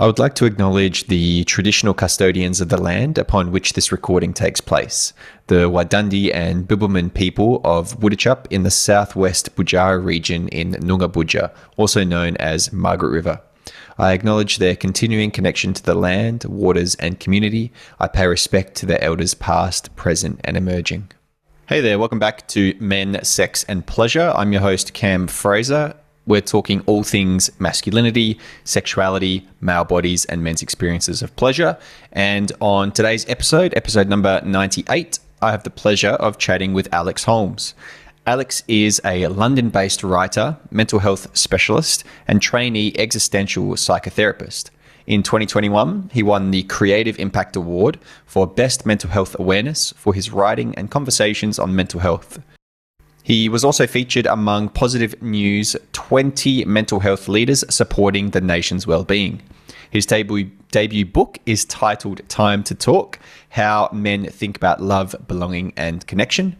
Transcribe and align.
I 0.00 0.06
would 0.06 0.20
like 0.20 0.36
to 0.36 0.44
acknowledge 0.44 1.08
the 1.08 1.42
traditional 1.42 1.92
custodians 1.92 2.60
of 2.60 2.68
the 2.68 2.80
land 2.80 3.18
upon 3.18 3.50
which 3.50 3.72
this 3.72 3.90
recording 3.90 4.32
takes 4.32 4.60
place, 4.60 5.12
the 5.48 5.68
Wadandi 5.68 6.32
and 6.32 6.68
Bibbulmun 6.68 7.12
people 7.12 7.60
of 7.64 7.98
Woodichup 7.98 8.46
in 8.48 8.62
the 8.62 8.70
southwest 8.70 9.56
Budjara 9.56 10.00
region 10.02 10.46
in 10.50 10.74
Noongar 10.74 11.10
Boodja, 11.10 11.50
also 11.76 12.04
known 12.04 12.36
as 12.36 12.72
Margaret 12.72 13.08
River. 13.10 13.40
I 13.98 14.12
acknowledge 14.12 14.58
their 14.58 14.76
continuing 14.76 15.32
connection 15.32 15.72
to 15.72 15.82
the 15.82 15.96
land, 15.96 16.44
waters, 16.44 16.94
and 16.94 17.18
community. 17.18 17.72
I 17.98 18.06
pay 18.06 18.28
respect 18.28 18.76
to 18.76 18.86
their 18.86 19.02
elders 19.02 19.34
past, 19.34 19.96
present, 19.96 20.40
and 20.44 20.56
emerging. 20.56 21.10
Hey 21.66 21.80
there, 21.80 21.98
welcome 21.98 22.20
back 22.20 22.46
to 22.48 22.76
Men, 22.78 23.18
Sex, 23.24 23.64
and 23.64 23.84
Pleasure. 23.84 24.32
I'm 24.36 24.52
your 24.52 24.62
host, 24.62 24.92
Cam 24.92 25.26
Fraser. 25.26 25.96
We're 26.28 26.42
talking 26.42 26.82
all 26.84 27.04
things 27.04 27.50
masculinity, 27.58 28.38
sexuality, 28.62 29.48
male 29.62 29.84
bodies, 29.84 30.26
and 30.26 30.44
men's 30.44 30.60
experiences 30.60 31.22
of 31.22 31.34
pleasure. 31.36 31.78
And 32.12 32.52
on 32.60 32.92
today's 32.92 33.26
episode, 33.30 33.72
episode 33.74 34.08
number 34.08 34.42
98, 34.44 35.20
I 35.40 35.50
have 35.52 35.62
the 35.62 35.70
pleasure 35.70 36.10
of 36.10 36.36
chatting 36.36 36.74
with 36.74 36.86
Alex 36.92 37.24
Holmes. 37.24 37.72
Alex 38.26 38.62
is 38.68 39.00
a 39.06 39.26
London 39.28 39.70
based 39.70 40.04
writer, 40.04 40.58
mental 40.70 40.98
health 40.98 41.34
specialist, 41.34 42.04
and 42.26 42.42
trainee 42.42 42.92
existential 42.98 43.70
psychotherapist. 43.70 44.68
In 45.06 45.22
2021, 45.22 46.10
he 46.12 46.22
won 46.22 46.50
the 46.50 46.64
Creative 46.64 47.18
Impact 47.18 47.56
Award 47.56 47.98
for 48.26 48.46
Best 48.46 48.84
Mental 48.84 49.08
Health 49.08 49.34
Awareness 49.38 49.94
for 49.96 50.12
his 50.12 50.30
writing 50.30 50.74
and 50.74 50.90
conversations 50.90 51.58
on 51.58 51.74
mental 51.74 52.00
health. 52.00 52.38
He 53.28 53.50
was 53.50 53.62
also 53.62 53.86
featured 53.86 54.24
among 54.24 54.70
Positive 54.70 55.20
News 55.20 55.76
20 55.92 56.64
mental 56.64 57.00
health 57.00 57.28
leaders 57.28 57.62
supporting 57.68 58.30
the 58.30 58.40
nation's 58.40 58.86
well-being. 58.86 59.42
His 59.90 60.06
debut, 60.06 60.50
debut 60.70 61.04
book 61.04 61.36
is 61.44 61.66
titled 61.66 62.26
Time 62.30 62.64
to 62.64 62.74
Talk 62.74 63.18
How 63.50 63.90
Men 63.92 64.24
Think 64.30 64.56
About 64.56 64.80
Love, 64.80 65.14
Belonging, 65.28 65.74
and 65.76 66.06
Connection. 66.06 66.56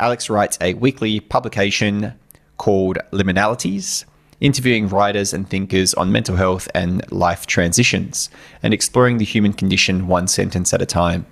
Alex 0.00 0.28
writes 0.28 0.58
a 0.60 0.74
weekly 0.74 1.20
publication 1.20 2.14
called 2.56 2.98
Liminalities, 3.12 4.04
interviewing 4.40 4.88
writers 4.88 5.32
and 5.32 5.48
thinkers 5.48 5.94
on 5.94 6.10
mental 6.10 6.34
health 6.34 6.68
and 6.74 7.08
life 7.12 7.46
transitions, 7.46 8.30
and 8.64 8.74
exploring 8.74 9.18
the 9.18 9.24
human 9.24 9.52
condition 9.52 10.08
one 10.08 10.26
sentence 10.26 10.74
at 10.74 10.82
a 10.82 10.86
time. 10.86 11.24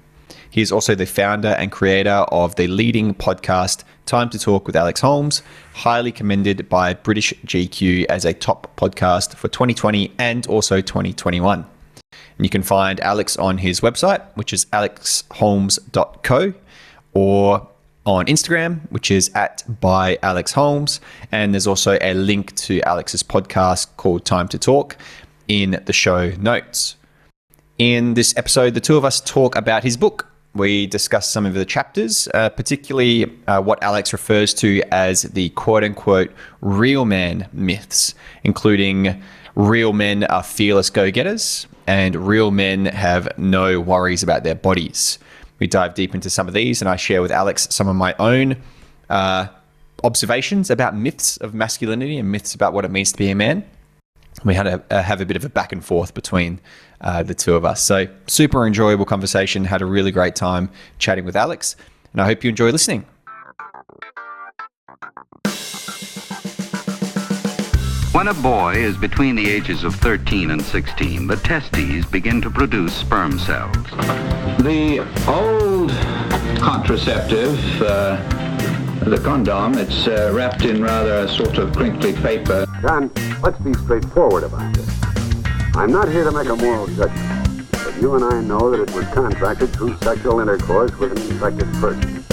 He 0.50 0.62
is 0.62 0.72
also 0.72 0.94
the 0.94 1.06
founder 1.06 1.48
and 1.48 1.70
creator 1.70 2.24
of 2.32 2.56
the 2.56 2.66
leading 2.66 3.14
podcast, 3.14 3.84
Time 4.06 4.30
to 4.30 4.38
Talk 4.38 4.66
with 4.66 4.76
Alex 4.76 5.00
Holmes, 5.00 5.42
highly 5.74 6.12
commended 6.12 6.68
by 6.68 6.94
British 6.94 7.34
GQ 7.44 8.06
as 8.06 8.24
a 8.24 8.32
top 8.32 8.74
podcast 8.76 9.34
for 9.34 9.48
2020 9.48 10.12
and 10.18 10.46
also 10.46 10.80
2021. 10.80 11.66
And 12.38 12.46
you 12.46 12.48
can 12.48 12.62
find 12.62 13.00
Alex 13.00 13.36
on 13.36 13.58
his 13.58 13.80
website, 13.80 14.24
which 14.34 14.52
is 14.52 14.64
alexholmes.co, 14.66 16.54
or 17.12 17.68
on 18.06 18.24
Instagram, 18.26 18.80
which 18.90 19.10
is 19.10 19.30
at 19.34 19.62
by 19.80 20.18
Alex 20.22 20.52
Holmes. 20.52 21.00
And 21.30 21.52
there's 21.52 21.66
also 21.66 21.98
a 22.00 22.14
link 22.14 22.56
to 22.56 22.80
Alex's 22.82 23.22
podcast 23.22 23.88
called 23.96 24.24
Time 24.24 24.48
to 24.48 24.58
Talk 24.58 24.96
in 25.46 25.82
the 25.84 25.92
show 25.92 26.30
notes. 26.30 26.96
In 27.78 28.14
this 28.14 28.36
episode, 28.36 28.74
the 28.74 28.80
two 28.80 28.96
of 28.96 29.04
us 29.04 29.20
talk 29.20 29.54
about 29.54 29.84
his 29.84 29.96
book, 29.96 30.27
we 30.54 30.86
discuss 30.86 31.28
some 31.30 31.46
of 31.46 31.54
the 31.54 31.64
chapters, 31.64 32.28
uh, 32.34 32.48
particularly 32.50 33.32
uh, 33.46 33.60
what 33.60 33.82
Alex 33.82 34.12
refers 34.12 34.52
to 34.54 34.82
as 34.90 35.22
the 35.22 35.50
quote 35.50 35.84
unquote 35.84 36.32
real 36.60 37.04
man 37.04 37.48
myths, 37.52 38.14
including 38.44 39.22
real 39.54 39.92
men 39.92 40.24
are 40.24 40.42
fearless 40.42 40.90
go 40.90 41.10
getters 41.10 41.66
and 41.88 42.14
real 42.14 42.50
men 42.50 42.84
have 42.84 43.26
no 43.38 43.80
worries 43.80 44.22
about 44.22 44.44
their 44.44 44.54
bodies. 44.54 45.18
We 45.58 45.66
dive 45.66 45.94
deep 45.94 46.14
into 46.14 46.28
some 46.28 46.46
of 46.46 46.52
these, 46.52 46.82
and 46.82 46.88
I 46.88 46.96
share 46.96 47.22
with 47.22 47.32
Alex 47.32 47.66
some 47.70 47.88
of 47.88 47.96
my 47.96 48.14
own 48.18 48.56
uh, 49.08 49.48
observations 50.04 50.70
about 50.70 50.94
myths 50.94 51.38
of 51.38 51.54
masculinity 51.54 52.18
and 52.18 52.30
myths 52.30 52.54
about 52.54 52.74
what 52.74 52.84
it 52.84 52.90
means 52.90 53.10
to 53.12 53.18
be 53.18 53.30
a 53.30 53.34
man. 53.34 53.64
We 54.44 54.54
had 54.54 54.88
to 54.88 55.02
have 55.02 55.20
a 55.20 55.26
bit 55.26 55.36
of 55.36 55.44
a 55.44 55.48
back 55.48 55.72
and 55.72 55.84
forth 55.84 56.14
between 56.14 56.60
uh, 57.00 57.22
the 57.22 57.34
two 57.34 57.54
of 57.54 57.64
us. 57.64 57.82
So, 57.82 58.06
super 58.26 58.66
enjoyable 58.66 59.04
conversation. 59.04 59.64
Had 59.64 59.82
a 59.82 59.86
really 59.86 60.10
great 60.10 60.36
time 60.36 60.70
chatting 60.98 61.24
with 61.24 61.36
Alex, 61.36 61.76
and 62.12 62.22
I 62.22 62.26
hope 62.26 62.44
you 62.44 62.50
enjoy 62.50 62.70
listening. 62.70 63.04
When 68.12 68.26
a 68.26 68.34
boy 68.34 68.74
is 68.74 68.96
between 68.96 69.36
the 69.36 69.48
ages 69.48 69.84
of 69.84 69.94
13 69.94 70.50
and 70.50 70.60
16, 70.60 71.28
the 71.28 71.36
testes 71.36 72.04
begin 72.04 72.40
to 72.42 72.50
produce 72.50 72.92
sperm 72.92 73.38
cells. 73.38 73.76
The 74.58 75.06
old 75.28 75.92
contraceptive, 76.58 77.56
uh, 77.80 78.16
the 79.08 79.18
condom, 79.18 79.74
it's 79.74 80.06
uh, 80.06 80.30
wrapped 80.34 80.64
in 80.64 80.82
rather 80.82 81.20
a 81.20 81.28
sort 81.28 81.56
of 81.58 81.74
crinkly 81.74 82.12
paper. 82.12 82.66
John, 82.82 83.10
let's 83.42 83.58
be 83.60 83.72
straightforward 83.74 84.44
about 84.44 84.74
this. 84.74 84.88
I'm 85.74 85.90
not 85.90 86.08
here 86.08 86.24
to 86.24 86.32
make 86.32 86.48
a 86.48 86.56
moral 86.56 86.86
judgment, 86.88 87.70
but 87.70 87.96
you 88.00 88.14
and 88.16 88.24
I 88.24 88.40
know 88.42 88.70
that 88.70 88.80
it 88.80 88.94
was 88.94 89.06
contracted 89.14 89.70
through 89.70 89.96
sexual 89.98 90.40
intercourse 90.40 90.92
with 90.98 91.12
an 91.12 91.18
infected 91.18 91.72
person. 91.74 92.24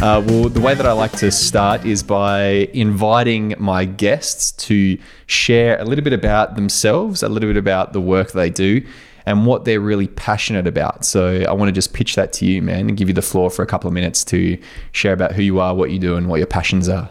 Uh, 0.00 0.22
well, 0.26 0.48
the 0.48 0.60
way 0.60 0.74
that 0.74 0.86
I 0.86 0.92
like 0.92 1.12
to 1.18 1.30
start 1.32 1.84
is 1.84 2.02
by 2.04 2.68
inviting 2.72 3.54
my 3.58 3.84
guests 3.84 4.52
to 4.66 4.96
share 5.26 5.78
a 5.80 5.84
little 5.84 6.04
bit 6.04 6.12
about 6.12 6.54
themselves, 6.54 7.22
a 7.22 7.28
little 7.28 7.48
bit 7.48 7.56
about 7.56 7.92
the 7.92 8.00
work 8.00 8.30
they 8.30 8.48
do, 8.48 8.86
and 9.28 9.46
what 9.46 9.64
they're 9.64 9.80
really 9.80 10.08
passionate 10.08 10.66
about. 10.66 11.04
So 11.04 11.44
I 11.48 11.52
want 11.52 11.68
to 11.68 11.72
just 11.72 11.92
pitch 11.92 12.16
that 12.16 12.32
to 12.34 12.46
you, 12.46 12.62
man, 12.62 12.88
and 12.88 12.96
give 12.96 13.08
you 13.08 13.14
the 13.14 13.22
floor 13.22 13.50
for 13.50 13.62
a 13.62 13.66
couple 13.66 13.86
of 13.86 13.94
minutes 13.94 14.24
to 14.24 14.58
share 14.92 15.12
about 15.12 15.32
who 15.32 15.42
you 15.42 15.60
are, 15.60 15.74
what 15.74 15.90
you 15.90 15.98
do, 15.98 16.16
and 16.16 16.28
what 16.28 16.38
your 16.38 16.46
passions 16.46 16.88
are. 16.88 17.10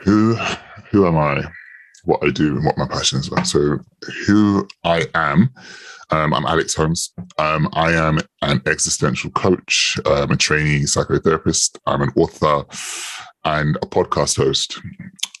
Who, 0.00 0.34
who 0.90 1.06
am 1.06 1.16
I? 1.16 1.44
what 2.04 2.20
I 2.24 2.30
do 2.30 2.56
and 2.56 2.64
what 2.64 2.78
my 2.78 2.86
passions 2.88 3.30
are. 3.30 3.44
So, 3.44 3.78
who 4.26 4.66
I 4.84 5.06
am, 5.14 5.50
um, 6.10 6.34
I'm 6.34 6.44
Alex 6.44 6.74
Holmes. 6.74 7.12
Um, 7.38 7.68
I 7.72 7.92
am 7.92 8.18
an 8.42 8.60
existential 8.66 9.30
coach, 9.30 9.98
I'm 10.06 10.30
a 10.30 10.36
trainee 10.36 10.80
psychotherapist, 10.80 11.78
I'm 11.86 12.02
an 12.02 12.10
author, 12.16 12.64
and 13.44 13.76
a 13.76 13.86
podcast 13.86 14.36
host. 14.36 14.80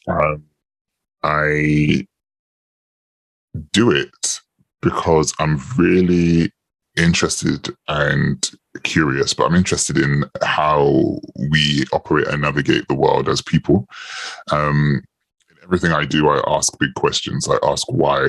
Um, 0.08 0.44
I 1.22 2.06
do 3.72 3.90
it 3.90 4.40
because 4.82 5.32
I'm 5.38 5.60
really 5.78 6.52
interested 6.96 7.68
and 7.88 8.50
curious, 8.82 9.32
but 9.32 9.46
I'm 9.46 9.54
interested 9.54 9.96
in 9.96 10.24
how 10.42 11.18
we 11.50 11.84
operate 11.92 12.28
and 12.28 12.42
navigate 12.42 12.88
the 12.88 12.94
world 12.94 13.28
as 13.28 13.40
people. 13.40 13.86
Um, 14.50 15.02
everything 15.62 15.92
I 15.92 16.04
do, 16.04 16.28
I 16.28 16.42
ask 16.46 16.76
big 16.78 16.94
questions. 16.94 17.48
I 17.48 17.58
ask 17.66 17.86
why 17.90 18.28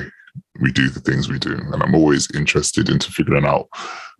we 0.60 0.72
do 0.72 0.88
the 0.88 1.00
things 1.00 1.28
we 1.28 1.38
do, 1.38 1.52
and 1.52 1.82
I'm 1.82 1.94
always 1.94 2.30
interested 2.34 2.88
into 2.88 3.12
figuring 3.12 3.44
out 3.44 3.68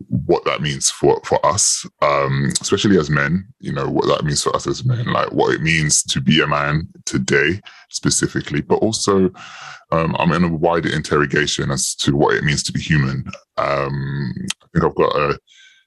what 0.09 0.44
that 0.44 0.62
means 0.62 0.91
for 0.91 1.20
for 1.25 1.44
us, 1.44 1.87
um, 2.03 2.53
especially 2.60 2.98
as 2.98 3.10
men. 3.10 3.47
You 3.60 3.72
know 3.72 3.88
what 3.88 4.06
that 4.06 4.25
means 4.25 4.42
for 4.42 4.54
us 4.54 4.66
as 4.66 4.84
men, 4.84 5.06
like 5.06 5.32
what 5.32 5.54
it 5.54 5.60
means 5.60 6.03
to 6.04 6.20
be 6.20 6.41
a 6.41 6.47
man 6.47 6.88
today, 7.04 7.60
specifically, 7.91 8.60
but 8.60 8.76
also 8.76 9.31
um, 9.91 10.16
I'm 10.19 10.32
in 10.32 10.44
a 10.44 10.48
wider 10.48 10.93
interrogation 10.93 11.70
as 11.70 11.94
to 11.97 12.16
what 12.16 12.34
it 12.34 12.44
means 12.44 12.62
to 12.64 12.72
be 12.72 12.81
human. 12.81 13.25
Um, 13.56 14.34
I 14.62 14.66
think 14.72 14.84
I've 14.84 14.94
got 14.94 15.16
a 15.16 15.38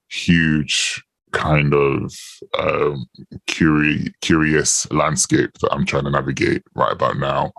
huge 0.09 1.03
kind 1.31 1.73
of 1.73 2.13
um, 2.57 3.05
curi- 3.47 4.11
curious 4.21 4.89
landscape 4.91 5.51
that 5.61 5.71
I'm 5.71 5.85
trying 5.85 6.05
to 6.05 6.09
navigate 6.11 6.63
right 6.75 6.91
about 6.91 7.17
now. 7.17 7.51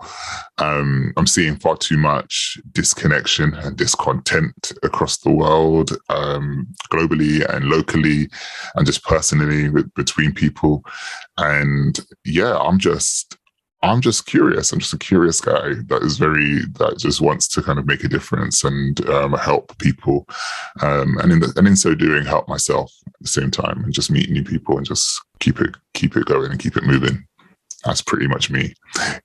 Um, 0.57 1.13
I'm 1.17 1.27
seeing 1.27 1.55
far 1.57 1.77
too 1.77 1.97
much 1.97 2.57
disconnection 2.71 3.53
and 3.53 3.77
discontent 3.77 4.71
across 4.83 5.17
the 5.17 5.31
world, 5.31 5.91
um, 6.09 6.67
globally 6.91 7.47
and 7.53 7.65
locally, 7.65 8.29
and 8.75 8.85
just 8.85 9.03
personally 9.03 9.69
with, 9.69 9.93
between 9.93 10.33
people. 10.33 10.83
And 11.37 11.99
yeah, 12.25 12.57
I'm 12.57 12.79
just 12.79 13.38
I'm 13.81 14.01
just 14.01 14.25
curious. 14.25 14.71
I'm 14.71 14.79
just 14.79 14.93
a 14.93 14.97
curious 14.97 15.39
guy 15.39 15.73
that 15.87 16.01
is 16.03 16.17
very 16.17 16.65
that 16.79 16.97
just 16.97 17.21
wants 17.21 17.47
to 17.49 17.61
kind 17.61 17.79
of 17.79 17.85
make 17.85 18.03
a 18.03 18.09
difference 18.09 18.63
and 18.63 19.07
um, 19.09 19.33
help 19.33 19.77
people, 19.77 20.27
um, 20.81 21.17
and 21.19 21.31
in 21.31 21.39
the, 21.39 21.53
and 21.55 21.67
in 21.67 21.75
so 21.77 21.95
doing, 21.95 22.25
help 22.25 22.49
myself 22.49 22.93
at 23.07 23.13
the 23.21 23.27
same 23.27 23.51
time, 23.51 23.83
and 23.83 23.93
just 23.93 24.11
meet 24.11 24.29
new 24.29 24.43
people 24.43 24.75
and 24.77 24.85
just 24.85 25.21
keep 25.39 25.61
it 25.61 25.75
keep 25.93 26.17
it 26.17 26.25
going 26.25 26.51
and 26.51 26.59
keep 26.59 26.75
it 26.75 26.83
moving. 26.83 27.25
That's 27.85 28.01
pretty 28.01 28.27
much 28.27 28.49
me 28.51 28.73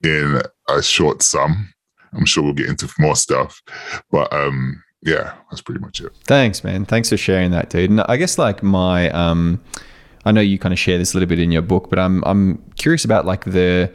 in 0.03 0.41
a 0.69 0.81
short 0.81 1.21
sum. 1.21 1.73
I'm 2.13 2.25
sure 2.25 2.43
we'll 2.43 2.53
get 2.53 2.69
into 2.69 2.89
more 2.97 3.17
stuff, 3.17 3.61
but 4.09 4.31
um, 4.31 4.81
yeah, 5.01 5.33
that's 5.51 5.61
pretty 5.61 5.81
much 5.81 5.99
it. 5.99 6.13
Thanks, 6.23 6.63
man. 6.63 6.85
Thanks 6.85 7.09
for 7.09 7.17
sharing 7.17 7.51
that, 7.51 7.69
dude. 7.69 7.89
And 7.89 8.01
I 8.01 8.15
guess 8.15 8.37
like 8.37 8.63
my 8.63 9.09
um, 9.09 9.61
I 10.23 10.31
know 10.31 10.41
you 10.41 10.57
kind 10.57 10.71
of 10.71 10.79
share 10.79 10.97
this 10.97 11.13
a 11.13 11.17
little 11.17 11.27
bit 11.27 11.39
in 11.39 11.51
your 11.51 11.61
book, 11.61 11.89
but 11.89 11.99
I'm 11.99 12.23
I'm 12.23 12.63
curious 12.77 13.03
about 13.03 13.25
like 13.25 13.43
the 13.43 13.93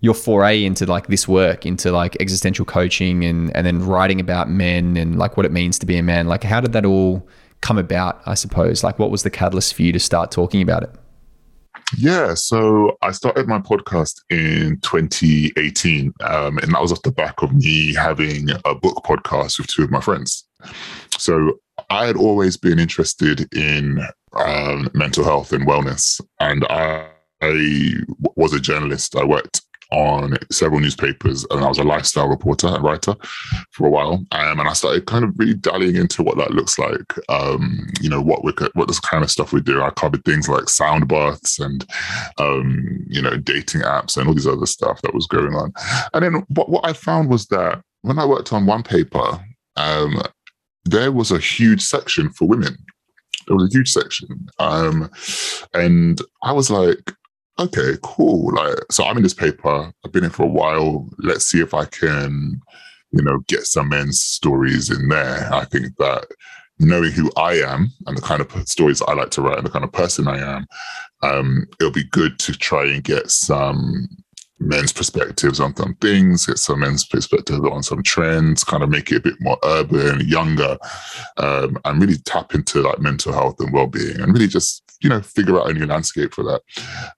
your 0.00 0.14
foray 0.14 0.64
into 0.64 0.86
like 0.86 1.08
this 1.08 1.28
work, 1.28 1.66
into 1.66 1.92
like 1.92 2.16
existential 2.20 2.64
coaching 2.64 3.24
and 3.24 3.54
and 3.56 3.66
then 3.66 3.86
writing 3.86 4.20
about 4.20 4.48
men 4.48 4.96
and 4.96 5.18
like 5.18 5.36
what 5.36 5.46
it 5.46 5.52
means 5.52 5.78
to 5.78 5.86
be 5.86 5.96
a 5.96 6.02
man. 6.02 6.26
Like, 6.26 6.42
how 6.42 6.60
did 6.60 6.72
that 6.72 6.84
all 6.84 7.26
come 7.60 7.78
about? 7.78 8.20
I 8.26 8.34
suppose. 8.34 8.82
Like, 8.82 8.98
what 8.98 9.10
was 9.10 9.22
the 9.22 9.30
catalyst 9.30 9.74
for 9.74 9.82
you 9.82 9.92
to 9.92 10.00
start 10.00 10.30
talking 10.30 10.62
about 10.62 10.82
it? 10.82 10.90
Yeah, 11.96 12.34
so 12.34 12.96
I 13.02 13.10
started 13.10 13.48
my 13.48 13.58
podcast 13.58 14.20
in 14.30 14.78
2018, 14.80 16.14
um, 16.20 16.58
and 16.58 16.72
that 16.72 16.80
was 16.80 16.92
off 16.92 17.02
the 17.02 17.10
back 17.10 17.42
of 17.42 17.52
me 17.52 17.94
having 17.94 18.48
a 18.64 18.74
book 18.74 19.02
podcast 19.04 19.58
with 19.58 19.66
two 19.66 19.82
of 19.82 19.90
my 19.90 20.00
friends. 20.00 20.46
So 21.18 21.58
I 21.88 22.06
had 22.06 22.16
always 22.16 22.56
been 22.56 22.78
interested 22.78 23.52
in 23.54 24.00
um, 24.34 24.88
mental 24.94 25.24
health 25.24 25.52
and 25.52 25.66
wellness, 25.66 26.20
and 26.38 26.64
I, 26.70 27.08
I 27.40 27.94
was 28.36 28.52
a 28.52 28.60
journalist. 28.60 29.16
I 29.16 29.24
worked 29.24 29.62
on 29.92 30.36
several 30.50 30.80
newspapers, 30.80 31.44
and 31.50 31.64
I 31.64 31.68
was 31.68 31.78
a 31.78 31.84
lifestyle 31.84 32.28
reporter 32.28 32.68
and 32.68 32.82
writer 32.82 33.14
for 33.72 33.86
a 33.86 33.90
while. 33.90 34.24
Um, 34.32 34.60
and 34.60 34.68
I 34.68 34.72
started 34.72 35.06
kind 35.06 35.24
of 35.24 35.32
really 35.36 35.54
dallying 35.54 35.96
into 35.96 36.22
what 36.22 36.36
that 36.38 36.52
looks 36.52 36.78
like. 36.78 37.12
Um, 37.28 37.88
you 38.00 38.08
know, 38.08 38.20
what 38.20 38.44
we 38.44 38.52
what 38.74 38.88
this 38.88 39.00
kind 39.00 39.24
of 39.24 39.30
stuff 39.30 39.52
we 39.52 39.60
do. 39.60 39.82
I 39.82 39.90
covered 39.90 40.24
things 40.24 40.48
like 40.48 40.68
sound 40.68 41.08
baths 41.08 41.58
and 41.58 41.84
um, 42.38 43.04
you 43.08 43.20
know 43.20 43.36
dating 43.36 43.82
apps 43.82 44.16
and 44.16 44.28
all 44.28 44.34
these 44.34 44.46
other 44.46 44.66
stuff 44.66 45.02
that 45.02 45.14
was 45.14 45.26
going 45.26 45.54
on. 45.54 45.72
And 46.14 46.24
then 46.24 46.46
what 46.48 46.68
what 46.68 46.86
I 46.86 46.92
found 46.92 47.28
was 47.28 47.46
that 47.46 47.82
when 48.02 48.18
I 48.18 48.26
worked 48.26 48.52
on 48.52 48.66
one 48.66 48.82
paper, 48.82 49.44
um, 49.76 50.22
there 50.84 51.12
was 51.12 51.30
a 51.30 51.38
huge 51.38 51.82
section 51.82 52.30
for 52.30 52.48
women. 52.48 52.76
There 53.46 53.56
was 53.56 53.74
a 53.74 53.76
huge 53.76 53.90
section, 53.90 54.48
um, 54.58 55.10
and 55.74 56.20
I 56.42 56.52
was 56.52 56.70
like, 56.70 57.12
okay, 57.60 57.96
cool. 58.02 58.54
Like, 58.54 58.78
so 58.90 59.04
I'm 59.04 59.16
in 59.16 59.22
this 59.22 59.34
paper. 59.34 59.92
I've 60.04 60.12
been 60.12 60.24
in 60.24 60.30
for 60.30 60.44
a 60.44 60.48
while. 60.48 61.08
Let's 61.18 61.46
see 61.46 61.60
if 61.60 61.74
I 61.74 61.84
can, 61.84 62.60
you 63.12 63.22
know, 63.22 63.40
get 63.48 63.66
some 63.66 63.90
men's 63.90 64.20
stories 64.20 64.90
in 64.90 65.08
there. 65.08 65.52
I 65.52 65.64
think 65.66 65.96
that 65.98 66.26
knowing 66.78 67.12
who 67.12 67.30
I 67.36 67.54
am 67.54 67.92
and 68.06 68.16
the 68.16 68.22
kind 68.22 68.40
of 68.40 68.50
stories 68.68 69.02
I 69.02 69.12
like 69.12 69.30
to 69.32 69.42
write 69.42 69.58
and 69.58 69.66
the 69.66 69.70
kind 69.70 69.84
of 69.84 69.92
person 69.92 70.26
I 70.26 70.38
am, 70.38 70.66
um, 71.22 71.66
it'll 71.78 71.92
be 71.92 72.08
good 72.10 72.38
to 72.40 72.52
try 72.52 72.86
and 72.86 73.04
get 73.04 73.30
some 73.30 74.08
men's 74.60 74.92
perspectives 74.92 75.58
on 75.58 75.74
some 75.74 75.94
things, 75.96 76.46
get 76.46 76.58
some 76.58 76.80
men's 76.80 77.06
perspectives 77.06 77.60
on 77.60 77.82
some 77.82 78.02
trends, 78.02 78.62
kind 78.62 78.82
of 78.82 78.90
make 78.90 79.10
it 79.10 79.16
a 79.16 79.20
bit 79.20 79.34
more 79.40 79.58
urban, 79.64 80.20
younger, 80.26 80.76
um, 81.38 81.78
and 81.84 82.00
really 82.00 82.18
tap 82.18 82.54
into 82.54 82.82
like 82.82 83.00
mental 83.00 83.32
health 83.32 83.56
and 83.58 83.72
well-being, 83.72 84.20
and 84.20 84.32
really 84.32 84.46
just 84.46 84.82
you 85.00 85.08
know 85.08 85.20
figure 85.22 85.58
out 85.58 85.70
a 85.70 85.72
new 85.72 85.86
landscape 85.86 86.34
for 86.34 86.44
that. 86.44 86.60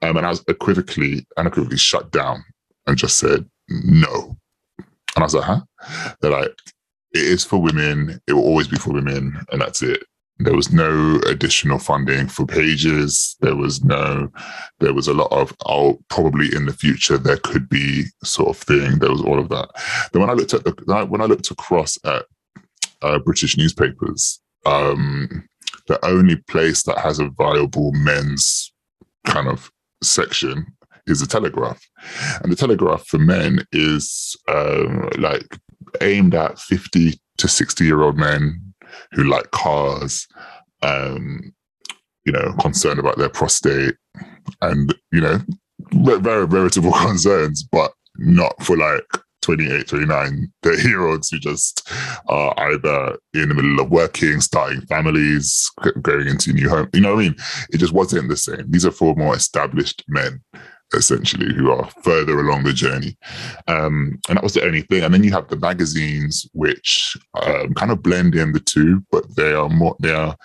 Um, 0.00 0.16
and 0.16 0.26
I 0.26 0.30
was 0.30 0.44
equivocally, 0.48 1.26
unequivocally 1.36 1.78
shut 1.78 2.10
down 2.12 2.44
and 2.86 2.96
just 2.96 3.18
said 3.18 3.44
no. 3.68 4.36
And 4.78 5.22
I 5.22 5.24
was 5.24 5.34
like, 5.34 5.44
huh? 5.44 5.60
They're 6.20 6.30
like, 6.30 6.56
it 7.12 7.22
is 7.22 7.44
for 7.44 7.60
women. 7.60 8.20
It 8.26 8.32
will 8.32 8.44
always 8.44 8.68
be 8.68 8.76
for 8.76 8.92
women, 8.92 9.38
and 9.50 9.60
that's 9.60 9.82
it. 9.82 10.02
There 10.44 10.56
was 10.56 10.72
no 10.72 11.20
additional 11.26 11.78
funding 11.78 12.28
for 12.28 12.46
pages. 12.46 13.36
There 13.40 13.56
was 13.56 13.84
no, 13.84 14.30
there 14.80 14.94
was 14.94 15.08
a 15.08 15.14
lot 15.14 15.32
of, 15.32 15.54
oh, 15.66 16.00
probably 16.08 16.54
in 16.54 16.66
the 16.66 16.72
future 16.72 17.18
there 17.18 17.38
could 17.38 17.68
be 17.68 18.04
sort 18.24 18.50
of 18.50 18.56
thing. 18.56 18.98
There 18.98 19.10
was 19.10 19.22
all 19.22 19.38
of 19.38 19.48
that. 19.50 19.68
Then 20.12 20.22
when 20.22 20.30
I 20.30 20.34
looked 20.34 20.54
at 20.54 20.64
the, 20.64 21.06
when 21.06 21.20
I 21.20 21.26
looked 21.26 21.50
across 21.50 21.98
at 22.04 22.24
uh, 23.02 23.18
British 23.18 23.56
newspapers, 23.56 24.40
um, 24.66 25.48
the 25.88 26.04
only 26.04 26.36
place 26.36 26.82
that 26.84 26.98
has 26.98 27.18
a 27.18 27.28
viable 27.30 27.92
men's 27.92 28.72
kind 29.26 29.48
of 29.48 29.70
section 30.02 30.66
is 31.06 31.20
the 31.20 31.26
Telegraph, 31.26 31.80
and 32.42 32.52
the 32.52 32.56
Telegraph 32.56 33.04
for 33.06 33.18
men 33.18 33.64
is 33.72 34.36
um, 34.48 35.08
like 35.18 35.58
aimed 36.00 36.34
at 36.34 36.58
fifty 36.58 37.20
to 37.38 37.48
sixty 37.48 37.84
year 37.84 38.02
old 38.02 38.16
men 38.16 38.71
who 39.12 39.24
like 39.24 39.50
cars, 39.50 40.26
um, 40.82 41.52
you 42.24 42.32
know, 42.32 42.54
concerned 42.60 42.98
about 42.98 43.18
their 43.18 43.28
prostate 43.28 43.96
and, 44.60 44.94
you 45.10 45.20
know, 45.20 45.40
very 45.92 46.46
veritable 46.46 46.92
concerns, 47.06 47.62
but 47.62 47.92
not 48.16 48.54
for 48.62 48.76
like 48.76 49.04
28, 49.42 49.88
29, 49.88 50.52
30 50.62 50.88
year 50.88 51.06
olds 51.06 51.28
who 51.30 51.38
just 51.38 51.90
are 52.28 52.54
either 52.58 53.18
in 53.34 53.48
the 53.48 53.54
middle 53.54 53.80
of 53.80 53.90
working, 53.90 54.40
starting 54.40 54.80
families, 54.82 55.70
going 56.00 56.28
into 56.28 56.52
new 56.52 56.68
home. 56.68 56.88
You 56.92 57.00
know 57.00 57.14
what 57.14 57.20
I 57.20 57.28
mean? 57.28 57.36
It 57.70 57.78
just 57.78 57.92
wasn't 57.92 58.28
the 58.28 58.36
same. 58.36 58.70
These 58.70 58.86
are 58.86 58.92
for 58.92 59.14
more 59.16 59.34
established 59.34 60.04
men 60.08 60.40
essentially 60.94 61.52
who 61.54 61.70
are 61.70 61.88
further 62.02 62.40
along 62.40 62.64
the 62.64 62.72
journey. 62.72 63.16
Um, 63.68 64.18
and 64.28 64.36
that 64.36 64.42
was 64.42 64.54
the 64.54 64.64
only 64.64 64.82
thing. 64.82 65.04
And 65.04 65.12
then 65.12 65.24
you 65.24 65.32
have 65.32 65.48
the 65.48 65.56
magazines 65.56 66.48
which 66.52 67.16
um, 67.42 67.74
kind 67.74 67.90
of 67.90 68.02
blend 68.02 68.34
in 68.34 68.52
the 68.52 68.60
two 68.60 69.02
but 69.10 69.24
they 69.36 69.52
are 69.52 69.68
more 69.68 69.96
they 70.00 70.12
are 70.12 70.36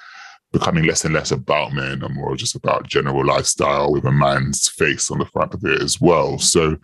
becoming 0.54 0.86
less 0.86 1.04
and 1.04 1.14
less 1.14 1.32
about 1.32 1.74
men 1.74 2.02
and 2.02 2.16
more 2.16 2.36
just 2.36 2.56
about 2.56 2.88
general 2.88 3.26
lifestyle 3.26 3.92
with 3.92 4.06
a 4.06 4.12
man's 4.12 4.70
face 4.70 5.12
on 5.12 5.20
the 5.20 5.26
front 5.26 5.54
of 5.54 5.64
it 5.66 5.82
as 5.82 6.00
well. 6.00 6.40
So 6.40 6.78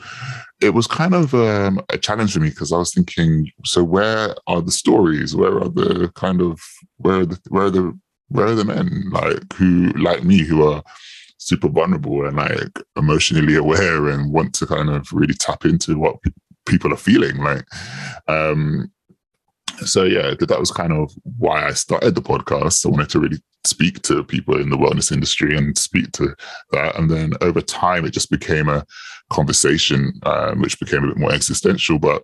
it 0.61 0.73
was 0.73 0.85
kind 0.85 1.15
of 1.15 1.33
um, 1.33 1.79
a 1.89 1.97
challenge 1.97 2.33
for 2.33 2.39
me 2.39 2.49
because 2.49 2.71
i 2.71 2.77
was 2.77 2.93
thinking 2.93 3.49
so 3.63 3.83
where 3.83 4.35
are 4.47 4.61
the 4.61 4.71
stories? 4.71 5.35
Where 5.35 5.57
are 5.57 5.69
the 5.69 6.11
kind 6.15 6.41
of 6.41 6.59
where 6.97 7.21
are 7.21 7.25
the 7.25 7.39
where 7.49 7.65
are 7.65 7.71
the 7.71 7.99
where 8.27 8.47
are 8.47 8.55
the 8.55 8.65
men? 8.65 9.09
Like 9.11 9.53
who 9.53 9.89
like 9.93 10.23
me 10.23 10.39
who 10.39 10.67
are 10.67 10.83
super 11.43 11.67
vulnerable 11.67 12.25
and 12.25 12.37
like 12.37 12.79
emotionally 12.95 13.55
aware 13.55 14.07
and 14.07 14.31
want 14.31 14.53
to 14.55 14.65
kind 14.65 14.89
of 14.89 15.07
really 15.11 15.33
tap 15.33 15.65
into 15.65 15.97
what 15.97 16.21
pe- 16.21 16.31
people 16.65 16.93
are 16.93 16.97
feeling 16.97 17.37
like 17.37 17.65
um 18.27 18.89
so 19.85 20.03
yeah 20.03 20.33
that 20.39 20.59
was 20.59 20.71
kind 20.71 20.93
of 20.93 21.11
why 21.37 21.67
i 21.67 21.73
started 21.73 22.15
the 22.15 22.21
podcast. 22.21 22.85
I 22.85 22.89
wanted 22.89 23.09
to 23.09 23.19
really 23.19 23.41
speak 23.65 24.01
to 24.03 24.23
people 24.23 24.59
in 24.59 24.69
the 24.69 24.77
wellness 24.77 25.11
industry 25.11 25.57
and 25.57 25.77
speak 25.77 26.11
to 26.13 26.35
that 26.71 26.97
and 26.97 27.09
then 27.09 27.33
over 27.41 27.61
time 27.61 28.05
it 28.05 28.11
just 28.11 28.29
became 28.29 28.69
a 28.69 28.85
conversation 29.29 30.13
um, 30.23 30.61
which 30.61 30.79
became 30.79 31.03
a 31.03 31.07
bit 31.07 31.17
more 31.17 31.33
existential 31.33 31.97
but 31.99 32.23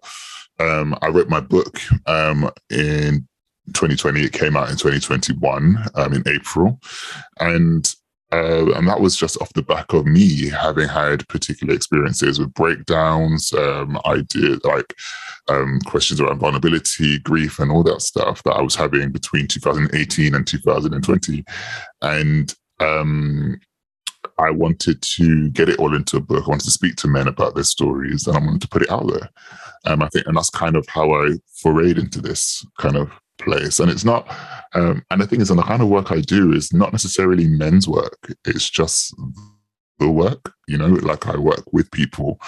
um, 0.59 0.97
i 1.01 1.07
wrote 1.07 1.29
my 1.29 1.39
book 1.39 1.79
um, 2.07 2.49
in 2.69 3.27
2020 3.73 4.21
it 4.21 4.33
came 4.33 4.55
out 4.57 4.69
in 4.69 4.75
2021 4.75 5.77
um, 5.95 6.13
in 6.13 6.23
april 6.27 6.79
and 7.39 7.95
uh, 8.31 8.71
and 8.73 8.87
that 8.87 9.01
was 9.01 9.15
just 9.15 9.41
off 9.41 9.51
the 9.53 9.63
back 9.63 9.91
of 9.93 10.05
me 10.05 10.49
having 10.49 10.87
had 10.87 11.27
particular 11.29 11.73
experiences 11.73 12.39
with 12.39 12.53
breakdowns. 12.53 13.51
Um, 13.53 13.99
like 14.63 14.95
um, 15.49 15.79
questions 15.85 16.21
around 16.21 16.39
vulnerability, 16.39 17.19
grief, 17.19 17.59
and 17.59 17.71
all 17.71 17.83
that 17.83 18.01
stuff 18.01 18.43
that 18.43 18.53
I 18.53 18.61
was 18.61 18.75
having 18.75 19.11
between 19.11 19.47
2018 19.47 20.35
and 20.35 20.45
2020. 20.45 21.43
And 22.01 22.55
um, 22.79 23.59
I 24.37 24.51
wanted 24.51 25.01
to 25.01 25.49
get 25.49 25.69
it 25.69 25.79
all 25.79 25.95
into 25.95 26.17
a 26.17 26.21
book. 26.21 26.43
I 26.45 26.49
wanted 26.49 26.65
to 26.65 26.71
speak 26.71 26.95
to 26.97 27.07
men 27.07 27.27
about 27.27 27.55
their 27.55 27.63
stories 27.63 28.27
and 28.27 28.37
I 28.37 28.39
wanted 28.39 28.61
to 28.61 28.67
put 28.67 28.83
it 28.83 28.91
out 28.91 29.07
there. 29.07 29.29
Um, 29.85 30.03
I 30.03 30.09
think, 30.09 30.27
and 30.27 30.37
that's 30.37 30.49
kind 30.49 30.75
of 30.75 30.87
how 30.87 31.11
I 31.11 31.31
forayed 31.63 31.97
into 31.97 32.21
this 32.21 32.65
kind 32.77 32.95
of 32.95 33.11
place. 33.39 33.79
And 33.79 33.89
it's 33.89 34.05
not, 34.05 34.27
um, 34.73 35.03
and 35.09 35.21
the 35.21 35.27
thing 35.27 35.41
is, 35.41 35.49
and 35.49 35.59
the 35.59 35.63
kind 35.63 35.81
of 35.81 35.89
work 35.89 36.11
I 36.11 36.21
do 36.21 36.53
is 36.53 36.71
not 36.73 36.91
necessarily 36.91 37.47
men's 37.47 37.87
work. 37.87 38.33
It's 38.45 38.69
just 38.69 39.13
the 39.99 40.09
work, 40.09 40.53
you 40.67 40.77
know, 40.77 40.87
like 40.87 41.27
I 41.27 41.37
work 41.37 41.63
with 41.71 41.91
people, 41.91 42.39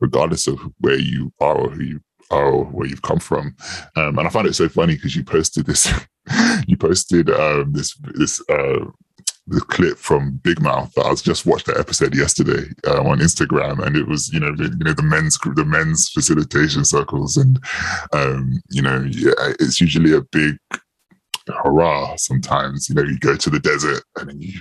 regardless 0.00 0.46
of 0.46 0.60
where 0.78 0.98
you 0.98 1.32
are 1.40 1.56
or 1.56 1.70
who 1.70 1.82
you 1.82 2.00
are 2.30 2.52
or 2.52 2.64
where 2.64 2.86
you've 2.86 3.02
come 3.02 3.18
from. 3.18 3.56
Um, 3.96 4.18
and 4.18 4.26
I 4.26 4.30
find 4.30 4.46
it 4.46 4.54
so 4.54 4.68
funny 4.68 4.94
because 4.94 5.16
you 5.16 5.24
posted 5.24 5.66
this, 5.66 5.92
you 6.66 6.76
posted 6.76 7.30
um, 7.30 7.72
this, 7.72 7.96
this, 8.14 8.40
uh, 8.48 8.86
the 9.46 9.60
clip 9.60 9.98
from 9.98 10.40
Big 10.42 10.60
Mouth 10.60 10.96
I 10.98 11.10
was 11.10 11.22
just 11.22 11.46
watched 11.46 11.66
that 11.66 11.78
episode 11.78 12.14
yesterday 12.14 12.68
um, 12.86 13.06
on 13.06 13.18
Instagram, 13.18 13.84
and 13.84 13.96
it 13.96 14.06
was 14.06 14.32
you 14.32 14.40
know 14.40 14.54
the, 14.54 14.64
you 14.64 14.84
know 14.84 14.92
the 14.92 15.02
men's 15.02 15.36
group, 15.36 15.56
the 15.56 15.64
men's 15.64 16.08
facilitation 16.08 16.84
circles, 16.84 17.36
and 17.36 17.58
um, 18.12 18.60
you 18.70 18.82
know 18.82 19.02
yeah, 19.10 19.32
it's 19.58 19.80
usually 19.80 20.14
a 20.14 20.22
big 20.32 20.56
hurrah. 21.48 22.14
Sometimes 22.16 22.88
you 22.88 22.94
know 22.94 23.02
you 23.02 23.18
go 23.18 23.36
to 23.36 23.50
the 23.50 23.58
desert 23.58 24.04
and 24.16 24.28
then 24.28 24.40
you 24.40 24.60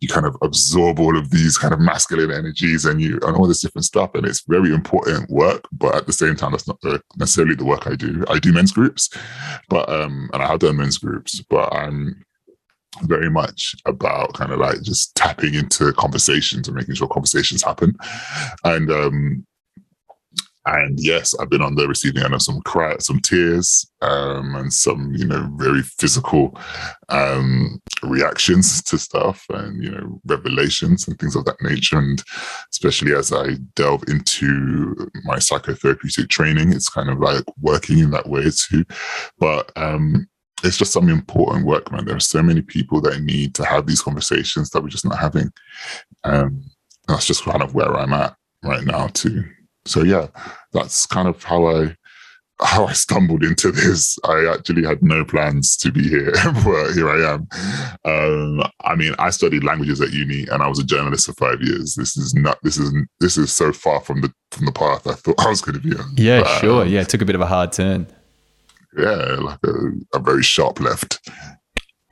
you 0.00 0.08
kind 0.08 0.26
of 0.26 0.36
absorb 0.42 1.00
all 1.00 1.16
of 1.16 1.30
these 1.30 1.58
kind 1.58 1.74
of 1.74 1.80
masculine 1.80 2.30
energies 2.30 2.84
and 2.84 3.00
you 3.00 3.18
and 3.26 3.36
all 3.36 3.46
this 3.46 3.60
different 3.60 3.84
stuff, 3.84 4.14
and 4.14 4.26
it's 4.26 4.44
very 4.46 4.72
important 4.72 5.30
work. 5.30 5.64
But 5.72 5.94
at 5.94 6.06
the 6.06 6.12
same 6.12 6.36
time, 6.36 6.52
that's 6.52 6.68
not 6.68 6.80
the, 6.82 7.02
necessarily 7.16 7.54
the 7.54 7.64
work 7.64 7.86
I 7.86 7.96
do. 7.96 8.24
I 8.28 8.38
do 8.38 8.52
men's 8.52 8.72
groups, 8.72 9.10
but 9.68 9.88
um, 9.88 10.30
and 10.32 10.42
I 10.42 10.46
have 10.46 10.60
done 10.60 10.76
men's 10.76 10.98
groups, 10.98 11.40
but 11.48 11.74
I'm 11.74 12.24
very 13.02 13.30
much 13.30 13.74
about 13.86 14.34
kind 14.34 14.52
of 14.52 14.58
like 14.58 14.82
just 14.82 15.14
tapping 15.14 15.54
into 15.54 15.92
conversations 15.92 16.68
and 16.68 16.76
making 16.76 16.94
sure 16.94 17.08
conversations 17.08 17.62
happen. 17.62 17.94
And 18.64 18.90
um 18.90 19.46
and 20.66 20.98
yes, 21.00 21.34
I've 21.38 21.48
been 21.48 21.62
on 21.62 21.74
the 21.74 21.88
receiving 21.88 22.22
end 22.22 22.34
of 22.34 22.42
some 22.42 22.60
cry, 22.62 22.96
some 22.98 23.18
tears, 23.20 23.90
um, 24.02 24.54
and 24.54 24.70
some, 24.70 25.12
you 25.14 25.26
know, 25.26 25.50
very 25.56 25.82
physical 25.82 26.58
um 27.08 27.80
reactions 28.02 28.82
to 28.82 28.96
stuff 28.96 29.44
and 29.50 29.82
you 29.82 29.90
know 29.90 30.20
revelations 30.26 31.06
and 31.06 31.18
things 31.18 31.36
of 31.36 31.44
that 31.44 31.60
nature 31.60 31.98
and 31.98 32.22
especially 32.70 33.12
as 33.12 33.32
i 33.32 33.48
delve 33.74 34.02
into 34.08 34.94
my 35.24 35.36
psychotherapeutic 35.36 36.28
training 36.28 36.72
it's 36.72 36.88
kind 36.88 37.10
of 37.10 37.18
like 37.18 37.44
working 37.60 37.98
in 37.98 38.10
that 38.10 38.28
way 38.28 38.44
too 38.50 38.84
but 39.38 39.70
um 39.76 40.26
it's 40.64 40.76
just 40.76 40.92
some 40.92 41.08
important 41.08 41.66
work 41.66 41.90
man 41.92 42.04
there 42.04 42.16
are 42.16 42.20
so 42.20 42.42
many 42.42 42.62
people 42.62 43.00
that 43.00 43.22
need 43.22 43.54
to 43.54 43.64
have 43.64 43.86
these 43.86 44.02
conversations 44.02 44.70
that 44.70 44.82
we're 44.82 44.88
just 44.88 45.04
not 45.04 45.18
having 45.18 45.50
um 46.24 46.62
that's 47.08 47.26
just 47.26 47.44
kind 47.44 47.62
of 47.62 47.74
where 47.74 47.96
i'm 47.96 48.12
at 48.12 48.34
right 48.62 48.84
now 48.84 49.06
too 49.08 49.44
so 49.84 50.02
yeah 50.02 50.26
that's 50.72 51.06
kind 51.06 51.28
of 51.28 51.42
how 51.42 51.66
i 51.66 51.94
how 52.62 52.86
I 52.86 52.92
stumbled 52.92 53.42
into 53.42 53.72
this. 53.72 54.18
I 54.24 54.46
actually 54.52 54.84
had 54.84 55.02
no 55.02 55.24
plans 55.24 55.76
to 55.78 55.90
be 55.90 56.08
here, 56.08 56.32
but 56.64 56.92
here 56.92 57.08
I 57.08 57.34
am. 57.34 57.48
Um, 58.04 58.62
I 58.82 58.94
mean, 58.96 59.14
I 59.18 59.30
studied 59.30 59.64
languages 59.64 60.00
at 60.00 60.12
uni, 60.12 60.46
and 60.48 60.62
I 60.62 60.68
was 60.68 60.78
a 60.78 60.84
journalist 60.84 61.26
for 61.26 61.32
five 61.34 61.60
years. 61.62 61.94
This 61.94 62.16
is 62.16 62.34
not. 62.34 62.58
This 62.62 62.78
is 62.78 62.92
this 63.20 63.38
is 63.38 63.52
so 63.52 63.72
far 63.72 64.00
from 64.00 64.20
the 64.20 64.32
from 64.52 64.66
the 64.66 64.72
path 64.72 65.06
I 65.06 65.14
thought 65.14 65.36
I 65.44 65.48
was 65.48 65.62
going 65.62 65.80
to 65.80 65.88
be 65.88 65.96
on. 65.96 66.10
Yeah, 66.16 66.42
but, 66.42 66.60
sure. 66.60 66.82
Um, 66.82 66.88
yeah, 66.88 67.00
it 67.00 67.08
took 67.08 67.22
a 67.22 67.26
bit 67.26 67.34
of 67.34 67.40
a 67.40 67.46
hard 67.46 67.72
turn. 67.72 68.06
Yeah, 68.96 69.36
like 69.40 69.58
a, 69.64 69.72
a 70.14 70.18
very 70.18 70.42
sharp 70.42 70.80
left 70.80 71.20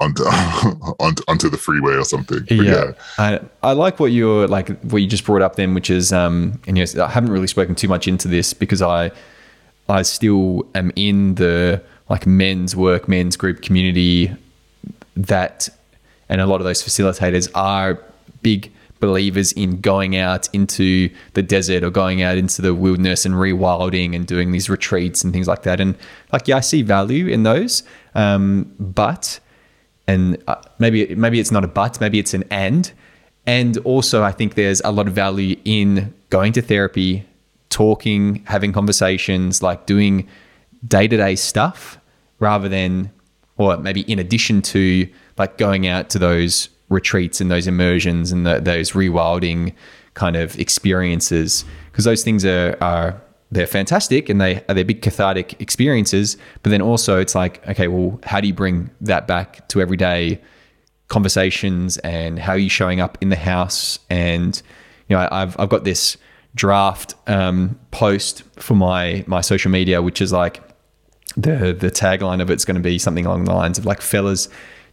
onto, 0.01 0.23
onto 0.25 1.23
onto 1.27 1.49
the 1.49 1.57
freeway 1.57 1.95
or 1.95 2.05
something. 2.05 2.41
But 2.49 2.55
yeah, 2.55 2.63
yeah. 2.63 2.93
I, 3.19 3.41
I 3.63 3.73
like 3.73 3.99
what 3.99 4.13
you're 4.13 4.47
like 4.47 4.69
what 4.83 4.99
you 4.99 5.09
just 5.09 5.25
brought 5.25 5.43
up 5.43 5.57
then, 5.57 5.75
which 5.75 5.91
is 5.91 6.13
um, 6.13 6.61
and 6.67 6.79
yes, 6.79 6.97
I 6.97 7.09
haven't 7.09 7.33
really 7.33 7.47
spoken 7.47 7.75
too 7.75 7.89
much 7.89 8.07
into 8.07 8.29
this 8.29 8.55
because 8.55 8.83
I 8.83 9.11
I 9.89 10.03
still 10.03 10.67
am 10.75 10.93
in 10.97 11.35
the 11.37 11.83
like 12.09 12.27
men's 12.27 12.77
work, 12.77 13.09
men's 13.09 13.37
group 13.37 13.63
community 13.63 14.35
that, 15.17 15.69
and 16.29 16.41
a 16.41 16.47
lot 16.47 16.61
of 16.61 16.65
those 16.65 16.83
facilitators 16.83 17.51
are 17.55 17.99
big 18.43 18.73
believers 19.01 19.53
in 19.53 19.81
going 19.81 20.17
out 20.17 20.49
into 20.53 21.11
the 21.35 21.43
desert 21.43 21.83
or 21.85 21.91
going 21.91 22.23
out 22.23 22.37
into 22.37 22.63
the 22.63 22.75
wilderness 22.75 23.25
and 23.25 23.35
rewilding 23.35 24.15
and 24.15 24.27
doing 24.27 24.53
these 24.53 24.69
retreats 24.69 25.23
and 25.23 25.33
things 25.33 25.47
like 25.47 25.63
that. 25.63 25.81
And 25.81 25.97
like, 26.33 26.49
yeah, 26.49 26.57
I 26.57 26.61
see 26.61 26.83
value 26.83 27.27
in 27.27 27.43
those. 27.43 27.83
Um, 28.15 28.75
but, 28.79 29.41
and 30.07 30.43
uh, 30.47 30.57
maybe, 30.79 31.15
maybe 31.15 31.41
it's 31.41 31.51
not 31.51 31.65
a 31.65 31.69
but, 31.69 32.01
maybe 32.01 32.19
it's 32.19 32.35
an 32.35 32.45
and. 32.51 32.93
And 33.47 33.79
also, 33.79 34.23
I 34.23 34.33
think 34.33 34.55
there's 34.55 34.83
a 34.85 34.91
lot 34.91 35.07
of 35.09 35.15
value 35.15 35.57
in 35.65 36.15
going 36.31 36.53
to 36.53 36.63
therapy, 36.63 37.25
talking, 37.71 38.43
having 38.47 38.73
conversations, 38.73 39.63
like 39.63 39.87
doing 39.87 40.29
day 40.87 41.09
to 41.09 41.17
day 41.17 41.35
stuff 41.35 41.99
rather 42.39 42.69
than, 42.69 43.11
or 43.57 43.77
maybe 43.79 44.03
in 44.03 44.19
addition 44.19 44.63
to 44.63 45.09
like 45.39 45.57
going 45.57 45.87
out 45.87 46.11
to 46.11 46.19
those 46.19 46.69
retreats 46.89 47.41
and 47.41 47.51
those 47.51 47.67
immersions 47.67 48.33
and 48.33 48.47
the, 48.47 48.61
those 48.61 48.93
rewilding 48.93 49.75
kind 50.15 50.37
of 50.37 50.59
experiences. 50.59 51.65
Because 51.91 52.05
those 52.05 52.23
things 52.23 52.45
are, 52.45 52.77
are 52.81 53.21
they're 53.51 53.67
fantastic 53.67 54.29
and 54.29 54.41
they 54.41 54.63
are 54.69 54.75
they're 54.75 54.85
big 54.85 55.01
cathartic 55.01 55.59
experiences 55.59 56.37
but 56.63 56.69
then 56.69 56.83
also 56.83 57.19
it's 57.19 57.35
like 57.35 57.67
okay 57.67 57.89
well 57.89 58.21
how 58.25 58.43
do 58.43 58.47
you 58.47 58.53
bring 58.53 58.91
that 59.01 59.27
back 59.27 59.67
to 59.69 59.81
everyday 59.81 60.39
conversations 61.09 61.97
and 61.99 62.39
how 62.39 62.53
are 62.53 62.59
you 62.59 62.69
showing 62.69 63.01
up 63.01 63.19
in 63.21 63.31
the 63.31 63.37
house? 63.37 63.99
And 64.09 64.61
you 65.09 65.17
know 65.17 65.29
I've 65.31 65.59
I've 65.59 65.69
got 65.69 65.85
this 65.85 66.17
draft 66.55 67.15
um, 67.27 67.79
post 67.91 68.43
for 68.57 68.75
my 68.75 69.25
my 69.27 69.41
social 69.41 69.71
media, 69.71 70.01
which 70.01 70.21
is 70.21 70.33
like 70.33 70.63
the 71.37 71.77
the 71.79 71.91
tagline 71.91 72.41
of 72.41 72.51
it's 72.51 72.65
going 72.65 72.77
to 72.77 72.83
be 72.83 72.99
something 72.99 73.27
along 73.27 73.45
the 73.45 73.55
lines 73.55 73.79
of 73.79 73.87
like, 73.87 74.01
fellas, 74.01 74.49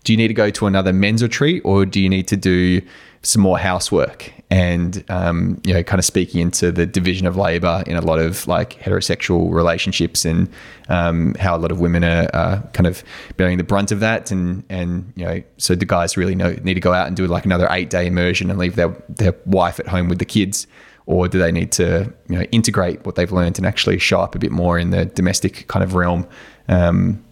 do 0.05 0.13
you 0.13 0.17
need 0.17 0.29
to 0.29 0.33
go 0.33 0.49
to 0.51 0.67
another 0.67 0.93
men's 0.93 1.21
retreat 1.21 1.63
or 1.65 1.85
do 1.85 1.99
you 1.99 2.07
need 2.07 2.27
to 2.29 2.37
do 2.37 2.79
some 3.23 3.41
more 3.41 3.57
housework? 3.57 4.31
And 4.51 5.03
um, 5.09 5.59
you 5.65 5.73
know, 5.73 5.81
kind 5.81 5.97
of 5.97 6.05
speaking 6.05 6.39
into 6.39 6.71
the 6.71 6.85
division 6.85 7.25
of 7.25 7.35
labor 7.35 7.83
in 7.87 7.97
a 7.97 8.01
lot 8.01 8.19
of 8.19 8.47
like 8.47 8.79
heterosexual 8.79 9.51
relationships 9.51 10.23
and 10.23 10.47
um, 10.89 11.33
how 11.39 11.57
a 11.57 11.59
lot 11.59 11.71
of 11.71 11.79
women 11.79 12.03
are, 12.03 12.29
are, 12.35 12.61
kind 12.73 12.85
of 12.85 13.03
bearing 13.35 13.57
the 13.57 13.63
brunt 13.63 13.91
of 13.91 13.99
that. 13.99 14.29
And 14.29 14.63
and 14.69 15.11
you 15.15 15.25
know, 15.25 15.41
so 15.57 15.73
the 15.73 15.85
guys 15.85 16.15
really 16.15 16.35
know, 16.35 16.51
need 16.63 16.75
to 16.75 16.79
go 16.79 16.93
out 16.93 17.07
and 17.07 17.17
do 17.17 17.25
like 17.25 17.43
another 17.43 17.67
eight 17.71 17.89
day 17.89 18.05
immersion 18.05 18.51
and 18.51 18.59
leave 18.59 18.75
their 18.75 18.95
their 19.09 19.33
wife 19.47 19.79
at 19.79 19.87
home 19.87 20.07
with 20.07 20.19
the 20.19 20.25
kids 20.25 20.67
or 21.07 21.27
do 21.27 21.39
they 21.39 21.51
need 21.51 21.71
to 21.71 22.13
you 22.29 22.37
know 22.37 22.43
integrate 22.51 23.03
what 23.05 23.15
they've 23.15 23.31
learned 23.31 23.57
and 23.57 23.65
actually 23.65 23.97
show 23.97 24.21
up 24.21 24.35
a 24.35 24.39
bit 24.39 24.51
more 24.51 24.77
in 24.77 24.91
the 24.91 25.05
domestic 25.05 25.67
kind 25.67 25.83
of 25.83 25.95
realm? 25.95 26.27
Um, 26.67 27.24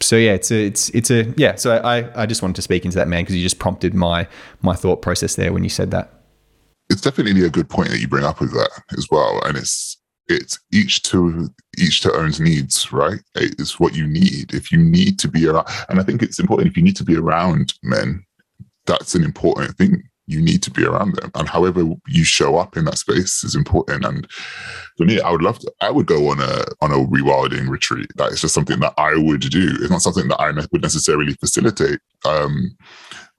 so 0.00 0.16
yeah, 0.16 0.32
it's 0.32 0.50
a, 0.50 0.66
it's 0.66 0.90
it's 0.90 1.10
a 1.10 1.32
yeah. 1.36 1.56
So 1.56 1.76
I 1.76 2.22
I 2.22 2.26
just 2.26 2.42
wanted 2.42 2.56
to 2.56 2.62
speak 2.62 2.84
into 2.84 2.96
that 2.96 3.08
man 3.08 3.22
because 3.22 3.36
you 3.36 3.42
just 3.42 3.58
prompted 3.58 3.94
my 3.94 4.26
my 4.62 4.74
thought 4.74 5.02
process 5.02 5.36
there 5.36 5.52
when 5.52 5.64
you 5.64 5.70
said 5.70 5.90
that. 5.90 6.12
It's 6.90 7.00
definitely 7.00 7.44
a 7.44 7.50
good 7.50 7.68
point 7.68 7.90
that 7.90 7.98
you 7.98 8.08
bring 8.08 8.24
up 8.24 8.40
with 8.40 8.52
that 8.52 8.70
as 8.96 9.08
well, 9.10 9.40
and 9.44 9.56
it's 9.56 9.96
it's 10.28 10.58
each 10.72 11.02
to 11.04 11.48
each 11.78 12.00
to 12.02 12.12
own's 12.12 12.40
needs, 12.40 12.92
right? 12.92 13.20
It's 13.34 13.80
what 13.80 13.94
you 13.94 14.06
need. 14.06 14.54
If 14.54 14.70
you 14.70 14.78
need 14.78 15.18
to 15.20 15.28
be 15.28 15.46
around, 15.46 15.66
and 15.88 16.00
I 16.00 16.02
think 16.02 16.22
it's 16.22 16.38
important 16.38 16.70
if 16.70 16.76
you 16.76 16.82
need 16.82 16.96
to 16.96 17.04
be 17.04 17.16
around 17.16 17.74
men, 17.82 18.24
that's 18.86 19.14
an 19.14 19.24
important 19.24 19.76
thing 19.76 20.02
you 20.28 20.42
need 20.42 20.62
to 20.62 20.70
be 20.70 20.84
around 20.84 21.14
them. 21.16 21.30
And 21.34 21.48
however 21.48 21.82
you 22.06 22.22
show 22.22 22.56
up 22.56 22.76
in 22.76 22.84
that 22.84 22.98
space 22.98 23.42
is 23.42 23.54
important. 23.54 24.04
And 24.04 24.30
for 24.96 25.04
me, 25.04 25.20
I 25.20 25.30
would 25.30 25.42
love 25.42 25.58
to, 25.60 25.72
I 25.80 25.90
would 25.90 26.06
go 26.06 26.28
on 26.28 26.40
a 26.40 26.64
on 26.82 26.92
a 26.92 27.04
rewilding 27.06 27.68
retreat. 27.68 28.10
That 28.16 28.32
is 28.32 28.42
just 28.42 28.54
something 28.54 28.78
that 28.80 28.94
I 28.98 29.16
would 29.16 29.40
do. 29.40 29.76
It's 29.80 29.90
not 29.90 30.02
something 30.02 30.28
that 30.28 30.40
I 30.40 30.52
would 30.52 30.82
necessarily 30.82 31.32
facilitate. 31.34 32.00
Um, 32.26 32.76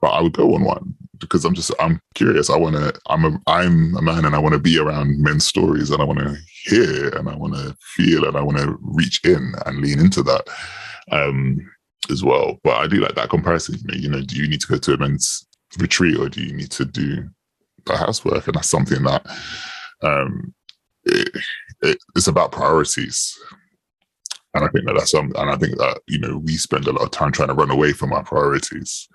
but 0.02 0.10
I 0.10 0.22
would 0.22 0.34
go 0.34 0.56
on 0.56 0.64
one 0.64 0.96
because 1.20 1.46
I'm 1.46 1.54
just 1.54 1.72
I'm 1.80 2.02
curious. 2.16 2.50
I 2.50 2.58
want 2.58 2.76
to. 2.76 2.94
I'm 3.08 3.26
a 3.26 3.40
I'm 3.46 3.96
a 3.96 4.02
man, 4.02 4.26
and 4.26 4.36
I 4.36 4.40
want 4.40 4.54
to 4.54 4.60
be 4.60 4.80
around 4.80 5.22
men's 5.22 5.46
stories, 5.46 5.92
and 5.92 6.02
I 6.02 6.06
want 6.06 6.20
to 6.20 6.36
hear, 6.66 7.10
and 7.10 7.30
I 7.30 7.36
want 7.36 7.54
to 7.54 7.76
feel, 7.82 8.26
and 8.26 8.36
I 8.36 8.42
want 8.42 8.58
to 8.58 8.78
reach 8.82 9.22
in 9.24 9.54
and 9.66 9.80
lean 9.80 10.00
into 10.00 10.24
that 10.24 10.48
um, 11.12 11.60
as 12.10 12.24
well. 12.24 12.60
But 12.64 12.78
I 12.78 12.88
do 12.88 13.02
like 13.02 13.16
that 13.16 13.30
comparison. 13.30 13.80
You 13.94 14.10
know, 14.10 14.22
do 14.22 14.38
you 14.38 14.48
need 14.48 14.62
to 14.62 14.68
go 14.68 14.78
to 14.78 14.94
a 14.94 14.98
men's 14.98 15.46
retreat 15.78 16.18
or 16.18 16.30
do 16.30 16.42
you 16.42 16.54
need 16.54 16.72
to 16.72 16.86
do 16.86 17.30
the 17.86 17.98
housework? 17.98 18.48
And 18.48 18.56
that's 18.56 18.70
something 18.70 19.04
that 19.04 19.26
um, 20.02 20.54
it, 21.04 21.30
it, 21.82 21.98
it's 22.16 22.28
about 22.28 22.52
priorities. 22.52 23.38
And 24.56 24.66
I 24.66 24.68
think 24.70 24.86
that 24.86 24.96
that's 24.96 25.12
some, 25.12 25.32
and 25.36 25.50
I 25.50 25.56
think 25.58 25.78
that, 25.78 26.02
you 26.08 26.18
know, 26.18 26.40
we 26.40 26.58
spend 26.58 26.88
a 26.88 26.92
lot 26.92 27.04
of 27.04 27.12
time 27.12 27.32
trying 27.32 27.50
to 27.50 27.54
run 27.54 27.70
away 27.70 27.94
from 27.94 28.12
our 28.14 28.24
priorities. 28.24 29.08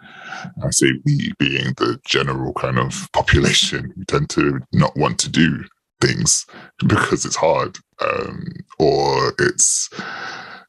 I 0.64 0.70
say 0.70 0.92
we 1.04 1.32
being 1.38 1.75
the 1.76 1.99
general 2.06 2.52
kind 2.52 2.78
of 2.78 3.08
population, 3.12 3.92
we 3.96 4.04
tend 4.04 4.30
to 4.30 4.61
not 4.73 4.96
want 4.96 5.18
to 5.20 5.30
do 5.30 5.64
things 6.00 6.46
because 6.87 7.25
it's 7.25 7.37
hard 7.37 7.78
um, 8.00 8.44
or 8.78 9.32
it's 9.38 9.90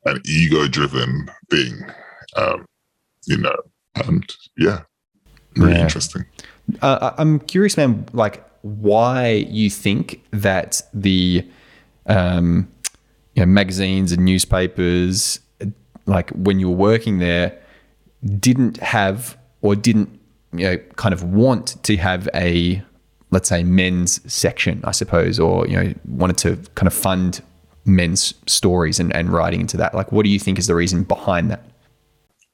an 0.06 0.22
ego 0.26 0.68
driven 0.68 1.30
thing, 1.50 1.86
um, 2.36 2.66
you 3.26 3.38
know, 3.38 3.56
and 3.96 4.36
yeah, 4.58 4.82
very 5.56 5.74
yeah. 5.74 5.82
interesting. 5.82 6.26
Uh, 6.82 7.12
I'm 7.18 7.40
curious, 7.40 7.78
man, 7.78 8.06
like 8.14 8.44
why 8.62 9.46
you 9.50 9.70
think 9.70 10.24
that 10.32 10.82
the 10.94 11.48
um, 12.08 12.68
you 13.36 13.42
know, 13.42 13.46
magazines 13.46 14.12
and 14.12 14.26
newspapers, 14.26 15.40
like 16.06 16.30
when 16.32 16.60
you 16.60 16.70
were 16.70 16.76
working 16.76 17.20
there, 17.20 17.60
didn't 18.40 18.78
have 18.78 19.38
or 19.62 19.76
didn't 19.76 20.20
you 20.54 20.66
know 20.66 20.78
kind 20.96 21.14
of 21.14 21.24
want 21.24 21.82
to 21.84 21.98
have 21.98 22.28
a 22.34 22.82
let's 23.32 23.50
say 23.50 23.64
men's 23.64 24.22
section, 24.32 24.82
I 24.84 24.92
suppose, 24.92 25.40
or 25.40 25.68
you 25.68 25.76
know 25.76 25.94
wanted 26.06 26.38
to 26.38 26.58
kind 26.76 26.88
of 26.88 26.94
fund 26.94 27.42
men's 27.86 28.34
stories 28.48 29.00
and, 29.00 29.16
and 29.16 29.30
writing 29.30 29.62
into 29.62 29.78
that. 29.78 29.94
Like, 29.94 30.12
what 30.12 30.24
do 30.24 30.30
you 30.30 30.40
think 30.40 30.58
is 30.58 30.68
the 30.68 30.76
reason 30.76 31.04
behind 31.04 31.52
that? 31.52 31.64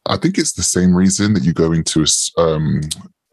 I 0.05 0.17
think 0.17 0.38
it's 0.38 0.53
the 0.53 0.63
same 0.63 0.96
reason 0.96 1.34
that 1.34 1.43
you 1.43 1.53
go 1.53 1.72
into 1.72 2.03
a, 2.38 2.41
um, 2.41 2.81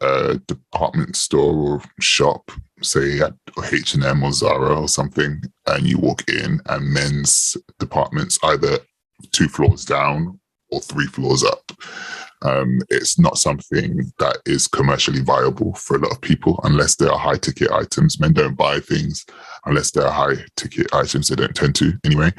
a 0.01 0.35
department 0.47 1.15
store 1.15 1.55
or 1.55 1.81
shop, 1.99 2.51
say 2.81 3.19
at 3.19 3.33
H 3.71 3.95
and 3.95 4.03
M 4.03 4.23
or 4.23 4.31
Zara 4.31 4.79
or 4.79 4.87
something, 4.87 5.41
and 5.67 5.85
you 5.85 5.97
walk 5.97 6.27
in, 6.29 6.61
and 6.67 6.93
men's 6.93 7.57
departments 7.79 8.39
either 8.43 8.77
two 9.31 9.47
floors 9.47 9.83
down 9.83 10.39
or 10.71 10.79
three 10.79 11.07
floors 11.07 11.43
up. 11.43 11.71
Um, 12.41 12.81
it's 12.89 13.19
not 13.19 13.37
something 13.37 14.11
that 14.19 14.37
is 14.45 14.67
commercially 14.67 15.21
viable 15.21 15.73
for 15.75 15.97
a 15.97 15.99
lot 15.99 16.11
of 16.11 16.21
people 16.21 16.59
unless 16.63 16.95
they 16.95 17.07
are 17.07 17.17
high 17.17 17.37
ticket 17.37 17.71
items. 17.71 18.19
Men 18.19 18.33
don't 18.33 18.55
buy 18.55 18.79
things 18.79 19.25
unless 19.65 19.91
they're 19.91 20.09
high 20.09 20.35
ticket 20.55 20.93
items. 20.93 21.27
They 21.27 21.35
don't 21.35 21.55
tend 21.55 21.75
to 21.75 21.93
anyway. 22.05 22.31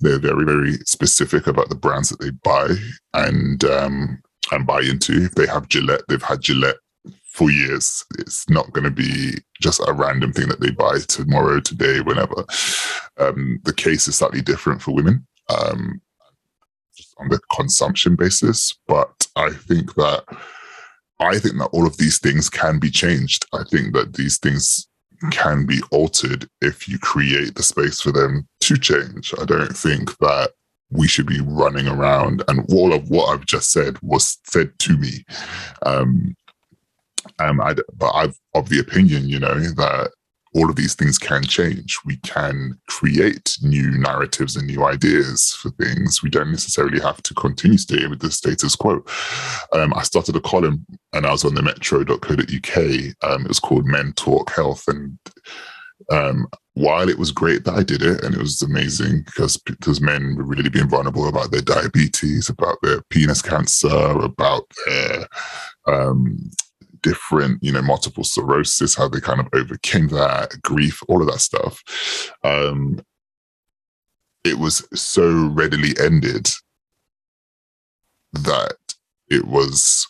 They're 0.00 0.18
very, 0.18 0.44
very 0.44 0.72
specific 0.84 1.46
about 1.46 1.68
the 1.68 1.76
brands 1.76 2.08
that 2.08 2.20
they 2.20 2.30
buy 2.30 2.74
and 3.14 3.64
um, 3.64 4.22
and 4.50 4.66
buy 4.66 4.80
into. 4.80 5.24
If 5.24 5.32
they 5.32 5.46
have 5.46 5.68
Gillette, 5.68 6.02
they've 6.08 6.22
had 6.22 6.42
Gillette 6.42 6.76
for 7.36 7.50
years. 7.50 8.04
It's 8.18 8.48
not 8.48 8.72
going 8.72 8.84
to 8.84 8.90
be 8.90 9.34
just 9.60 9.80
a 9.86 9.92
random 9.92 10.32
thing 10.32 10.48
that 10.48 10.60
they 10.60 10.70
buy 10.70 10.98
tomorrow, 11.06 11.60
today, 11.60 12.00
whenever. 12.00 12.44
Um, 13.18 13.60
the 13.64 13.74
case 13.74 14.08
is 14.08 14.16
slightly 14.16 14.40
different 14.40 14.82
for 14.82 14.94
women. 14.94 15.26
Um, 15.48 16.00
on 17.18 17.28
the 17.28 17.40
consumption 17.54 18.16
basis. 18.16 18.74
But 18.86 19.26
I 19.36 19.50
think 19.50 19.94
that 19.94 20.24
I 21.18 21.38
think 21.38 21.58
that 21.58 21.70
all 21.72 21.86
of 21.86 21.96
these 21.96 22.18
things 22.18 22.50
can 22.50 22.78
be 22.78 22.90
changed. 22.90 23.46
I 23.52 23.64
think 23.64 23.94
that 23.94 24.14
these 24.14 24.38
things 24.38 24.86
can 25.30 25.64
be 25.64 25.80
altered 25.90 26.48
if 26.60 26.88
you 26.88 26.98
create 26.98 27.54
the 27.54 27.62
space 27.62 28.00
for 28.00 28.12
them 28.12 28.46
to 28.60 28.76
change. 28.76 29.32
I 29.40 29.44
don't 29.44 29.74
think 29.74 30.16
that 30.18 30.50
we 30.90 31.08
should 31.08 31.26
be 31.26 31.40
running 31.40 31.88
around 31.88 32.44
and 32.48 32.64
all 32.70 32.92
of 32.92 33.10
what 33.10 33.30
I've 33.30 33.46
just 33.46 33.72
said 33.72 33.96
was 34.02 34.38
said 34.44 34.78
to 34.80 34.96
me. 34.96 35.24
Um, 35.84 36.36
um, 37.38 37.60
I, 37.60 37.74
but 37.94 38.12
I've 38.12 38.38
of 38.54 38.68
the 38.68 38.78
opinion, 38.78 39.28
you 39.28 39.38
know, 39.38 39.58
that 39.58 40.12
all 40.56 40.70
of 40.70 40.76
these 40.76 40.94
things 40.94 41.18
can 41.18 41.42
change. 41.42 41.98
We 42.06 42.16
can 42.18 42.78
create 42.88 43.58
new 43.62 43.90
narratives 43.98 44.56
and 44.56 44.66
new 44.66 44.84
ideas 44.84 45.52
for 45.52 45.70
things. 45.72 46.22
We 46.22 46.30
don't 46.30 46.50
necessarily 46.50 47.00
have 47.00 47.22
to 47.24 47.34
continue 47.34 47.76
staying 47.76 48.08
with 48.08 48.20
the 48.20 48.30
status 48.30 48.74
quo. 48.74 49.04
Um, 49.72 49.92
I 49.94 50.02
started 50.02 50.34
a 50.34 50.40
column 50.40 50.86
and 51.12 51.26
I 51.26 51.32
was 51.32 51.44
on 51.44 51.54
the 51.54 51.62
metro.co.uk. 51.62 53.30
Um, 53.30 53.42
it 53.42 53.48
was 53.48 53.60
called 53.60 53.84
Men 53.84 54.14
Talk 54.14 54.50
Health. 54.50 54.84
And 54.88 55.18
um, 56.10 56.46
while 56.72 57.10
it 57.10 57.18
was 57.18 57.32
great 57.32 57.64
that 57.64 57.74
I 57.74 57.82
did 57.82 58.02
it 58.02 58.24
and 58.24 58.34
it 58.34 58.40
was 58.40 58.62
amazing 58.62 59.24
because 59.24 59.58
because 59.58 60.00
men 60.00 60.36
were 60.36 60.44
really 60.44 60.70
being 60.70 60.88
vulnerable 60.88 61.28
about 61.28 61.50
their 61.50 61.62
diabetes, 61.62 62.48
about 62.48 62.78
their 62.82 63.02
penis 63.10 63.42
cancer, 63.42 63.88
about 63.88 64.64
their 64.86 65.26
um, 65.86 66.50
different, 67.06 67.62
you 67.62 67.70
know, 67.70 67.82
multiple 67.82 68.24
sclerosis, 68.24 68.96
how 68.96 69.06
they 69.06 69.20
kind 69.20 69.38
of 69.38 69.46
overcame 69.52 70.08
that, 70.08 70.50
grief, 70.62 71.00
all 71.06 71.22
of 71.22 71.28
that 71.28 71.38
stuff. 71.38 71.80
Um, 72.42 73.00
it 74.42 74.58
was 74.58 74.86
so 74.92 75.46
readily 75.54 75.94
ended 76.00 76.48
that 78.32 78.76
it 79.30 79.44
was 79.46 80.04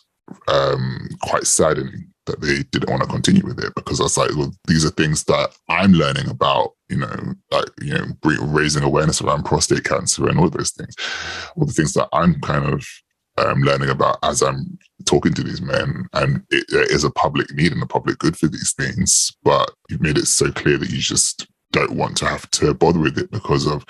um, 0.47 1.07
quite 1.21 1.45
saddening 1.45 2.11
that 2.25 2.41
they 2.41 2.63
didn't 2.71 2.89
want 2.89 3.03
to 3.03 3.07
continue 3.07 3.45
with 3.45 3.59
it 3.63 3.73
because 3.75 3.99
I 3.99 4.03
was 4.03 4.17
like, 4.17 4.35
well, 4.35 4.51
these 4.67 4.83
are 4.83 4.89
things 4.89 5.23
that 5.25 5.55
I'm 5.69 5.93
learning 5.93 6.29
about, 6.29 6.71
you 6.89 6.97
know, 6.97 7.35
like, 7.51 7.69
you 7.79 7.93
know, 7.93 8.05
raising 8.41 8.83
awareness 8.83 9.21
around 9.21 9.45
prostate 9.45 9.83
cancer 9.83 10.27
and 10.27 10.39
all 10.39 10.49
those 10.49 10.71
things, 10.71 10.95
all 11.55 11.65
the 11.65 11.73
things 11.73 11.93
that 11.93 12.09
I'm 12.11 12.41
kind 12.41 12.65
of 12.65 12.83
um, 13.37 13.61
learning 13.61 13.89
about 13.89 14.17
as 14.23 14.41
I'm 14.41 14.77
talking 15.05 15.33
to 15.33 15.43
these 15.43 15.61
men. 15.61 16.07
And 16.13 16.43
it, 16.49 16.65
it 16.69 16.91
is 16.91 17.03
a 17.03 17.11
public 17.11 17.53
need 17.53 17.71
and 17.71 17.81
a 17.83 17.87
public 17.87 18.17
good 18.19 18.37
for 18.37 18.47
these 18.47 18.73
things. 18.73 19.35
But 19.43 19.71
you've 19.89 20.01
made 20.01 20.17
it 20.17 20.27
so 20.27 20.51
clear 20.51 20.77
that 20.77 20.89
you 20.89 20.99
just 20.99 21.47
don't 21.71 21.91
want 21.91 22.17
to 22.17 22.25
have 22.25 22.49
to 22.51 22.73
bother 22.73 22.99
with 22.99 23.17
it 23.17 23.31
because 23.31 23.67
of 23.67 23.85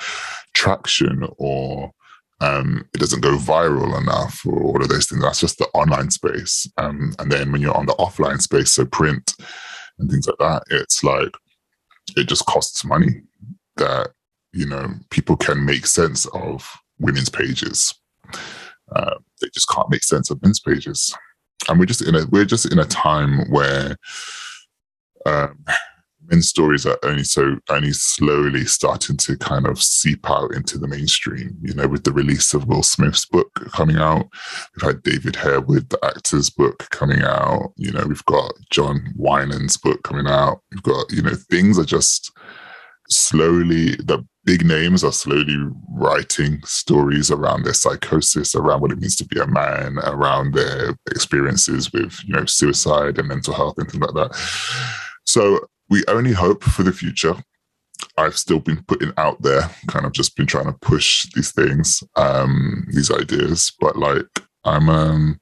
traction 0.53 1.27
or 1.37 1.91
um, 2.39 2.87
it 2.93 2.99
doesn't 2.99 3.21
go 3.21 3.35
viral 3.37 3.99
enough 3.99 4.45
or 4.45 4.61
all 4.61 4.81
of 4.81 4.89
those 4.89 5.07
things. 5.07 5.21
That's 5.21 5.39
just 5.39 5.57
the 5.57 5.67
online 5.73 6.11
space. 6.11 6.69
Um, 6.77 7.15
and 7.19 7.31
then 7.31 7.51
when 7.51 7.61
you're 7.61 7.77
on 7.77 7.87
the 7.87 7.93
offline 7.93 8.41
space, 8.41 8.73
so 8.73 8.85
print 8.85 9.33
and 9.97 10.09
things 10.09 10.27
like 10.27 10.37
that, 10.39 10.63
it's 10.69 11.03
like 11.03 11.31
it 12.15 12.27
just 12.27 12.45
costs 12.45 12.85
money 12.85 13.21
that 13.77 14.11
you 14.53 14.65
know 14.65 14.91
people 15.09 15.35
can 15.35 15.65
make 15.65 15.85
sense 15.85 16.25
of 16.27 16.69
women's 16.99 17.29
pages 17.29 17.93
uh, 18.95 19.15
they 19.41 19.47
just 19.53 19.69
can't 19.69 19.89
make 19.89 20.03
sense 20.03 20.29
of 20.29 20.41
men's 20.41 20.59
pages. 20.59 21.15
And 21.69 21.79
we're 21.79 21.85
just 21.85 22.01
in 22.01 22.15
a 22.15 22.25
we're 22.27 22.45
just 22.45 22.71
in 22.71 22.79
a 22.79 22.85
time 22.85 23.49
where 23.49 23.97
um, 25.25 25.65
men's 26.29 26.49
stories 26.49 26.85
are 26.85 26.97
only 27.03 27.23
so 27.23 27.57
only 27.69 27.91
slowly 27.93 28.65
starting 28.65 29.17
to 29.17 29.37
kind 29.37 29.65
of 29.65 29.81
seep 29.81 30.29
out 30.29 30.53
into 30.53 30.77
the 30.77 30.87
mainstream. 30.87 31.57
You 31.61 31.73
know, 31.73 31.87
with 31.87 32.03
the 32.03 32.11
release 32.11 32.53
of 32.53 32.67
Will 32.67 32.83
Smith's 32.83 33.25
book 33.25 33.51
coming 33.71 33.97
out, 33.97 34.27
we've 34.75 34.87
had 34.87 35.03
David 35.03 35.35
Harewood, 35.35 35.89
the 35.89 36.03
actor's 36.03 36.49
book, 36.49 36.87
coming 36.91 37.21
out. 37.21 37.73
You 37.75 37.91
know, 37.91 38.05
we've 38.07 38.25
got 38.25 38.53
John 38.69 39.13
Winans' 39.15 39.77
book 39.77 40.03
coming 40.03 40.27
out. 40.27 40.61
We've 40.71 40.83
got 40.83 41.11
you 41.11 41.21
know 41.21 41.35
things 41.49 41.79
are 41.79 41.85
just 41.85 42.31
slowly 43.09 43.95
the 43.95 44.25
big 44.47 44.65
names 44.65 45.03
are 45.03 45.11
slowly 45.11 45.57
writing 45.91 46.61
stories 46.63 47.29
around 47.29 47.63
their 47.63 47.73
psychosis, 47.73 48.55
around 48.55 48.79
what 48.79 48.93
it 48.93 48.99
means 48.99 49.17
to 49.17 49.25
be 49.25 49.37
a 49.41 49.45
man, 49.45 49.99
around 50.03 50.53
their 50.53 50.95
experiences 51.11 51.91
with, 51.91 52.17
you 52.25 52.33
know, 52.33 52.45
suicide 52.45 53.19
and 53.19 53.27
mental 53.27 53.53
health 53.53 53.77
and 53.77 53.91
things 53.91 54.01
like 54.01 54.13
that. 54.13 54.33
So 55.25 55.67
we 55.89 56.01
only 56.07 56.31
hope 56.31 56.63
for 56.63 56.83
the 56.83 56.93
future. 56.93 57.35
I've 58.17 58.37
still 58.37 58.59
been 58.59 58.81
putting 58.87 59.11
out 59.17 59.41
there, 59.41 59.69
kind 59.87 60.05
of 60.05 60.13
just 60.13 60.37
been 60.37 60.47
trying 60.47 60.67
to 60.67 60.79
push 60.79 61.27
these 61.35 61.51
things, 61.51 62.01
um, 62.15 62.87
these 62.93 63.11
ideas. 63.11 63.73
But 63.81 63.97
like 63.97 64.27
I'm 64.63 64.87
um 64.89 65.41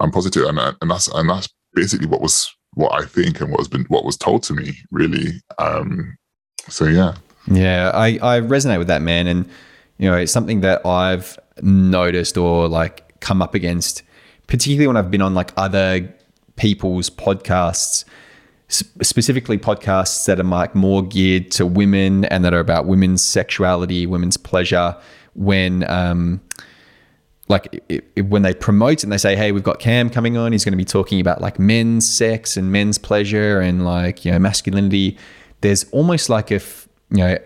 I'm 0.00 0.10
positive 0.10 0.46
and 0.46 0.58
and 0.58 0.90
that's 0.90 1.06
and 1.06 1.30
that's 1.30 1.48
basically 1.74 2.08
what 2.08 2.22
was 2.22 2.52
what 2.74 2.92
I 2.92 3.06
think 3.06 3.40
and 3.40 3.52
what 3.52 3.60
has 3.60 3.68
been 3.68 3.84
what 3.84 4.04
was 4.04 4.16
told 4.16 4.42
to 4.44 4.52
me, 4.52 4.76
really. 4.90 5.40
Um 5.60 6.16
so 6.68 6.86
yeah. 6.86 7.14
Yeah, 7.50 7.90
I, 7.94 8.18
I 8.22 8.40
resonate 8.40 8.78
with 8.78 8.88
that, 8.88 9.02
man. 9.02 9.26
And, 9.26 9.48
you 9.98 10.10
know, 10.10 10.16
it's 10.16 10.32
something 10.32 10.60
that 10.62 10.84
I've 10.84 11.38
noticed 11.62 12.36
or 12.36 12.68
like 12.68 13.20
come 13.20 13.40
up 13.40 13.54
against, 13.54 14.02
particularly 14.46 14.86
when 14.86 14.96
I've 14.96 15.10
been 15.10 15.22
on 15.22 15.34
like 15.34 15.52
other 15.56 16.12
people's 16.56 17.10
podcasts, 17.10 18.04
specifically 18.68 19.58
podcasts 19.58 20.26
that 20.26 20.40
are 20.40 20.44
like 20.44 20.74
more 20.74 21.02
geared 21.02 21.50
to 21.52 21.66
women 21.66 22.24
and 22.26 22.44
that 22.44 22.52
are 22.52 22.60
about 22.60 22.86
women's 22.86 23.22
sexuality, 23.22 24.06
women's 24.06 24.36
pleasure. 24.36 24.96
When, 25.34 25.88
um, 25.90 26.40
like 27.48 27.84
it, 27.88 28.10
it, 28.16 28.22
when 28.22 28.42
they 28.42 28.54
promote 28.54 29.04
and 29.04 29.12
they 29.12 29.18
say, 29.18 29.36
"Hey, 29.36 29.52
we've 29.52 29.62
got 29.62 29.78
Cam 29.78 30.10
coming 30.10 30.36
on. 30.36 30.52
He's 30.52 30.64
going 30.64 30.72
to 30.72 30.76
be 30.78 30.84
talking 30.84 31.20
about 31.20 31.40
like 31.40 31.58
men's 31.58 32.08
sex 32.08 32.56
and 32.56 32.72
men's 32.72 32.98
pleasure 32.98 33.60
and 33.60 33.84
like 33.84 34.24
you 34.24 34.32
know 34.32 34.38
masculinity." 34.38 35.16
There's 35.60 35.84
almost 35.90 36.28
like 36.28 36.50
if 36.50 36.85
you 37.10 37.18
know 37.18 37.38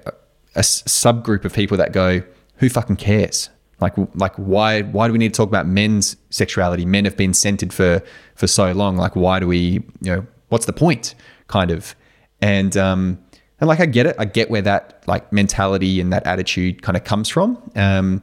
a, 0.55 0.61
subgroup 0.61 1.45
of 1.45 1.53
people 1.53 1.77
that 1.77 1.93
go, 1.93 2.23
who 2.57 2.69
fucking 2.69 2.97
cares? 2.97 3.51
Like, 3.81 3.95
like 4.15 4.35
why 4.37 4.83
why 4.83 5.07
do 5.07 5.13
we 5.13 5.19
need 5.19 5.33
to 5.33 5.37
talk 5.37 5.49
about 5.49 5.67
men's 5.67 6.17
sexuality? 6.31 6.85
Men 6.85 7.05
have 7.05 7.17
been 7.17 7.33
centered 7.33 7.73
for 7.73 8.03
for 8.35 8.47
so 8.47 8.73
long. 8.73 8.97
Like, 8.97 9.17
why 9.17 9.41
do 9.41 9.47
we 9.47 9.85
you 10.01 10.17
know 10.17 10.27
what's 10.49 10.67
the 10.67 10.73
point? 10.73 11.15
Kind 11.47 11.71
of, 11.71 11.95
and 12.41 12.77
um, 12.77 13.19
and 13.61 13.69
like 13.69 13.81
I 13.81 13.87
get 13.87 14.07
it. 14.07 14.17
I 14.19 14.25
get 14.25 14.51
where 14.51 14.63
that 14.63 15.03
like 15.07 15.33
mentality 15.33 16.01
and 16.01 16.13
that 16.13 16.27
attitude 16.27 16.83
kind 16.83 16.97
of 16.97 17.05
comes 17.05 17.29
from. 17.29 17.57
Um, 17.77 18.23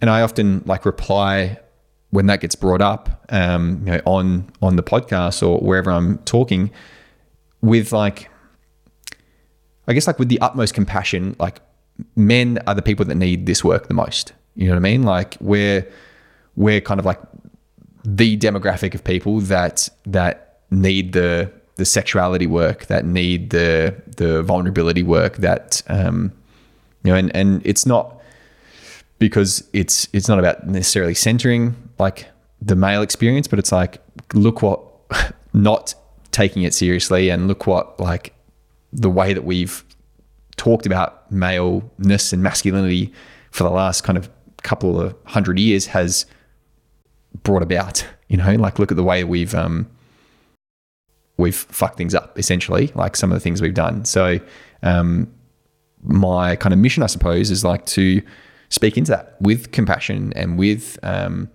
and 0.00 0.08
I 0.08 0.22
often 0.22 0.62
like 0.64 0.84
reply 0.86 1.58
when 2.10 2.26
that 2.26 2.40
gets 2.40 2.54
brought 2.54 2.82
up, 2.82 3.24
um, 3.28 3.82
you 3.84 3.92
know, 3.92 4.00
on 4.06 4.50
on 4.62 4.76
the 4.76 4.82
podcast 4.82 5.46
or 5.46 5.58
wherever 5.58 5.90
I'm 5.90 6.18
talking, 6.18 6.70
with 7.60 7.92
like 7.92 8.29
I 9.88 9.92
guess 9.92 10.06
like 10.06 10.18
with 10.18 10.28
the 10.28 10.40
utmost 10.40 10.74
compassion, 10.74 11.36
like 11.38 11.60
men 12.16 12.58
are 12.66 12.74
the 12.74 12.82
people 12.82 13.04
that 13.06 13.14
need 13.14 13.46
this 13.46 13.64
work 13.64 13.88
the 13.88 13.94
most. 13.94 14.32
You 14.54 14.66
know 14.66 14.72
what 14.72 14.78
I 14.78 14.80
mean? 14.80 15.02
Like 15.02 15.36
we're 15.40 15.86
we're 16.56 16.80
kind 16.80 17.00
of 17.00 17.06
like 17.06 17.20
the 18.04 18.36
demographic 18.36 18.94
of 18.94 19.04
people 19.04 19.40
that 19.40 19.88
that 20.06 20.60
need 20.70 21.12
the 21.12 21.50
the 21.76 21.84
sexuality 21.84 22.46
work, 22.46 22.86
that 22.86 23.04
need 23.04 23.50
the 23.50 23.94
the 24.16 24.42
vulnerability 24.42 25.02
work, 25.02 25.38
that 25.38 25.82
um, 25.88 26.32
you 27.02 27.12
know, 27.12 27.16
and 27.16 27.34
and 27.34 27.62
it's 27.64 27.86
not 27.86 28.20
because 29.18 29.64
it's 29.72 30.08
it's 30.12 30.28
not 30.28 30.38
about 30.38 30.66
necessarily 30.66 31.14
centering 31.14 31.74
like 31.98 32.26
the 32.60 32.76
male 32.76 33.02
experience, 33.02 33.48
but 33.48 33.58
it's 33.58 33.72
like 33.72 33.98
look 34.34 34.62
what 34.62 34.82
not 35.52 35.94
taking 36.32 36.62
it 36.62 36.74
seriously 36.74 37.28
and 37.28 37.48
look 37.48 37.66
what 37.66 37.98
like 37.98 38.34
the 38.92 39.10
way 39.10 39.32
that 39.32 39.44
we've 39.44 39.84
talked 40.56 40.86
about 40.86 41.30
maleness 41.30 42.32
and 42.32 42.42
masculinity 42.42 43.12
for 43.50 43.64
the 43.64 43.70
last 43.70 44.02
kind 44.04 44.18
of 44.18 44.28
couple 44.62 45.00
of 45.00 45.14
hundred 45.24 45.58
years 45.58 45.86
has 45.86 46.26
brought 47.42 47.62
about. 47.62 48.06
You 48.28 48.36
know, 48.36 48.54
like 48.54 48.78
look 48.78 48.90
at 48.90 48.96
the 48.96 49.04
way 49.04 49.24
we've 49.24 49.54
um, 49.54 49.90
we've 51.36 51.56
fucked 51.56 51.96
things 51.96 52.14
up 52.14 52.38
essentially, 52.38 52.92
like 52.94 53.16
some 53.16 53.32
of 53.32 53.36
the 53.36 53.40
things 53.40 53.60
we've 53.60 53.74
done. 53.74 54.04
So 54.04 54.38
um, 54.82 55.32
my 56.02 56.56
kind 56.56 56.72
of 56.72 56.78
mission, 56.78 57.02
I 57.02 57.06
suppose, 57.06 57.50
is 57.50 57.64
like 57.64 57.86
to 57.86 58.22
speak 58.68 58.96
into 58.96 59.10
that 59.10 59.36
with 59.40 59.72
compassion 59.72 60.32
and 60.36 60.58
with 60.58 60.98
um, 61.02 61.50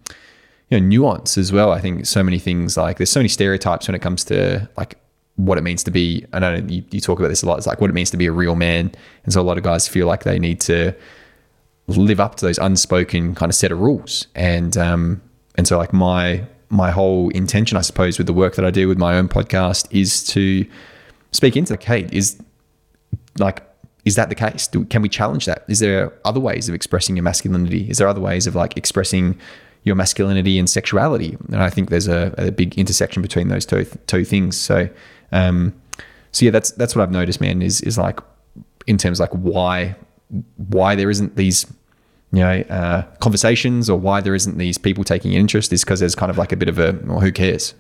you 0.70 0.80
know 0.80 0.86
nuance 0.86 1.38
as 1.38 1.52
well. 1.52 1.72
I 1.72 1.80
think 1.80 2.06
so 2.06 2.24
many 2.24 2.40
things 2.40 2.76
like 2.76 2.98
there's 2.98 3.10
so 3.10 3.20
many 3.20 3.30
stereotypes 3.30 3.88
when 3.88 3.96
it 3.96 4.02
comes 4.02 4.24
to 4.26 4.70
like 4.78 4.98
what 5.38 5.58
it 5.58 5.62
means 5.62 5.84
to 5.84 5.92
be. 5.92 6.26
I 6.34 6.40
know 6.40 6.56
you, 6.68 6.84
you 6.92 7.02
talk 7.02 7.20
about 7.20 7.30
this 7.30 7.44
a 7.44 7.46
lot. 7.46 7.58
It's 7.58 7.68
like 7.68 7.82
what 7.82 7.90
it 7.90 7.94
means 7.94 8.10
to 8.12 8.18
be 8.18 8.26
a 8.26 8.32
real 8.32 8.56
man, 8.56 8.92
and 9.24 9.34
so 9.34 9.42
a 9.42 9.44
lot 9.44 9.58
of 9.58 9.64
guys 9.64 9.88
feel 9.88 10.08
like 10.08 10.24
they 10.24 10.40
need 10.40 10.62
to 10.62 10.96
live 11.88 12.20
up 12.20 12.36
to 12.36 12.46
those 12.46 12.58
unspoken 12.58 13.36
kind 13.36 13.50
of 13.50 13.56
set 13.56 13.72
of 13.72 13.80
rules. 13.80 14.28
And 14.36 14.78
um, 14.78 15.22
and 15.56 15.68
so 15.68 15.78
like 15.78 15.94
my 15.94 16.46
my 16.70 16.92
whole 16.92 17.30
intention, 17.30 17.78
I 17.78 17.82
suppose, 17.82 18.18
with 18.18 18.28
the 18.28 18.34
work 18.34 18.56
that 18.56 18.66
I 18.66 18.72
do 18.72 18.88
with 18.88 18.98
my 18.98 19.18
own 19.18 19.28
podcast 19.28 19.88
is 19.92 20.24
to 20.28 20.66
speak 21.32 21.56
into 21.56 21.74
like, 21.74 21.84
hey, 21.84 22.08
is 22.12 22.40
like 23.38 23.62
is 24.06 24.16
that 24.16 24.30
the 24.30 24.36
case? 24.36 24.68
Do, 24.68 24.86
can 24.86 25.02
we 25.02 25.10
challenge 25.10 25.48
that? 25.48 25.66
Is 25.68 25.80
there 25.80 26.14
other 26.26 26.40
ways 26.40 26.70
of 26.70 26.76
expressing 26.76 27.16
your 27.16 27.24
masculinity? 27.24 27.90
Is 27.90 27.98
there 27.98 28.08
other 28.08 28.22
ways 28.22 28.46
of 28.46 28.54
like 28.56 28.78
expressing 28.78 29.40
your 29.86 29.96
masculinity 29.96 30.60
and 30.60 30.70
sexuality. 30.70 31.38
And 31.48 31.62
I 31.64 31.70
think 31.70 31.90
there's 31.90 32.08
a, 32.08 32.34
a 32.38 32.52
big 32.52 32.78
intersection 32.78 33.22
between 33.22 33.48
those 33.48 33.66
two 33.66 33.86
two 34.08 34.26
things. 34.26 34.58
So, 34.58 34.90
um, 35.36 35.74
so 36.32 36.46
yeah, 36.46 36.52
that's 36.52 36.72
that's 36.72 36.96
what 36.96 37.04
I've 37.04 37.12
noticed, 37.12 37.42
man. 37.42 37.62
Is 37.62 37.82
is 37.82 37.98
like 37.98 38.20
in 38.88 38.98
terms 38.98 39.20
of 39.20 39.30
like 39.30 39.40
why 39.40 39.96
why 40.58 40.96
there 40.96 41.10
isn't 41.10 41.36
these 41.36 41.66
you 42.32 42.40
know 42.40 42.62
uh, 42.70 43.04
conversations 43.20 43.90
or 43.90 44.00
why 44.00 44.22
there 44.22 44.36
isn't 44.36 44.58
these 44.58 44.78
people 44.78 45.04
taking 45.04 45.34
interest 45.34 45.72
is 45.72 45.84
because 45.84 46.00
there's 46.00 46.16
kind 46.16 46.30
of 46.30 46.38
like 46.38 46.52
a 46.52 46.58
bit 46.58 46.70
of 46.70 46.80
a 46.80 46.98
well, 47.04 47.20
who 47.20 47.32
cares 47.32 47.74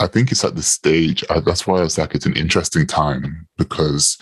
I 0.00 0.06
think 0.06 0.30
it's 0.30 0.44
at 0.44 0.54
the 0.54 0.62
stage. 0.62 1.24
I, 1.28 1.40
that's 1.40 1.66
why 1.66 1.78
I 1.78 1.82
was 1.82 1.98
like, 1.98 2.14
it's 2.14 2.26
an 2.26 2.36
interesting 2.36 2.86
time 2.86 3.48
because 3.56 4.16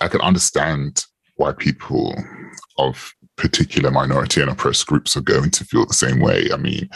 I 0.00 0.08
can 0.08 0.20
understand 0.20 1.04
why 1.36 1.52
people 1.52 2.14
of 2.78 3.12
particular 3.36 3.90
minority 3.90 4.40
and 4.40 4.50
oppressed 4.50 4.86
groups 4.86 5.16
are 5.16 5.20
going 5.20 5.50
to 5.50 5.64
feel 5.64 5.86
the 5.86 5.94
same 5.94 6.20
way. 6.20 6.48
I 6.52 6.56
mean, 6.56 6.88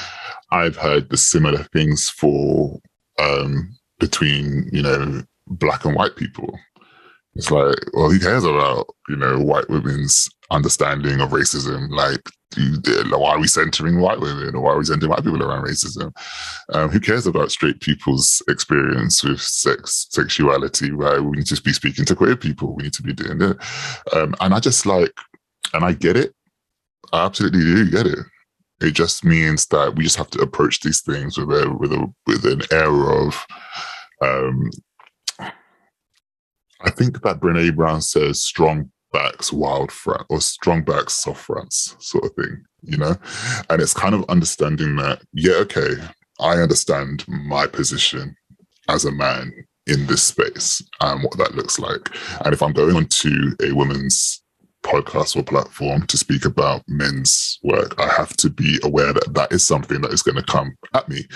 I've 0.50 0.76
heard 0.76 1.08
the 1.08 1.16
similar 1.16 1.64
things 1.72 2.08
for 2.08 2.78
um, 3.18 3.76
between 4.02 4.68
you 4.72 4.82
know 4.82 5.22
black 5.46 5.84
and 5.84 5.94
white 5.94 6.16
people. 6.16 6.58
It's 7.34 7.50
like, 7.50 7.78
well, 7.94 8.10
who 8.10 8.18
cares 8.18 8.44
about 8.44 8.88
you 9.08 9.16
know 9.16 9.38
white 9.38 9.70
women's 9.70 10.28
understanding 10.50 11.20
of 11.20 11.30
racism? 11.30 11.88
Like, 11.90 12.20
why 13.10 13.30
are 13.30 13.40
we 13.40 13.46
centering 13.46 14.00
white 14.00 14.20
women 14.20 14.56
or 14.56 14.60
why 14.62 14.72
are 14.72 14.78
we 14.78 14.84
centering 14.84 15.10
white 15.10 15.22
people 15.22 15.42
around 15.42 15.64
racism? 15.64 16.12
Um, 16.74 16.90
who 16.90 16.98
cares 16.98 17.28
about 17.28 17.52
straight 17.52 17.80
people's 17.80 18.42
experience 18.48 19.22
with 19.22 19.40
sex, 19.40 20.08
sexuality? 20.10 20.90
Right? 20.90 21.20
We 21.20 21.38
need 21.38 21.46
to 21.46 21.62
be 21.62 21.72
speaking 21.72 22.04
to 22.06 22.16
queer 22.16 22.36
people. 22.36 22.74
We 22.74 22.82
need 22.82 22.94
to 22.94 23.02
be 23.02 23.14
doing 23.14 23.40
it. 23.40 23.56
Um, 24.12 24.34
and 24.40 24.52
I 24.52 24.58
just 24.58 24.84
like, 24.84 25.14
and 25.72 25.84
I 25.84 25.92
get 25.92 26.16
it. 26.16 26.34
I 27.12 27.24
absolutely 27.26 27.60
do 27.60 27.90
get 27.90 28.06
it. 28.06 28.26
It 28.80 28.94
just 28.94 29.24
means 29.24 29.66
that 29.66 29.94
we 29.94 30.02
just 30.02 30.16
have 30.16 30.30
to 30.30 30.40
approach 30.40 30.80
these 30.80 31.02
things 31.02 31.38
with 31.38 31.50
a 31.50 31.70
with 31.70 31.92
a 31.92 32.12
with 32.26 32.44
an 32.44 32.62
air 32.72 32.92
of 33.12 33.46
um, 34.22 34.70
I 36.80 36.90
think 36.90 37.22
that 37.22 37.40
Brene 37.40 37.74
Brown 37.76 38.00
says 38.02 38.42
strong 38.42 38.90
backs 39.12 39.52
wild 39.52 39.92
front 39.92 40.26
or 40.30 40.40
strong 40.40 40.82
backs 40.82 41.22
soft 41.22 41.44
fronts 41.44 41.96
sort 42.00 42.24
of 42.24 42.32
thing, 42.34 42.64
you 42.82 42.96
know? 42.96 43.14
And 43.70 43.80
it's 43.80 43.94
kind 43.94 44.14
of 44.14 44.24
understanding 44.28 44.96
that, 44.96 45.22
yeah, 45.32 45.54
okay, 45.56 45.94
I 46.40 46.56
understand 46.56 47.24
my 47.28 47.66
position 47.66 48.34
as 48.88 49.04
a 49.04 49.12
man 49.12 49.52
in 49.86 50.06
this 50.06 50.22
space 50.22 50.82
and 51.00 51.22
what 51.22 51.36
that 51.38 51.54
looks 51.54 51.78
like. 51.78 52.08
And 52.44 52.52
if 52.52 52.62
I'm 52.62 52.72
going 52.72 52.96
onto 52.96 53.54
a 53.62 53.72
woman's 53.72 54.42
podcast 54.82 55.36
or 55.36 55.44
platform 55.44 56.06
to 56.06 56.16
speak 56.16 56.44
about 56.44 56.82
men's 56.88 57.58
work, 57.62 57.94
I 58.00 58.08
have 58.08 58.36
to 58.38 58.50
be 58.50 58.80
aware 58.82 59.12
that 59.12 59.34
that 59.34 59.52
is 59.52 59.64
something 59.64 60.00
that 60.00 60.12
is 60.12 60.22
going 60.22 60.36
to 60.36 60.42
come 60.42 60.76
at 60.94 61.08
me 61.08 61.26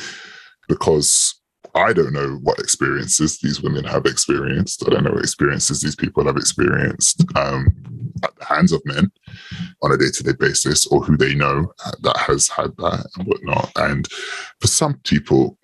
because 0.69 1.36
I 1.77 1.93
don't 1.93 2.13
know 2.13 2.39
what 2.43 2.59
experiences 2.59 3.39
these 3.39 3.63
women 3.63 3.85
have 3.85 4.07
experienced. 4.07 4.83
I 4.87 4.91
don't 4.91 5.05
know 5.05 5.13
what 5.13 5.23
experiences 5.23 5.83
these 5.83 5.95
people 5.95 6.25
have 6.25 6.37
experienced 6.37 7.23
um, 7.37 7.67
at 8.25 8.35
the 8.37 8.45
hands 8.47 8.73
of 8.73 8.81
men 8.87 9.13
on 9.83 9.93
a 9.93 9.99
day 9.99 10.11
to 10.11 10.23
day 10.23 10.33
basis 10.39 10.87
or 10.87 11.03
who 11.03 11.19
they 11.19 11.35
know 11.35 11.73
that 12.01 12.17
has 12.17 12.49
had 12.49 12.75
that 12.79 13.07
and 13.17 13.27
whatnot. 13.27 13.71
And 13.77 14.09
for 14.61 14.69
some 14.69 14.95
people, 15.05 15.59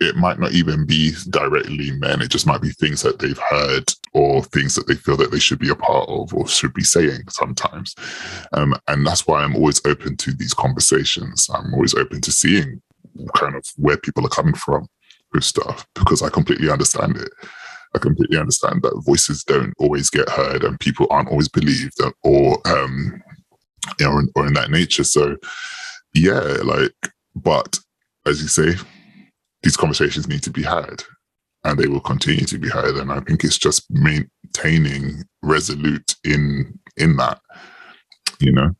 it 0.00 0.16
might 0.16 0.40
not 0.40 0.52
even 0.52 0.86
be 0.86 1.12
directly 1.30 1.92
men. 1.92 2.20
It 2.20 2.30
just 2.30 2.46
might 2.46 2.60
be 2.62 2.70
things 2.70 3.02
that 3.02 3.20
they've 3.20 3.38
heard 3.38 3.84
or 4.12 4.42
things 4.42 4.74
that 4.74 4.88
they 4.88 4.94
feel 4.94 5.16
that 5.18 5.30
they 5.30 5.38
should 5.38 5.58
be 5.58 5.70
a 5.70 5.74
part 5.76 6.08
of 6.08 6.34
or 6.34 6.48
should 6.48 6.74
be 6.74 6.84
saying 6.84 7.22
sometimes. 7.30 7.94
Um, 8.52 8.74
and 8.88 9.06
that's 9.06 9.26
why 9.26 9.42
I'm 9.42 9.54
always 9.54 9.80
open 9.86 10.16
to 10.16 10.32
these 10.32 10.54
conversations. 10.54 11.48
I'm 11.52 11.74
always 11.74 11.94
open 11.94 12.20
to 12.22 12.32
seeing 12.32 12.82
kind 13.36 13.56
of 13.56 13.64
where 13.76 13.96
people 13.96 14.24
are 14.24 14.30
coming 14.30 14.54
from 14.54 14.88
with 15.32 15.44
stuff 15.44 15.86
because 15.94 16.22
I 16.22 16.28
completely 16.28 16.70
understand 16.70 17.16
it. 17.16 17.30
I 17.94 17.98
completely 17.98 18.38
understand 18.38 18.82
that 18.82 19.02
voices 19.04 19.44
don't 19.44 19.72
always 19.78 20.10
get 20.10 20.28
heard 20.28 20.62
and 20.62 20.78
people 20.78 21.06
aren't 21.10 21.30
always 21.30 21.48
believed 21.48 21.98
or 22.22 22.58
um 22.66 23.22
know 24.00 24.22
or 24.34 24.46
in 24.46 24.54
that 24.54 24.70
nature. 24.70 25.04
So 25.04 25.36
yeah, 26.14 26.40
like 26.64 26.92
but 27.34 27.78
as 28.26 28.42
you 28.42 28.48
say, 28.48 28.74
these 29.62 29.76
conversations 29.76 30.28
need 30.28 30.42
to 30.42 30.50
be 30.50 30.62
had 30.62 31.02
and 31.64 31.78
they 31.78 31.88
will 31.88 32.00
continue 32.00 32.44
to 32.46 32.58
be 32.58 32.68
had. 32.68 32.96
And 32.96 33.10
I 33.10 33.20
think 33.20 33.44
it's 33.44 33.58
just 33.58 33.86
maintaining 33.90 35.24
resolute 35.42 36.14
in 36.24 36.78
in 36.96 37.16
that, 37.16 37.40
you 38.40 38.52
know. 38.52 38.70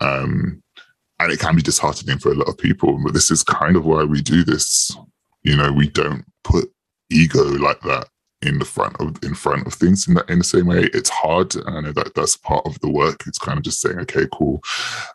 Um 0.00 0.62
and 1.18 1.30
it 1.30 1.38
can 1.38 1.54
be 1.54 1.62
disheartening 1.62 2.18
for 2.18 2.32
a 2.32 2.34
lot 2.34 2.48
of 2.48 2.56
people, 2.56 2.98
but 3.04 3.12
this 3.12 3.30
is 3.30 3.42
kind 3.42 3.76
of 3.76 3.84
why 3.84 4.04
we 4.04 4.22
do 4.22 4.42
this 4.42 4.96
you 5.42 5.56
know, 5.56 5.72
we 5.72 5.88
don't 5.88 6.24
put 6.44 6.70
ego 7.10 7.42
like 7.42 7.80
that 7.82 8.08
in 8.42 8.58
the 8.58 8.64
front 8.64 8.96
of 9.00 9.16
in 9.22 9.34
front 9.34 9.66
of 9.66 9.74
things 9.74 10.08
in 10.08 10.14
that 10.14 10.28
in 10.30 10.38
the 10.38 10.44
same 10.44 10.66
way. 10.66 10.88
It's 10.94 11.10
hard, 11.10 11.54
and 11.54 11.68
I 11.68 11.80
know 11.80 11.92
that 11.92 12.14
that's 12.14 12.36
part 12.36 12.66
of 12.66 12.78
the 12.80 12.90
work. 12.90 13.26
It's 13.26 13.38
kind 13.38 13.58
of 13.58 13.64
just 13.64 13.80
saying, 13.80 13.98
okay, 14.00 14.26
cool, 14.32 14.60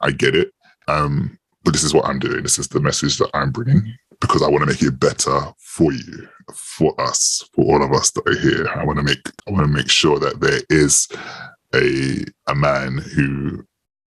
I 0.02 0.12
get 0.12 0.36
it. 0.36 0.52
Um, 0.88 1.38
but 1.64 1.74
this 1.74 1.84
is 1.84 1.94
what 1.94 2.06
I'm 2.06 2.20
doing. 2.20 2.44
This 2.44 2.60
is 2.60 2.68
the 2.68 2.80
message 2.80 3.18
that 3.18 3.32
I'm 3.34 3.52
bringing 3.52 3.96
because 4.22 4.44
I 4.44 4.50
want 4.50 4.62
to 4.62 4.68
make 4.68 4.82
it 4.82 5.00
better 5.00 5.40
for 5.58 5.92
you, 5.92 6.28
for 6.54 7.00
us, 7.02 7.48
for 7.54 7.66
all 7.66 7.84
of 7.84 7.92
us 7.92 8.12
that 8.12 8.28
are 8.28 8.40
here. 8.40 8.68
I 8.70 8.86
want 8.86 9.00
to 9.00 9.04
make 9.04 9.28
I 9.48 9.52
want 9.52 9.66
to 9.66 9.74
make 9.74 9.90
sure 9.90 10.20
that 10.20 10.40
there 10.40 10.62
is 10.70 11.08
a 11.74 12.24
a 12.48 12.56
man 12.56 13.00
who 13.00 13.66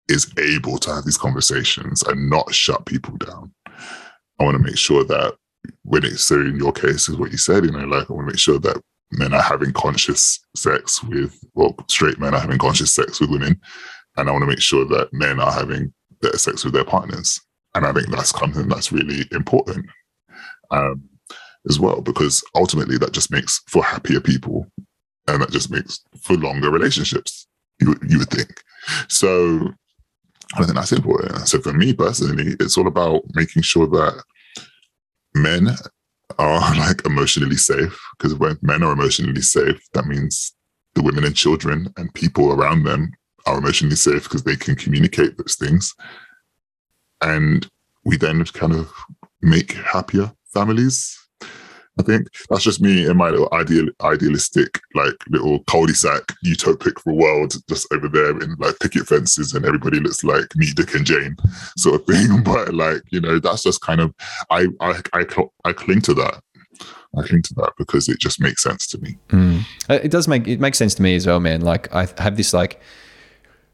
is 0.08 0.32
able 0.38 0.78
to 0.78 0.94
have 0.94 1.04
these 1.04 1.18
conversations 1.18 2.02
and 2.02 2.30
not 2.30 2.52
shut 2.54 2.86
people 2.86 3.16
down. 3.16 3.52
I 4.38 4.44
want 4.44 4.56
to 4.56 4.62
make 4.62 4.78
sure 4.78 5.04
that 5.04 5.36
when 5.82 6.04
it's 6.04 6.24
so 6.24 6.40
in 6.40 6.56
your 6.56 6.72
case 6.72 7.08
is 7.08 7.16
what 7.16 7.32
you 7.32 7.38
said, 7.38 7.64
you 7.64 7.72
know, 7.72 7.84
like 7.86 8.10
I 8.10 8.12
want 8.12 8.26
to 8.26 8.32
make 8.32 8.38
sure 8.38 8.58
that 8.60 8.80
men 9.12 9.34
are 9.34 9.42
having 9.42 9.72
conscious 9.72 10.38
sex 10.56 11.02
with 11.02 11.38
well, 11.54 11.74
straight 11.88 12.18
men 12.18 12.34
are 12.34 12.40
having 12.40 12.58
conscious 12.58 12.94
sex 12.94 13.20
with 13.20 13.30
women. 13.30 13.60
And 14.16 14.28
I 14.28 14.32
want 14.32 14.42
to 14.42 14.48
make 14.48 14.60
sure 14.60 14.84
that 14.86 15.12
men 15.12 15.40
are 15.40 15.52
having 15.52 15.92
better 16.20 16.38
sex 16.38 16.64
with 16.64 16.74
their 16.74 16.84
partners. 16.84 17.40
And 17.74 17.86
I 17.86 17.92
think 17.92 18.08
that's 18.08 18.30
something 18.30 18.68
that's 18.68 18.92
really 18.92 19.24
important 19.32 19.86
um, 20.70 21.02
as 21.68 21.78
well, 21.78 22.00
because 22.00 22.42
ultimately 22.54 22.98
that 22.98 23.12
just 23.12 23.30
makes 23.30 23.60
for 23.68 23.84
happier 23.84 24.20
people 24.20 24.66
and 25.28 25.42
that 25.42 25.50
just 25.50 25.70
makes 25.70 26.00
for 26.22 26.34
longer 26.34 26.70
relationships, 26.70 27.46
you, 27.80 27.94
you 28.08 28.18
would 28.18 28.30
think. 28.30 28.50
So 29.08 29.72
I 30.54 30.64
think 30.64 30.74
that's 30.74 30.92
important. 30.92 31.46
So 31.46 31.60
for 31.60 31.72
me 31.72 31.92
personally, 31.92 32.56
it's 32.58 32.76
all 32.76 32.88
about 32.88 33.22
making 33.34 33.62
sure 33.62 33.86
that 33.86 34.22
men 35.34 35.68
are 36.38 36.74
like 36.76 37.04
emotionally 37.06 37.56
safe 37.56 37.98
because 38.18 38.34
when 38.34 38.58
men 38.62 38.82
are 38.82 38.92
emotionally 38.92 39.42
safe, 39.42 39.80
that 39.94 40.06
means 40.06 40.54
the 40.94 41.02
women 41.02 41.24
and 41.24 41.36
children 41.36 41.92
and 41.96 42.12
people 42.14 42.52
around 42.52 42.84
them 42.84 43.12
are 43.46 43.58
emotionally 43.58 43.96
safe 43.96 44.24
because 44.24 44.42
they 44.42 44.56
can 44.56 44.74
communicate 44.74 45.36
those 45.38 45.56
things. 45.56 45.94
And 47.22 47.68
we 48.04 48.16
then 48.16 48.44
kind 48.46 48.72
of 48.74 48.92
make 49.42 49.72
happier 49.72 50.32
families 50.52 51.19
I 51.98 52.02
think 52.02 52.28
that's 52.48 52.62
just 52.62 52.80
me 52.80 53.06
in 53.06 53.16
my 53.16 53.30
little 53.30 53.48
ideal, 53.52 53.86
idealistic, 54.02 54.80
like 54.94 55.14
little 55.28 55.60
cul-de-sac 55.64 56.22
utopic 56.44 57.04
world, 57.04 57.54
just 57.68 57.92
over 57.92 58.08
there 58.08 58.30
in 58.40 58.54
like 58.58 58.78
picket 58.78 59.06
fences, 59.06 59.54
and 59.54 59.66
everybody 59.66 60.00
looks 60.00 60.24
like 60.24 60.46
me, 60.56 60.72
Dick, 60.74 60.94
and 60.94 61.04
Jane, 61.04 61.36
sort 61.76 62.00
of 62.00 62.06
thing. 62.06 62.42
But 62.42 62.74
like 62.74 63.02
you 63.10 63.20
know, 63.20 63.38
that's 63.38 63.62
just 63.62 63.80
kind 63.80 64.00
of 64.00 64.14
I 64.50 64.68
I 64.80 65.00
I, 65.12 65.26
I 65.64 65.72
cling 65.72 66.00
to 66.02 66.14
that. 66.14 66.40
I 67.18 67.22
cling 67.22 67.42
to 67.42 67.54
that 67.54 67.72
because 67.76 68.08
it 68.08 68.20
just 68.20 68.40
makes 68.40 68.62
sense 68.62 68.86
to 68.88 68.98
me. 68.98 69.18
Mm. 69.28 69.64
It 69.88 70.10
does 70.10 70.28
make 70.28 70.46
it 70.46 70.60
makes 70.60 70.78
sense 70.78 70.94
to 70.94 71.02
me 71.02 71.16
as 71.16 71.26
well, 71.26 71.40
man. 71.40 71.60
Like 71.60 71.92
I 71.94 72.06
have 72.18 72.36
this 72.36 72.54
like 72.54 72.80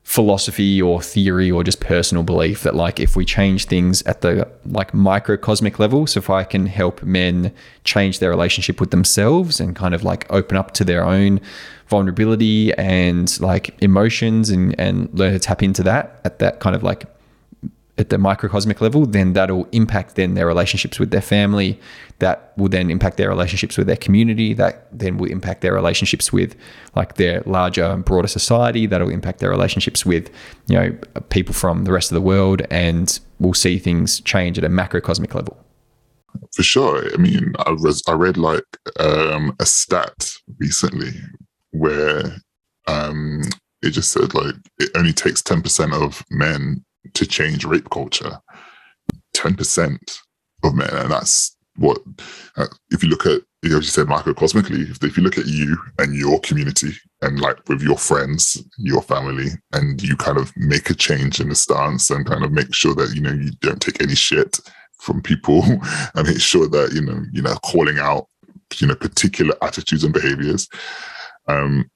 philosophy 0.07 0.81
or 0.81 1.03
theory 1.03 1.51
or 1.51 1.65
just 1.65 1.81
personal 1.81 2.23
belief 2.23 2.63
that 2.63 2.77
like 2.77 3.01
if 3.01 3.17
we 3.17 3.25
change 3.25 3.65
things 3.65 4.03
at 4.03 4.21
the 4.21 4.49
like 4.65 4.95
microcosmic 4.95 5.81
level 5.81 6.07
so 6.07 6.19
if 6.19 6.31
i 6.31 6.45
can 6.45 6.67
help 6.67 7.03
men 7.03 7.53
change 7.83 8.21
their 8.21 8.31
relationship 8.31 8.79
with 8.79 8.93
themselves 8.93 9.59
and 9.59 9.75
kind 9.75 9.97
of 9.97 10.05
like 10.05 10.25
open 10.33 10.57
up 10.57 10.71
to 10.71 10.85
their 10.85 11.05
own 11.05 11.41
vulnerability 11.89 12.73
and 12.75 13.39
like 13.41 13.77
emotions 13.83 14.49
and 14.49 14.79
and 14.79 15.13
learn 15.13 15.33
to 15.33 15.41
tap 15.41 15.61
into 15.61 15.83
that 15.83 16.21
at 16.25 16.39
that 16.39 16.61
kind 16.61 16.77
of 16.77 16.85
like 16.85 17.05
at 17.99 18.11
the 18.11 18.19
microcosmic 18.19 18.81
level, 18.81 19.07
then 19.07 19.33
that'll 19.33 19.67
impact 19.73 20.17
then 20.17 20.35
their 20.35 20.47
relationships 20.47 20.99
with 20.99 21.11
their 21.11 21.23
family. 21.23 21.81
That 22.19 22.53
will 22.57 22.69
then 22.69 22.91
impact 22.91 23.17
their 23.17 23.29
relationships 23.29 23.79
with 23.79 23.87
their 23.87 23.97
community. 23.97 24.53
That 24.53 24.87
then 24.97 25.17
will 25.17 25.31
impact 25.31 25.63
their 25.63 25.73
relationships 25.73 26.33
with 26.33 26.55
like 26.95 27.15
their 27.15 27.43
larger, 27.47 27.97
broader 27.97 28.29
society. 28.29 28.87
That'll 28.87 29.11
impact 29.11 29.39
their 29.39 29.51
relationships 29.51 30.05
with, 30.05 30.31
you 30.67 30.79
know, 30.79 30.99
people 31.31 31.55
from 31.55 31.85
the 31.85 31.93
rest 31.93 32.11
of 32.11 32.15
the 32.15 32.21
world. 32.21 32.63
And 32.71 33.19
we'll 33.39 33.55
see 33.55 33.79
things 33.79 34.21
change 34.21 34.59
at 34.59 34.65
a 34.65 34.69
macrocosmic 34.69 35.35
level. 35.35 35.57
For 36.55 36.63
sure. 36.63 37.13
I 37.15 37.17
mean, 37.17 37.55
I 37.61 37.71
was 37.71 38.03
I 38.07 38.13
read 38.13 38.37
like 38.37 38.65
um, 39.01 39.57
a 39.59 39.67
stat 39.67 40.33
recently 40.59 41.13
where 41.71 42.37
um, 42.87 43.43
it 43.83 43.91
just 43.91 44.11
said 44.11 44.35
like 44.35 44.55
it 44.79 44.91
only 44.95 45.13
takes 45.13 45.43
ten 45.43 45.63
percent 45.63 45.93
of 45.95 46.25
men 46.31 46.85
to 47.15 47.27
change 47.27 47.65
rape 47.65 47.91
culture. 47.91 48.39
10% 49.35 49.99
of 50.65 50.75
men. 50.75 50.89
And 50.91 51.11
that's 51.11 51.57
what, 51.77 51.99
uh, 52.57 52.67
if 52.91 53.03
you 53.03 53.09
look 53.09 53.27
at, 53.27 53.43
you 53.63 53.71
know, 53.71 53.79
as 53.79 53.85
you 53.85 53.91
said, 53.91 54.07
microcosmically, 54.07 54.91
if, 54.91 55.03
if 55.03 55.17
you 55.17 55.23
look 55.23 55.39
at 55.39 55.47
you 55.47 55.77
and 55.99 56.15
your 56.15 56.41
community 56.41 56.93
and 57.23 57.41
like 57.41 57.69
with 57.69 57.83
your 57.83 57.99
friends, 57.99 58.63
your 58.79 59.03
family, 59.03 59.49
and 59.73 60.03
you 60.03 60.17
kind 60.17 60.39
of 60.39 60.53
make 60.57 60.91
a 60.91 60.95
change 60.95 61.41
in 61.41 61.49
the 61.49 61.55
stance 61.55 62.11
and 62.11 62.27
kind 62.27 62.45
of 62.45 62.53
make 62.53 62.75
sure 62.75 62.95
that, 62.95 63.15
you 63.15 63.21
know, 63.21 63.33
you 63.33 63.51
don't 63.61 63.81
take 63.81 64.03
any 64.03 64.15
shit 64.15 64.59
from 65.01 65.23
people 65.23 65.63
and 66.15 66.27
make 66.27 66.41
sure 66.41 66.69
that, 66.69 66.93
you 66.93 67.03
know, 67.03 67.23
you 67.33 67.43
know, 67.43 67.55
calling 67.65 67.99
out, 67.99 68.27
you 68.77 68.87
know, 68.87 68.95
particular 68.95 69.55
attitudes 69.63 70.05
and 70.05 70.15
behaviors. 70.15 70.69
Um, 71.49 71.91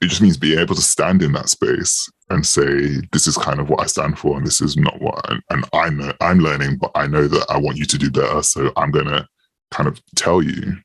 it 0.00 0.06
just 0.06 0.22
means 0.22 0.36
being 0.36 0.58
able 0.58 0.74
to 0.74 0.82
stand 0.82 1.22
in 1.22 1.32
that 1.32 1.48
space 1.48 2.10
and 2.30 2.46
say 2.46 3.00
this 3.12 3.26
is 3.26 3.36
kind 3.36 3.60
of 3.60 3.68
what 3.68 3.80
i 3.80 3.86
stand 3.86 4.18
for 4.18 4.36
and 4.36 4.46
this 4.46 4.60
is 4.60 4.76
not 4.76 5.00
what 5.00 5.20
I, 5.28 5.38
and 5.50 5.64
i 5.72 5.90
know 5.90 6.12
i'm 6.20 6.40
learning 6.40 6.78
but 6.78 6.92
i 6.94 7.06
know 7.06 7.28
that 7.28 7.46
i 7.48 7.58
want 7.58 7.76
you 7.76 7.84
to 7.86 7.98
do 7.98 8.10
better 8.10 8.42
so 8.42 8.72
i'm 8.76 8.90
gonna 8.90 9.28
kind 9.70 9.88
of 9.88 10.00
tell 10.16 10.42
you 10.42 10.76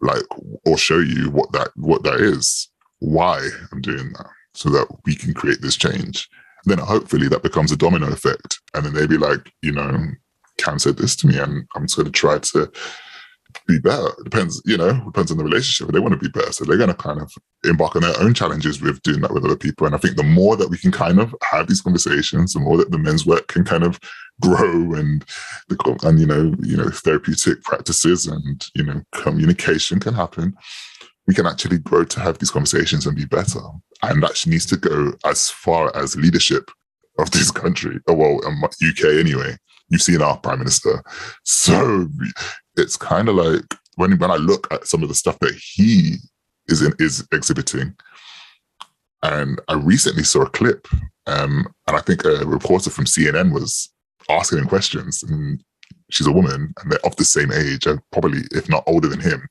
like 0.00 0.24
or 0.66 0.76
show 0.76 0.98
you 0.98 1.30
what 1.30 1.52
that 1.52 1.70
what 1.76 2.02
that 2.04 2.20
is 2.20 2.68
why 3.00 3.46
i'm 3.72 3.80
doing 3.80 4.12
that 4.12 4.26
so 4.54 4.70
that 4.70 4.86
we 5.04 5.14
can 5.14 5.34
create 5.34 5.60
this 5.60 5.76
change. 5.76 6.28
And 6.64 6.78
then 6.78 6.78
hopefully 6.78 7.28
that 7.28 7.42
becomes 7.42 7.72
a 7.72 7.76
domino 7.76 8.08
effect 8.10 8.60
and 8.72 8.86
then 8.86 8.94
they'd 8.94 9.08
be 9.08 9.18
like 9.18 9.52
you 9.62 9.72
know 9.72 10.08
Cam 10.58 10.78
said 10.78 10.96
this 10.96 11.16
to 11.16 11.26
me 11.26 11.38
and 11.38 11.66
i'm 11.74 11.82
just 11.82 11.96
going 11.96 12.06
to 12.06 12.12
try 12.12 12.38
to 12.38 12.72
be 13.66 13.78
better. 13.78 14.08
It 14.08 14.24
depends, 14.24 14.62
you 14.64 14.76
know, 14.76 14.92
depends 15.04 15.30
on 15.30 15.38
the 15.38 15.44
relationship. 15.44 15.92
They 15.92 16.00
want 16.00 16.12
to 16.14 16.18
be 16.18 16.28
better. 16.28 16.52
So 16.52 16.64
they're 16.64 16.76
going 16.76 16.88
to 16.88 16.94
kind 16.94 17.20
of 17.20 17.32
embark 17.64 17.96
on 17.96 18.02
their 18.02 18.18
own 18.20 18.34
challenges 18.34 18.80
with 18.80 19.02
doing 19.02 19.20
that 19.20 19.32
with 19.32 19.44
other 19.44 19.56
people. 19.56 19.86
And 19.86 19.94
I 19.94 19.98
think 19.98 20.16
the 20.16 20.22
more 20.22 20.56
that 20.56 20.68
we 20.68 20.78
can 20.78 20.92
kind 20.92 21.20
of 21.20 21.34
have 21.42 21.66
these 21.66 21.80
conversations, 21.80 22.52
the 22.52 22.60
more 22.60 22.76
that 22.78 22.90
the 22.90 22.98
men's 22.98 23.26
work 23.26 23.48
can 23.48 23.64
kind 23.64 23.84
of 23.84 23.98
grow 24.40 24.94
and 24.94 25.24
the, 25.68 25.98
and 26.02 26.18
you 26.18 26.26
know, 26.26 26.54
you 26.62 26.76
know, 26.76 26.88
therapeutic 26.90 27.62
practices 27.62 28.26
and, 28.26 28.66
you 28.74 28.84
know, 28.84 29.02
communication 29.12 30.00
can 30.00 30.14
happen. 30.14 30.54
We 31.26 31.34
can 31.34 31.46
actually 31.46 31.78
grow 31.78 32.04
to 32.04 32.20
have 32.20 32.38
these 32.38 32.50
conversations 32.50 33.06
and 33.06 33.16
be 33.16 33.24
better. 33.24 33.60
And 34.02 34.22
that 34.22 34.46
needs 34.46 34.66
to 34.66 34.76
go 34.76 35.12
as 35.24 35.50
far 35.50 35.94
as 35.96 36.16
leadership 36.16 36.70
of 37.18 37.30
this 37.30 37.50
country, 37.50 38.00
or 38.08 38.16
well, 38.16 38.36
UK 38.36 39.04
um, 39.04 39.18
anyway. 39.18 39.56
You've 39.88 40.02
seen 40.02 40.22
our 40.22 40.38
prime 40.38 40.58
minister. 40.58 41.02
So 41.44 42.08
it's 42.76 42.96
kind 42.96 43.28
of 43.28 43.36
like 43.36 43.64
when 43.96 44.18
when 44.18 44.30
I 44.30 44.36
look 44.36 44.66
at 44.72 44.86
some 44.86 45.02
of 45.02 45.08
the 45.08 45.14
stuff 45.14 45.38
that 45.40 45.54
he 45.54 46.16
is 46.68 46.82
in, 46.82 46.92
is 46.98 47.26
exhibiting, 47.32 47.94
and 49.22 49.60
I 49.68 49.74
recently 49.74 50.24
saw 50.24 50.42
a 50.42 50.50
clip, 50.50 50.86
um, 51.26 51.66
and 51.86 51.96
I 51.96 52.00
think 52.00 52.24
a 52.24 52.44
reporter 52.44 52.90
from 52.90 53.04
CNN 53.04 53.52
was 53.52 53.90
asking 54.28 54.58
him 54.58 54.68
questions, 54.68 55.22
and 55.22 55.62
she's 56.10 56.26
a 56.26 56.32
woman, 56.32 56.72
and 56.80 56.90
they're 56.90 57.06
of 57.06 57.16
the 57.16 57.24
same 57.24 57.52
age, 57.52 57.86
and 57.86 58.00
probably 58.12 58.42
if 58.52 58.68
not 58.68 58.84
older 58.86 59.08
than 59.08 59.20
him, 59.20 59.46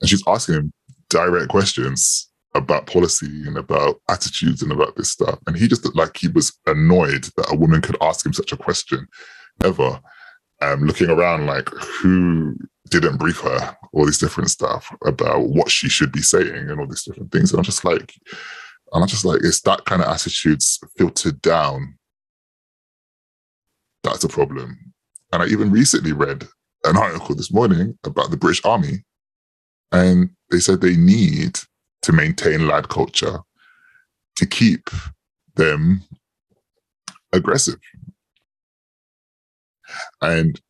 and 0.00 0.10
she's 0.10 0.22
asking 0.26 0.56
him 0.56 0.72
direct 1.08 1.48
questions 1.48 2.28
about 2.54 2.86
policy 2.86 3.46
and 3.46 3.56
about 3.56 4.00
attitudes 4.10 4.62
and 4.62 4.72
about 4.72 4.96
this 4.96 5.10
stuff, 5.10 5.38
and 5.46 5.56
he 5.56 5.66
just 5.66 5.84
looked 5.84 5.96
like 5.96 6.16
he 6.16 6.28
was 6.28 6.52
annoyed 6.66 7.24
that 7.36 7.50
a 7.50 7.56
woman 7.56 7.80
could 7.80 7.96
ask 8.02 8.26
him 8.26 8.32
such 8.32 8.52
a 8.52 8.56
question 8.56 9.08
ever 9.62 10.00
um, 10.60 10.84
looking 10.84 11.10
around 11.10 11.46
like 11.46 11.68
who 11.68 12.56
didn't 12.88 13.16
brief 13.16 13.40
her, 13.40 13.76
all 13.92 14.06
these 14.06 14.18
different 14.18 14.50
stuff 14.50 14.94
about 15.04 15.48
what 15.48 15.70
she 15.70 15.88
should 15.88 16.12
be 16.12 16.22
saying 16.22 16.70
and 16.70 16.78
all 16.78 16.86
these 16.86 17.04
different 17.04 17.32
things. 17.32 17.50
And 17.50 17.58
I'm 17.58 17.64
just 17.64 17.84
like, 17.84 18.14
and 18.92 19.02
I'm 19.02 19.08
just 19.08 19.24
like, 19.24 19.40
it's 19.42 19.62
that 19.62 19.84
kind 19.86 20.02
of 20.02 20.08
attitudes 20.08 20.78
filtered 20.96 21.40
down. 21.40 21.98
That's 24.02 24.24
a 24.24 24.28
problem. 24.28 24.92
And 25.32 25.42
I 25.42 25.46
even 25.46 25.70
recently 25.70 26.12
read 26.12 26.46
an 26.84 26.96
article 26.96 27.34
this 27.34 27.52
morning 27.52 27.98
about 28.04 28.30
the 28.30 28.36
British 28.36 28.64
Army. 28.64 29.04
And 29.90 30.30
they 30.50 30.58
said 30.58 30.80
they 30.80 30.96
need 30.96 31.58
to 32.02 32.12
maintain 32.12 32.66
lad 32.66 32.88
culture 32.88 33.38
to 34.36 34.46
keep 34.46 34.90
them 35.54 36.02
aggressive 37.32 37.78
and 40.20 40.60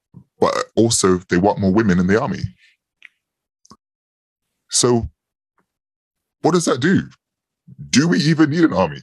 but 0.40 0.54
also 0.74 1.18
they 1.28 1.38
want 1.38 1.60
more 1.60 1.72
women 1.72 1.98
in 1.98 2.06
the 2.06 2.20
army. 2.20 2.42
So, 4.70 5.08
what 6.40 6.52
does 6.52 6.64
that 6.64 6.80
do? 6.80 7.02
Do 7.90 8.08
we 8.08 8.18
even 8.18 8.50
need 8.50 8.64
an 8.64 8.72
army? 8.72 9.00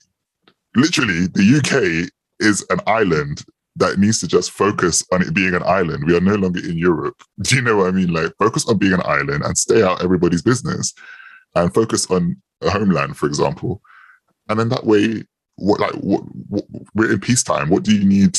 Literally, 0.76 1.28
the 1.28 1.58
UK 1.58 2.12
is 2.40 2.66
an 2.70 2.80
island 2.88 3.46
that 3.76 3.98
needs 3.98 4.20
to 4.20 4.28
just 4.28 4.52
focus 4.52 5.06
on 5.12 5.22
it 5.22 5.34
being 5.34 5.56
an 5.56 5.64
island. 5.64 6.04
We 6.06 6.16
are 6.18 6.22
no 6.22 6.36
longer 6.36 6.60
in 6.60 6.78
Europe. 6.78 7.22
Do 7.42 7.56
you 7.56 7.62
know 7.62 7.78
what 7.78 7.88
I 7.88 7.92
mean? 7.92 8.12
Like, 8.12 8.34
focus 8.38 8.68
on 8.68 8.78
being 8.78 8.94
an 8.94 9.04
island 9.06 9.44
and 9.44 9.58
stay 9.58 9.82
out 9.82 10.04
everybody's 10.04 10.42
business 10.42 10.94
and 11.56 11.74
focus 11.74 12.10
on 12.12 12.36
a 12.62 12.70
homeland, 12.70 13.16
for 13.18 13.28
example. 13.28 13.82
And 14.50 14.60
then 14.60 14.70
that 14.70 14.86
way, 14.86 15.24
what 15.56 15.80
like 15.80 15.94
what, 15.94 16.24
what, 16.50 16.66
we're 16.96 17.12
in 17.12 17.20
peacetime. 17.20 17.70
What 17.70 17.84
do 17.84 17.96
you 17.96 18.06
need 18.06 18.38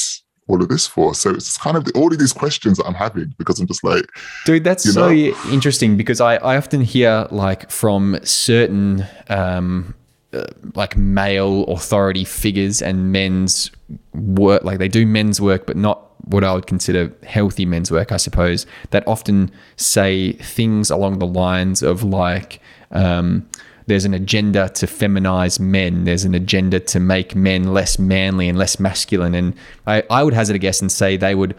all 0.51 0.63
of 0.63 0.69
this 0.69 0.87
for? 0.87 1.15
So 1.15 1.31
it's 1.31 1.57
kind 1.57 1.77
of 1.77 1.85
the, 1.85 1.93
all 1.93 2.13
of 2.13 2.19
these 2.19 2.33
questions 2.33 2.79
that 2.79 2.87
I'm 2.87 2.95
having 2.95 3.35
because 3.39 3.61
I'm 3.61 3.67
just 3.67 3.85
like, 3.85 4.05
dude, 4.45 4.65
that's 4.65 4.93
so 4.93 5.09
know? 5.09 5.35
interesting 5.51 5.97
because 5.97 6.21
I, 6.21 6.37
I 6.37 6.57
often 6.57 6.81
hear 6.81 7.27
like 7.31 7.71
from 7.71 8.19
certain 8.23 9.07
um, 9.29 9.95
uh, 10.33 10.47
like 10.75 10.97
male 10.97 11.65
authority 11.65 12.25
figures 12.25 12.83
and 12.83 13.13
men's 13.13 13.71
work, 14.15 14.65
like 14.65 14.79
they 14.79 14.89
do 14.89 15.07
men's 15.07 15.41
work, 15.41 15.67
but 15.67 15.77
not 15.77 16.07
what 16.25 16.45
I 16.45 16.53
would 16.53 16.67
consider 16.67 17.13
healthy 17.25 17.67
men's 17.67 17.91
work, 17.91 18.13
I 18.13 18.17
suppose, 18.17 18.67
that 18.91 19.07
often 19.09 19.51
say 19.77 20.33
things 20.35 20.91
along 20.91 21.19
the 21.19 21.27
lines 21.27 21.83
of 21.83 22.05
like, 22.05 22.61
um, 22.93 23.49
there's 23.91 24.05
an 24.05 24.15
agenda 24.15 24.69
to 24.69 24.87
feminize 24.87 25.59
men. 25.59 26.05
There's 26.05 26.25
an 26.25 26.33
agenda 26.33 26.79
to 26.79 27.01
make 27.01 27.35
men 27.35 27.75
less 27.75 27.99
manly 27.99 28.49
and 28.49 28.57
less 28.57 28.79
masculine. 28.79 29.35
And 29.35 29.53
I, 29.85 30.05
I 30.09 30.23
would 30.23 30.33
hazard 30.33 30.55
a 30.55 30.61
guess 30.61 30.81
and 30.81 30.93
say 30.93 31.17
they 31.17 31.35
would 31.35 31.57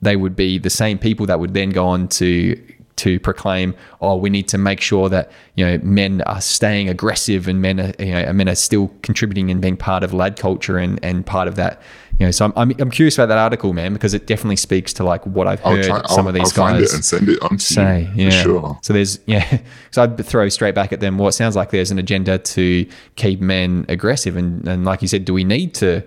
they 0.00 0.14
would 0.14 0.36
be 0.36 0.58
the 0.58 0.70
same 0.70 0.96
people 0.96 1.26
that 1.26 1.40
would 1.40 1.54
then 1.54 1.70
go 1.70 1.86
on 1.88 2.06
to 2.08 2.56
to 2.94 3.18
proclaim, 3.18 3.74
oh, 4.00 4.14
we 4.16 4.30
need 4.30 4.46
to 4.48 4.58
make 4.58 4.80
sure 4.80 5.08
that 5.08 5.32
you 5.56 5.64
know 5.64 5.78
men 5.82 6.22
are 6.22 6.40
staying 6.40 6.88
aggressive 6.88 7.48
and 7.48 7.60
men 7.60 7.80
are 7.80 7.92
you 7.98 8.12
know 8.12 8.32
men 8.32 8.48
are 8.48 8.54
still 8.54 8.92
contributing 9.02 9.50
and 9.50 9.60
being 9.60 9.76
part 9.76 10.04
of 10.04 10.14
lad 10.14 10.36
culture 10.36 10.78
and 10.78 11.00
and 11.02 11.26
part 11.26 11.48
of 11.48 11.56
that 11.56 11.82
you 12.22 12.28
know, 12.28 12.30
so 12.30 12.44
I'm, 12.44 12.52
I'm, 12.54 12.72
I'm, 12.78 12.90
curious 12.92 13.18
about 13.18 13.26
that 13.30 13.38
article, 13.38 13.72
man, 13.72 13.92
because 13.94 14.14
it 14.14 14.28
definitely 14.28 14.54
speaks 14.54 14.92
to 14.92 15.02
like 15.02 15.26
what 15.26 15.48
I've 15.48 15.58
heard 15.58 15.84
try, 15.84 16.02
some 16.06 16.28
of 16.28 16.34
these 16.34 16.56
I'll 16.56 16.72
guys 16.72 16.94
and 16.94 17.04
send 17.04 17.28
it 17.28 17.42
on 17.42 17.58
say. 17.58 18.08
You, 18.14 18.26
yeah. 18.26 18.30
Sure. 18.30 18.78
So 18.80 18.92
there's 18.92 19.18
yeah. 19.26 19.58
So 19.90 20.04
I'd 20.04 20.24
throw 20.24 20.48
straight 20.48 20.76
back 20.76 20.92
at 20.92 21.00
them. 21.00 21.18
What 21.18 21.24
well, 21.24 21.32
sounds 21.32 21.56
like 21.56 21.70
there's 21.70 21.90
an 21.90 21.98
agenda 21.98 22.38
to 22.38 22.86
keep 23.16 23.40
men 23.40 23.86
aggressive, 23.88 24.36
and 24.36 24.68
and 24.68 24.84
like 24.84 25.02
you 25.02 25.08
said, 25.08 25.24
do 25.24 25.34
we 25.34 25.42
need 25.42 25.74
to? 25.74 26.04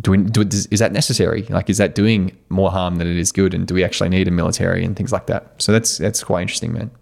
Do, 0.00 0.12
we, 0.12 0.18
do 0.18 0.42
is 0.42 0.78
that 0.78 0.92
necessary? 0.92 1.42
Like, 1.48 1.68
is 1.68 1.78
that 1.78 1.96
doing 1.96 2.38
more 2.48 2.70
harm 2.70 2.96
than 2.98 3.08
it 3.08 3.16
is 3.16 3.32
good? 3.32 3.52
And 3.52 3.66
do 3.66 3.74
we 3.74 3.82
actually 3.82 4.08
need 4.08 4.28
a 4.28 4.30
military 4.30 4.84
and 4.84 4.94
things 4.94 5.10
like 5.10 5.26
that? 5.26 5.52
So 5.58 5.72
that's 5.72 5.98
that's 5.98 6.22
quite 6.22 6.42
interesting, 6.42 6.72
man. 6.72 6.92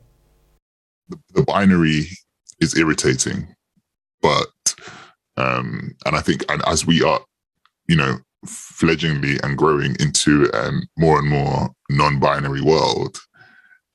The, 1.10 1.18
the 1.34 1.42
binary 1.42 2.06
is 2.60 2.74
irritating, 2.78 3.54
but 4.22 4.48
um, 5.36 5.94
and 6.06 6.16
I 6.16 6.22
think 6.22 6.50
and 6.50 6.62
as 6.66 6.86
we 6.86 7.02
are, 7.02 7.20
you 7.88 7.96
know, 7.96 8.20
fledglingly 8.46 9.42
and 9.42 9.58
growing 9.58 9.96
into 10.00 10.50
a 10.54 10.70
more 10.96 11.18
and 11.18 11.28
more 11.28 11.70
non-binary 11.90 12.62
world, 12.62 13.18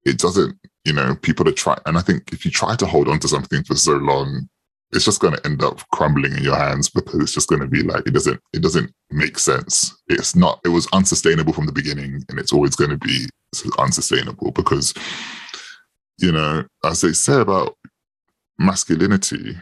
it 0.05 0.17
doesn't, 0.17 0.57
you 0.85 0.93
know, 0.93 1.15
people 1.21 1.47
are 1.47 1.53
trying. 1.53 1.79
And 1.85 1.97
I 1.97 2.01
think 2.01 2.33
if 2.33 2.45
you 2.45 2.51
try 2.51 2.75
to 2.75 2.85
hold 2.85 3.07
on 3.07 3.19
to 3.19 3.27
something 3.27 3.63
for 3.63 3.75
so 3.75 3.93
long, 3.93 4.49
it's 4.93 5.05
just 5.05 5.21
going 5.21 5.33
to 5.33 5.45
end 5.45 5.63
up 5.63 5.79
crumbling 5.91 6.33
in 6.33 6.43
your 6.43 6.55
hands 6.55 6.89
because 6.89 7.19
it's 7.19 7.33
just 7.33 7.49
going 7.49 7.61
to 7.61 7.67
be 7.67 7.81
like 7.83 8.05
it 8.05 8.13
doesn't 8.13 8.39
it 8.53 8.61
doesn't 8.61 8.93
make 9.11 9.39
sense 9.39 9.95
it's 10.07 10.35
not 10.35 10.59
it 10.63 10.69
was 10.69 10.87
unsustainable 10.93 11.53
from 11.53 11.65
the 11.65 11.71
beginning 11.71 12.23
and 12.29 12.39
it's 12.39 12.53
always 12.53 12.75
going 12.75 12.89
to 12.89 12.97
be 12.97 13.25
unsustainable 13.79 14.51
because 14.51 14.93
you 16.19 16.31
know 16.31 16.63
as 16.83 17.01
they 17.01 17.11
say 17.11 17.39
about 17.39 17.75
masculinity 18.59 19.57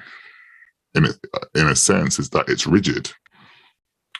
in 0.95 1.05
a, 1.05 1.09
in 1.55 1.67
a 1.67 1.75
sense 1.75 2.19
is 2.19 2.29
that 2.29 2.49
it's 2.49 2.67
rigid 2.67 3.11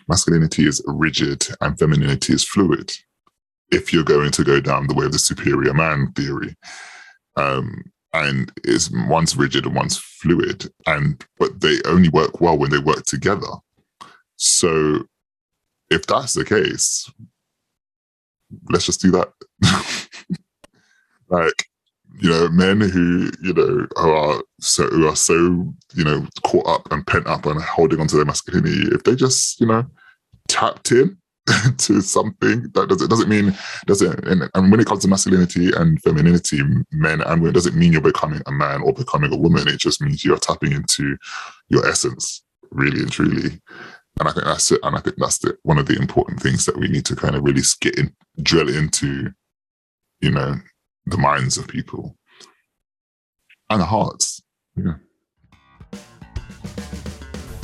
masculinity 0.08 0.68
is 0.68 0.84
rigid 0.86 1.48
and 1.62 1.78
femininity 1.78 2.34
is 2.34 2.44
fluid. 2.44 2.92
If 3.72 3.94
you're 3.94 4.04
going 4.04 4.32
to 4.32 4.44
go 4.44 4.60
down 4.60 4.88
the 4.88 4.94
way 4.94 5.06
of 5.06 5.12
the 5.12 5.20
superior 5.20 5.74
man 5.74 6.12
theory 6.14 6.56
um, 7.38 7.84
and 8.14 8.52
is 8.64 8.92
one's 9.08 9.38
rigid 9.38 9.66
and 9.66 9.76
one's 9.76 9.98
fluid 9.98 10.72
and 10.86 11.26
but 11.40 11.62
they 11.62 11.80
only 11.86 12.10
work 12.10 12.42
well 12.42 12.58
when 12.58 12.70
they 12.70 12.80
work 12.80 13.06
together. 13.06 13.48
So 14.36 15.06
if 15.90 16.06
that's 16.08 16.34
the 16.34 16.46
case 16.46 17.10
let's 18.70 18.86
just 18.86 19.02
do 19.02 19.12
that. 19.12 19.32
Like 21.32 21.66
you 22.22 22.30
know 22.30 22.48
men 22.50 22.80
who 22.82 23.32
you 23.42 23.54
know 23.54 23.88
who 23.98 24.12
are 24.12 24.42
so 24.60 24.88
who 24.88 25.08
are 25.08 25.16
so 25.16 25.34
you 25.96 26.04
know 26.04 26.26
caught 26.44 26.68
up 26.68 26.92
and 26.92 27.06
pent 27.08 27.28
up 27.28 27.46
and 27.46 27.62
holding 27.62 28.00
onto 28.00 28.16
their 28.16 28.26
masculinity 28.26 28.94
if 28.94 29.04
they 29.04 29.16
just 29.16 29.60
you 29.60 29.68
know 29.68 29.86
tapped 30.48 30.92
in 30.92 31.18
to 31.78 32.02
something 32.02 32.62
that 32.74 32.88
doesn't 32.88 33.10
doesn't 33.10 33.30
mean 33.30 33.56
doesn't 33.88 34.26
and, 34.28 34.50
and 34.54 34.72
when 34.72 34.80
it 34.80 34.86
comes 34.86 35.02
to 35.02 35.08
masculinity 35.08 35.72
and 35.76 36.00
femininity 36.04 36.62
men 36.92 37.22
and 37.22 37.42
women 37.42 37.54
doesn't 37.54 37.76
mean 37.76 37.92
you're 37.92 38.02
becoming 38.02 38.42
a 38.46 38.52
man 38.52 38.82
or 38.84 38.94
becoming 38.94 39.34
a 39.34 39.38
woman. 39.38 39.68
It 39.68 39.80
just 39.80 40.02
means 40.02 40.24
you're 40.24 40.38
tapping 40.38 40.72
into 40.72 41.18
your 41.70 41.88
essence 41.88 42.44
really 42.70 43.02
and 43.02 43.12
truly. 43.12 43.60
And 44.20 44.30
i 44.30 44.32
think 44.32 44.46
that's 44.46 44.72
it. 44.72 44.80
And 44.84 44.96
i 44.96 45.00
think 45.00 45.16
that's 45.18 45.40
the, 45.40 45.58
one 45.64 45.80
of 45.80 45.88
the 45.88 45.98
important 45.98 46.40
things 46.40 46.66
that 46.66 46.78
we 46.78 46.88
need 46.88 47.06
to 47.06 47.16
kind 47.16 47.36
of 47.36 47.44
really 47.44 47.64
get 47.80 47.98
in 47.98 48.14
drill 48.44 48.70
into 48.70 49.32
you 50.22 50.32
know 50.32 50.56
the 51.06 51.18
minds 51.18 51.58
of 51.58 51.68
people 51.68 52.18
and 53.70 53.82
the 53.82 53.86
hearts 53.86 54.42
yeah 54.76 54.96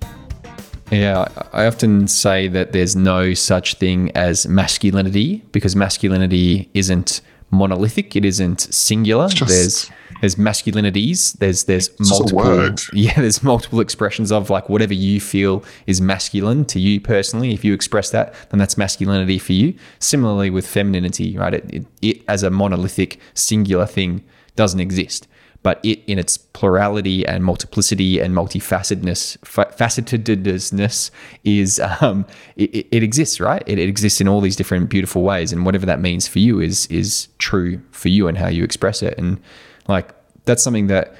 Yeah, 0.90 1.26
I 1.52 1.66
often 1.66 2.08
say 2.08 2.48
that 2.48 2.72
there's 2.72 2.94
no 2.94 3.34
such 3.34 3.74
thing 3.74 4.10
as 4.14 4.46
masculinity 4.46 5.42
because 5.52 5.74
masculinity 5.74 6.70
isn't 6.74 7.20
monolithic. 7.50 8.14
It 8.16 8.24
isn't 8.24 8.60
singular. 8.60 9.28
Just, 9.28 9.50
there's 9.50 9.90
there's 10.24 10.36
masculinities. 10.36 11.36
There's 11.36 11.64
there's 11.64 11.90
multiple. 12.00 12.44
Yeah, 12.94 13.14
there's 13.16 13.42
multiple 13.42 13.80
expressions 13.80 14.32
of 14.32 14.48
like 14.48 14.70
whatever 14.70 14.94
you 14.94 15.20
feel 15.20 15.62
is 15.86 16.00
masculine 16.00 16.64
to 16.66 16.80
you 16.80 16.98
personally. 16.98 17.52
If 17.52 17.62
you 17.62 17.74
express 17.74 18.08
that, 18.10 18.34
then 18.48 18.58
that's 18.58 18.78
masculinity 18.78 19.38
for 19.38 19.52
you. 19.52 19.74
Similarly 19.98 20.48
with 20.48 20.66
femininity, 20.66 21.36
right? 21.36 21.52
It, 21.52 21.74
it, 21.74 21.86
it 22.00 22.22
as 22.26 22.42
a 22.42 22.50
monolithic 22.50 23.20
singular 23.34 23.84
thing 23.84 24.24
doesn't 24.56 24.80
exist 24.80 25.28
but 25.62 25.80
it 25.82 25.98
in 26.06 26.18
its 26.18 26.36
plurality 26.36 27.26
and 27.26 27.42
multiplicity 27.42 28.20
and 28.20 28.34
multifacetedness 28.34 29.38
facetedness 29.40 31.10
is 31.42 31.80
um, 32.00 32.24
it, 32.56 32.86
it, 32.92 33.02
exists 33.02 33.40
right 33.40 33.64
it, 33.66 33.78
it, 33.78 33.88
exists 33.88 34.20
in 34.20 34.28
all 34.28 34.40
these 34.40 34.56
different 34.56 34.88
beautiful 34.88 35.22
ways 35.22 35.52
and 35.52 35.64
whatever 35.64 35.86
that 35.86 36.00
means 36.00 36.28
for 36.28 36.38
you 36.38 36.60
is 36.60 36.86
is 36.86 37.28
true 37.38 37.80
for 37.90 38.10
you 38.10 38.28
and 38.28 38.38
how 38.38 38.46
you 38.46 38.62
express 38.62 39.02
it 39.02 39.16
and 39.18 39.40
like 39.88 40.13
that's 40.44 40.62
something 40.62 40.88
that 40.88 41.14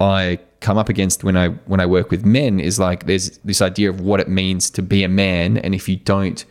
I 0.00 0.38
come 0.60 0.78
up 0.78 0.88
against 0.88 1.24
when 1.24 1.36
I 1.36 1.48
when 1.66 1.80
I 1.80 1.86
work 1.86 2.10
with 2.10 2.24
men 2.24 2.60
is 2.60 2.78
like 2.78 3.06
there's 3.06 3.38
this 3.38 3.62
idea 3.62 3.90
of 3.90 4.00
what 4.00 4.20
it 4.20 4.28
means 4.28 4.70
to 4.70 4.82
be 4.82 5.04
a 5.04 5.08
man 5.08 5.56
and 5.58 5.74
if 5.74 5.88
you 5.88 5.96
don't 5.96 6.44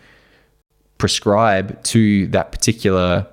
prescribe 0.97 1.83
to 1.83 2.27
that 2.27 2.51
particular 2.51 3.27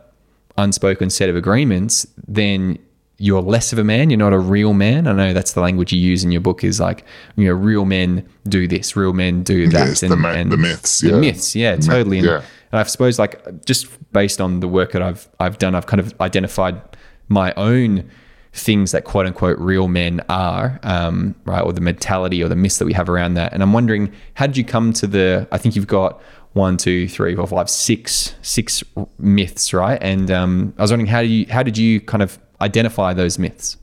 unspoken 0.58 1.08
set 1.10 1.28
of 1.28 1.36
agreements 1.36 2.06
then 2.26 2.78
you're 3.22 3.40
less 3.40 3.72
of 3.72 3.78
a 3.78 3.84
man. 3.84 4.10
You're 4.10 4.18
not 4.18 4.32
a 4.32 4.38
real 4.38 4.72
man. 4.72 5.06
I 5.06 5.12
know 5.12 5.32
that's 5.32 5.52
the 5.52 5.60
language 5.60 5.92
you 5.92 6.00
use 6.00 6.24
in 6.24 6.32
your 6.32 6.40
book. 6.40 6.64
Is 6.64 6.80
like 6.80 7.04
you 7.36 7.46
know, 7.46 7.52
real 7.52 7.84
men 7.84 8.28
do 8.48 8.66
this, 8.66 8.96
real 8.96 9.12
men 9.12 9.44
do 9.44 9.68
that, 9.68 9.88
yes, 9.88 10.02
and, 10.02 10.10
the, 10.10 10.28
and, 10.28 10.50
the 10.50 10.56
myths, 10.56 10.98
the 10.98 11.10
yeah. 11.10 11.16
myths, 11.20 11.54
yeah, 11.54 11.76
totally. 11.76 12.18
And, 12.18 12.26
yeah. 12.26 12.42
and 12.72 12.80
I 12.80 12.82
suppose 12.82 13.20
like 13.20 13.64
just 13.64 13.86
based 14.12 14.40
on 14.40 14.58
the 14.58 14.66
work 14.66 14.90
that 14.90 15.02
I've 15.02 15.28
I've 15.38 15.58
done, 15.58 15.76
I've 15.76 15.86
kind 15.86 16.00
of 16.00 16.20
identified 16.20 16.82
my 17.28 17.54
own 17.54 18.10
things 18.52 18.92
that 18.92 19.04
quote 19.04 19.26
unquote 19.26 19.58
real 19.58 19.88
men 19.88 20.20
are, 20.28 20.78
um, 20.82 21.34
right, 21.44 21.62
or 21.62 21.72
the 21.72 21.80
mentality 21.80 22.42
or 22.42 22.48
the 22.48 22.56
myths 22.56 22.78
that 22.78 22.84
we 22.84 22.92
have 22.92 23.08
around 23.08 23.34
that. 23.34 23.52
And 23.52 23.62
I'm 23.62 23.72
wondering, 23.72 24.12
how 24.34 24.46
did 24.46 24.56
you 24.56 24.64
come 24.64 24.92
to 24.94 25.06
the? 25.06 25.48
I 25.52 25.58
think 25.58 25.74
you've 25.74 25.86
got 25.86 26.20
one, 26.52 26.76
two, 26.76 27.08
three, 27.08 27.34
four, 27.34 27.46
five, 27.46 27.70
six, 27.70 28.34
six 28.42 28.84
myths, 29.18 29.72
right? 29.72 29.98
And 30.02 30.30
um, 30.30 30.74
I 30.78 30.82
was 30.82 30.90
wondering, 30.90 31.08
how 31.08 31.22
do 31.22 31.28
you 31.28 31.46
how 31.50 31.62
did 31.62 31.78
you 31.78 32.00
kind 32.00 32.22
of 32.22 32.38
identify 32.60 33.12
those 33.12 33.38
myths? 33.38 33.76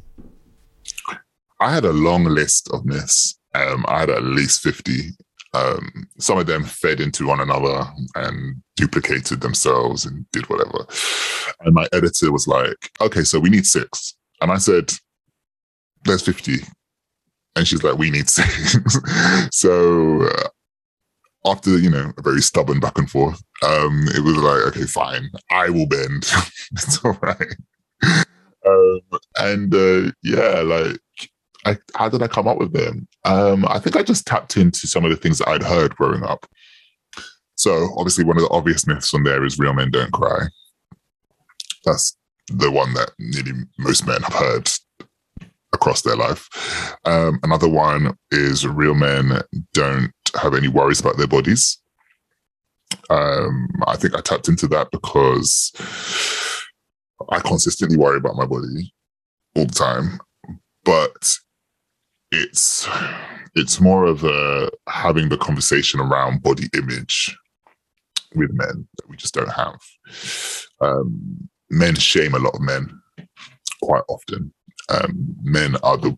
I 1.59 1.73
had 1.73 1.83
a 1.83 1.91
long 1.91 2.23
list 2.25 2.69
of 2.71 2.85
myths. 2.85 3.37
Um, 3.53 3.85
I 3.87 4.01
had 4.01 4.09
at 4.09 4.23
least 4.23 4.61
50. 4.61 5.09
Um, 5.53 6.07
some 6.19 6.37
of 6.37 6.45
them 6.45 6.63
fed 6.63 6.99
into 6.99 7.27
one 7.27 7.39
another 7.39 7.83
and 8.15 8.61
duplicated 8.75 9.41
themselves 9.41 10.05
and 10.05 10.29
did 10.31 10.47
whatever. 10.47 10.85
And 11.61 11.73
my 11.73 11.87
editor 11.91 12.31
was 12.31 12.47
like, 12.47 12.91
okay, 13.01 13.23
so 13.23 13.39
we 13.39 13.49
need 13.49 13.65
six. 13.65 14.15
And 14.41 14.51
I 14.51 14.57
said, 14.57 14.93
there's 16.05 16.23
50. 16.23 16.57
And 17.55 17.67
she's 17.67 17.83
like, 17.83 17.97
we 17.97 18.09
need 18.09 18.29
six. 18.29 18.77
so 19.51 20.23
uh, 20.23 20.47
after, 21.45 21.77
you 21.77 21.89
know, 21.89 22.11
a 22.17 22.21
very 22.21 22.41
stubborn 22.41 22.79
back 22.79 22.97
and 22.97 23.09
forth, 23.09 23.41
um, 23.63 24.05
it 24.15 24.23
was 24.23 24.37
like, 24.37 24.61
okay, 24.67 24.85
fine, 24.85 25.29
I 25.51 25.69
will 25.69 25.87
bend. 25.87 26.25
it's 26.71 27.03
all 27.03 27.17
right. 27.21 27.55
Um, 28.65 29.01
and 29.37 29.73
uh, 29.73 30.11
yeah, 30.23 30.61
like, 30.61 30.99
I, 31.65 31.77
how 31.95 32.09
did 32.09 32.23
I 32.23 32.27
come 32.27 32.47
up 32.47 32.57
with 32.57 32.71
them? 32.71 33.07
Um, 33.25 33.65
I 33.67 33.79
think 33.79 33.95
I 33.95 34.03
just 34.03 34.25
tapped 34.25 34.55
into 34.55 34.87
some 34.87 35.03
of 35.03 35.11
the 35.11 35.17
things 35.17 35.39
that 35.39 35.49
I'd 35.49 35.63
heard 35.63 35.95
growing 35.95 36.23
up. 36.23 36.45
So 37.55 37.89
obviously, 37.97 38.23
one 38.23 38.37
of 38.37 38.43
the 38.43 38.49
obvious 38.49 38.87
myths 38.87 39.13
on 39.13 39.23
there 39.23 39.43
is 39.43 39.59
real 39.59 39.73
men 39.73 39.91
don't 39.91 40.13
cry. 40.13 40.47
That's 41.83 42.15
the 42.49 42.71
one 42.71 42.93
that 42.93 43.11
nearly 43.19 43.53
most 43.77 44.05
men 44.05 44.21
have 44.21 44.33
heard 44.33 44.71
across 45.73 46.01
their 46.01 46.15
life. 46.15 46.49
Um, 47.05 47.39
another 47.43 47.69
one 47.69 48.17
is 48.31 48.65
real 48.65 48.95
men 48.95 49.41
don't 49.73 50.11
have 50.41 50.55
any 50.55 50.67
worries 50.67 50.99
about 50.99 51.17
their 51.17 51.27
bodies. 51.27 51.77
Um, 53.09 53.67
I 53.87 53.95
think 53.95 54.15
I 54.15 54.21
tapped 54.21 54.47
into 54.47 54.67
that 54.67 54.89
because 54.91 55.71
I 57.29 57.39
consistently 57.39 57.97
worry 57.97 58.17
about 58.17 58.35
my 58.35 58.45
body 58.45 58.93
all 59.55 59.65
the 59.65 59.73
time, 59.73 60.19
but 60.83 61.37
it's 62.31 62.87
it's 63.55 63.79
more 63.79 64.05
of 64.05 64.23
a 64.23 64.69
having 64.87 65.29
the 65.29 65.37
conversation 65.37 65.99
around 65.99 66.43
body 66.43 66.67
image 66.75 67.35
with 68.35 68.51
men 68.53 68.87
that 68.97 69.09
we 69.09 69.17
just 69.17 69.33
don't 69.33 69.51
have. 69.51 69.79
Um, 70.81 71.49
men 71.69 71.95
shame 71.95 72.33
a 72.33 72.39
lot 72.39 72.55
of 72.55 72.61
men 72.61 73.01
quite 73.81 74.03
often. 74.09 74.53
Um, 74.89 75.35
men 75.43 75.75
are 75.83 75.97
the 75.97 76.17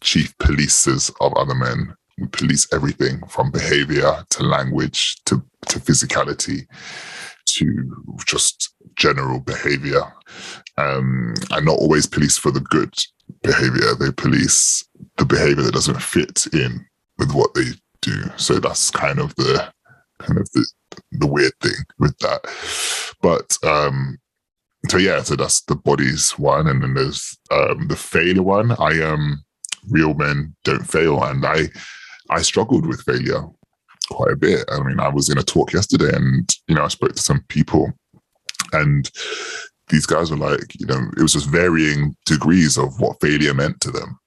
chief 0.00 0.36
policers 0.38 1.12
of 1.20 1.32
other 1.34 1.54
men. 1.54 1.94
We 2.18 2.26
police 2.28 2.66
everything 2.72 3.26
from 3.28 3.50
behavior 3.50 4.24
to 4.30 4.42
language 4.42 5.16
to, 5.26 5.42
to 5.68 5.78
physicality 5.78 6.66
to 7.46 8.16
just 8.26 8.74
general 8.96 9.40
behavior. 9.40 10.02
Um, 10.76 11.34
and 11.50 11.66
not 11.66 11.78
always 11.78 12.06
police 12.06 12.36
for 12.36 12.50
the 12.50 12.60
good 12.60 12.94
behavior. 13.42 13.94
They 13.98 14.12
police 14.12 14.84
the 15.16 15.24
behavior 15.24 15.62
that 15.62 15.74
doesn't 15.74 16.02
fit 16.02 16.46
in 16.52 16.84
with 17.18 17.32
what 17.32 17.54
they 17.54 17.70
do. 18.02 18.30
So 18.36 18.54
that's 18.54 18.90
kind 18.90 19.18
of 19.18 19.34
the 19.36 19.72
kind 20.18 20.38
of 20.38 20.50
the 20.52 20.66
the 21.12 21.26
weird 21.26 21.52
thing 21.60 21.72
with 21.98 22.16
that. 22.18 22.40
But 23.22 23.56
um 23.66 24.18
so 24.88 24.96
yeah, 24.96 25.22
so 25.22 25.36
that's 25.36 25.62
the 25.62 25.76
bodies 25.76 26.32
one, 26.32 26.66
and 26.66 26.82
then 26.82 26.94
there's 26.94 27.38
um 27.50 27.88
the 27.88 27.96
failure 27.96 28.42
one. 28.42 28.72
I 28.72 29.00
um 29.02 29.44
real 29.88 30.14
men 30.14 30.54
don't 30.64 30.86
fail, 30.86 31.22
and 31.22 31.44
I 31.44 31.68
I 32.30 32.42
struggled 32.42 32.86
with 32.86 33.02
failure 33.02 33.44
quite 34.10 34.32
a 34.32 34.36
bit. 34.36 34.64
I 34.70 34.82
mean, 34.82 35.00
I 35.00 35.08
was 35.08 35.28
in 35.28 35.38
a 35.38 35.42
talk 35.42 35.72
yesterday 35.72 36.14
and, 36.14 36.48
you 36.68 36.74
know, 36.74 36.84
I 36.84 36.88
spoke 36.88 37.14
to 37.14 37.22
some 37.22 37.44
people 37.48 37.92
and 38.72 39.10
these 39.88 40.06
guys 40.06 40.30
were 40.30 40.36
like, 40.36 40.78
you 40.78 40.86
know, 40.86 41.00
it 41.16 41.22
was 41.22 41.32
just 41.32 41.48
varying 41.48 42.14
degrees 42.26 42.76
of 42.76 43.00
what 43.00 43.20
failure 43.20 43.54
meant 43.54 43.80
to 43.80 43.90
them. 43.90 44.18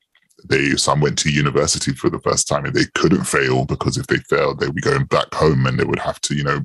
They 0.49 0.71
some 0.71 0.99
went 0.99 1.17
to 1.19 1.32
university 1.32 1.93
for 1.93 2.09
the 2.09 2.19
first 2.19 2.47
time 2.49 2.65
and 2.65 2.73
they 2.73 2.86
couldn't 2.95 3.23
fail 3.23 3.65
because 3.65 3.97
if 3.97 4.07
they 4.07 4.17
failed, 4.30 4.59
they'd 4.59 4.75
be 4.75 4.82
going 4.82 5.05
back 5.05 5.34
home 5.34 5.65
and 5.65 5.80
they 5.80 5.86
would 5.86 5.99
have 5.99 6.19
to, 6.21 6.36
you 6.36 6.43
know, 6.43 6.61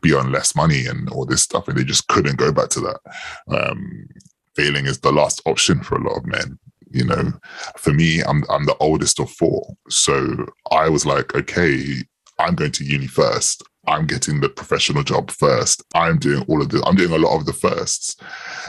be 0.00 0.14
on 0.14 0.32
less 0.32 0.54
money 0.54 0.86
and 0.86 1.08
all 1.10 1.24
this 1.24 1.42
stuff, 1.42 1.68
and 1.68 1.76
they 1.76 1.84
just 1.84 2.08
couldn't 2.08 2.36
go 2.36 2.52
back 2.52 2.68
to 2.70 2.80
that. 2.80 3.00
Um, 3.48 4.08
failing 4.56 4.86
is 4.86 5.00
the 5.00 5.12
last 5.12 5.42
option 5.46 5.82
for 5.82 5.96
a 5.96 6.02
lot 6.02 6.18
of 6.18 6.26
men. 6.26 6.58
You 6.90 7.04
know, 7.06 7.32
for 7.78 7.92
me, 7.92 8.20
I'm 8.22 8.44
I'm 8.50 8.66
the 8.66 8.76
oldest 8.78 9.18
of 9.18 9.30
four, 9.30 9.74
so 9.88 10.46
I 10.70 10.88
was 10.88 11.06
like, 11.06 11.34
okay, 11.34 12.02
I'm 12.38 12.54
going 12.54 12.72
to 12.72 12.84
uni 12.84 13.06
first. 13.06 13.62
I'm 13.86 14.06
getting 14.06 14.40
the 14.40 14.48
professional 14.48 15.02
job 15.02 15.30
first. 15.30 15.82
I'm 15.94 16.18
doing 16.18 16.44
all 16.48 16.62
of 16.62 16.68
the, 16.68 16.82
I'm 16.84 16.94
doing 16.94 17.12
a 17.12 17.18
lot 17.18 17.36
of 17.36 17.46
the 17.46 17.52
firsts. 17.52 18.16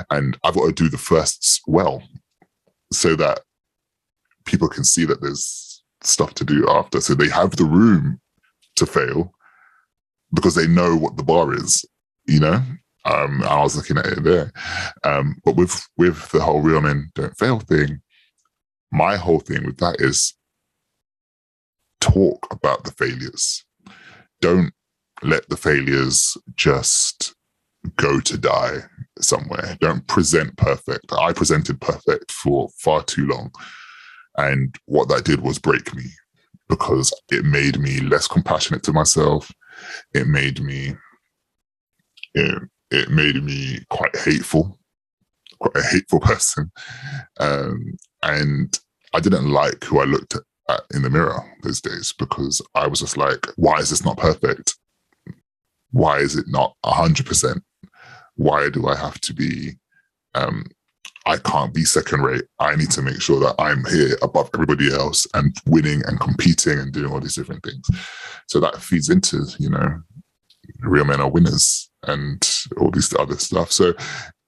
And 0.10 0.38
I've 0.44 0.56
got 0.56 0.66
to 0.66 0.72
do 0.72 0.90
the 0.90 0.98
firsts 0.98 1.62
well 1.68 2.02
so 2.92 3.16
that 3.16 3.42
people 4.46 4.68
can 4.68 4.84
see 4.84 5.06
that 5.06 5.22
there's 5.22 5.84
stuff 6.02 6.34
to 6.36 6.44
do 6.44 6.68
after. 6.68 7.00
So 7.00 7.14
they 7.14 7.30
have 7.30 7.56
the 7.56 7.66
room 7.66 8.20
to 8.76 8.86
fail 8.86 9.34
because 10.34 10.56
they 10.56 10.68
know 10.68 10.96
what 10.96 11.18
the 11.18 11.24
bar 11.24 11.54
is, 11.54 11.86
you 12.28 12.40
know? 12.40 12.62
Um, 13.06 13.44
I 13.44 13.62
was 13.62 13.76
looking 13.76 13.98
at 13.98 14.06
it 14.06 14.24
there. 14.24 14.52
Um, 15.04 15.36
but 15.44 15.56
with 15.56 15.88
with 15.98 16.30
the 16.32 16.42
whole 16.42 16.62
real 16.62 16.82
men 16.82 17.10
don't 17.16 17.38
fail 17.38 17.60
thing, 17.60 18.02
my 18.92 19.18
whole 19.18 19.40
thing 19.40 19.66
with 19.66 19.78
that 19.78 20.00
is 20.00 20.34
talk 22.00 22.48
about 22.52 22.84
the 22.84 22.92
failures. 22.92 23.66
Don't 24.42 24.72
let 25.22 25.48
the 25.50 25.58
failures 25.58 26.38
just 26.56 27.34
go 27.98 28.20
to 28.22 28.38
die 28.38 28.80
somewhere. 29.20 29.78
Don't 29.82 30.08
present 30.08 30.56
perfect. 30.58 31.12
I 31.12 31.34
presented 31.34 31.82
perfect 31.82 32.32
for 32.32 32.70
far 32.80 33.04
too 33.04 33.28
long. 33.28 33.52
And 34.38 34.76
what 34.86 35.10
that 35.10 35.26
did 35.26 35.42
was 35.42 35.60
break 35.60 35.94
me 35.94 36.06
because 36.70 37.14
it 37.30 37.46
made 37.46 37.80
me 37.80 38.00
less 38.00 38.28
compassionate 38.28 38.84
to 38.84 38.94
myself. 38.94 39.52
It 40.14 40.28
made 40.28 40.62
me, 40.62 40.96
it, 42.34 42.64
it 42.92 43.10
made 43.10 43.44
me 43.44 43.80
quite 43.90 44.16
hateful, 44.16 44.80
quite 45.60 45.76
a 45.76 45.88
hateful 45.88 46.20
person. 46.22 46.72
Um, 47.40 47.98
and 48.22 48.80
I 49.14 49.20
didn't 49.20 49.50
like 49.50 49.84
who 49.84 50.00
I 50.00 50.06
looked 50.06 50.36
at, 50.36 50.42
in 50.94 51.02
the 51.02 51.10
mirror 51.10 51.44
those 51.62 51.82
days 51.82 52.14
because 52.18 52.62
I 52.74 52.88
was 52.88 53.02
just 53.02 53.18
like, 53.18 53.48
why 53.58 53.78
is 53.80 53.90
this 53.90 54.06
not 54.06 54.18
perfect? 54.18 54.76
Why 55.92 56.20
is 56.20 56.36
it 56.36 56.46
not 56.48 56.76
100%? 56.86 57.62
Why 58.36 58.70
do 58.70 58.88
I 58.88 58.96
have 58.96 59.20
to 59.22 59.34
be 59.34 59.74
um, 60.34 60.66
I 61.26 61.38
can't 61.38 61.74
be 61.74 61.86
second 61.86 62.22
rate. 62.22 62.44
I 62.60 62.76
need 62.76 62.92
to 62.92 63.02
make 63.02 63.22
sure 63.22 63.40
that 63.40 63.56
I'm 63.60 63.86
here 63.86 64.18
above 64.22 64.50
everybody 64.54 64.94
else 64.94 65.26
and 65.34 65.56
winning 65.66 66.02
and 66.06 66.20
competing 66.20 66.80
and 66.80 66.92
doing 66.92 67.12
all 67.12 67.20
these 67.20 67.36
different 67.36 67.64
things. 67.64 67.88
So 68.48 68.60
that 68.60 68.78
feeds 68.78 69.10
into, 69.10 69.46
you 69.58 69.70
know, 69.70 70.02
real 70.80 71.06
men 71.06 71.22
are 71.22 71.30
winners 71.30 71.90
and 72.04 72.46
all 72.78 72.92
these 72.92 73.14
other 73.18 73.38
stuff. 73.38 73.72
So 73.72 73.94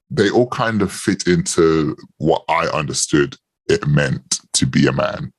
they 0.09 0.29
all 0.29 0.47
kind 0.47 0.81
of 0.81 0.91
fit 0.91 1.27
into 1.27 1.95
what 2.17 2.43
I 2.49 2.67
understood 2.67 3.35
it 3.67 3.87
meant 3.87 4.41
to 4.53 4.65
be 4.65 4.87
a 4.87 4.91
man. 4.91 5.33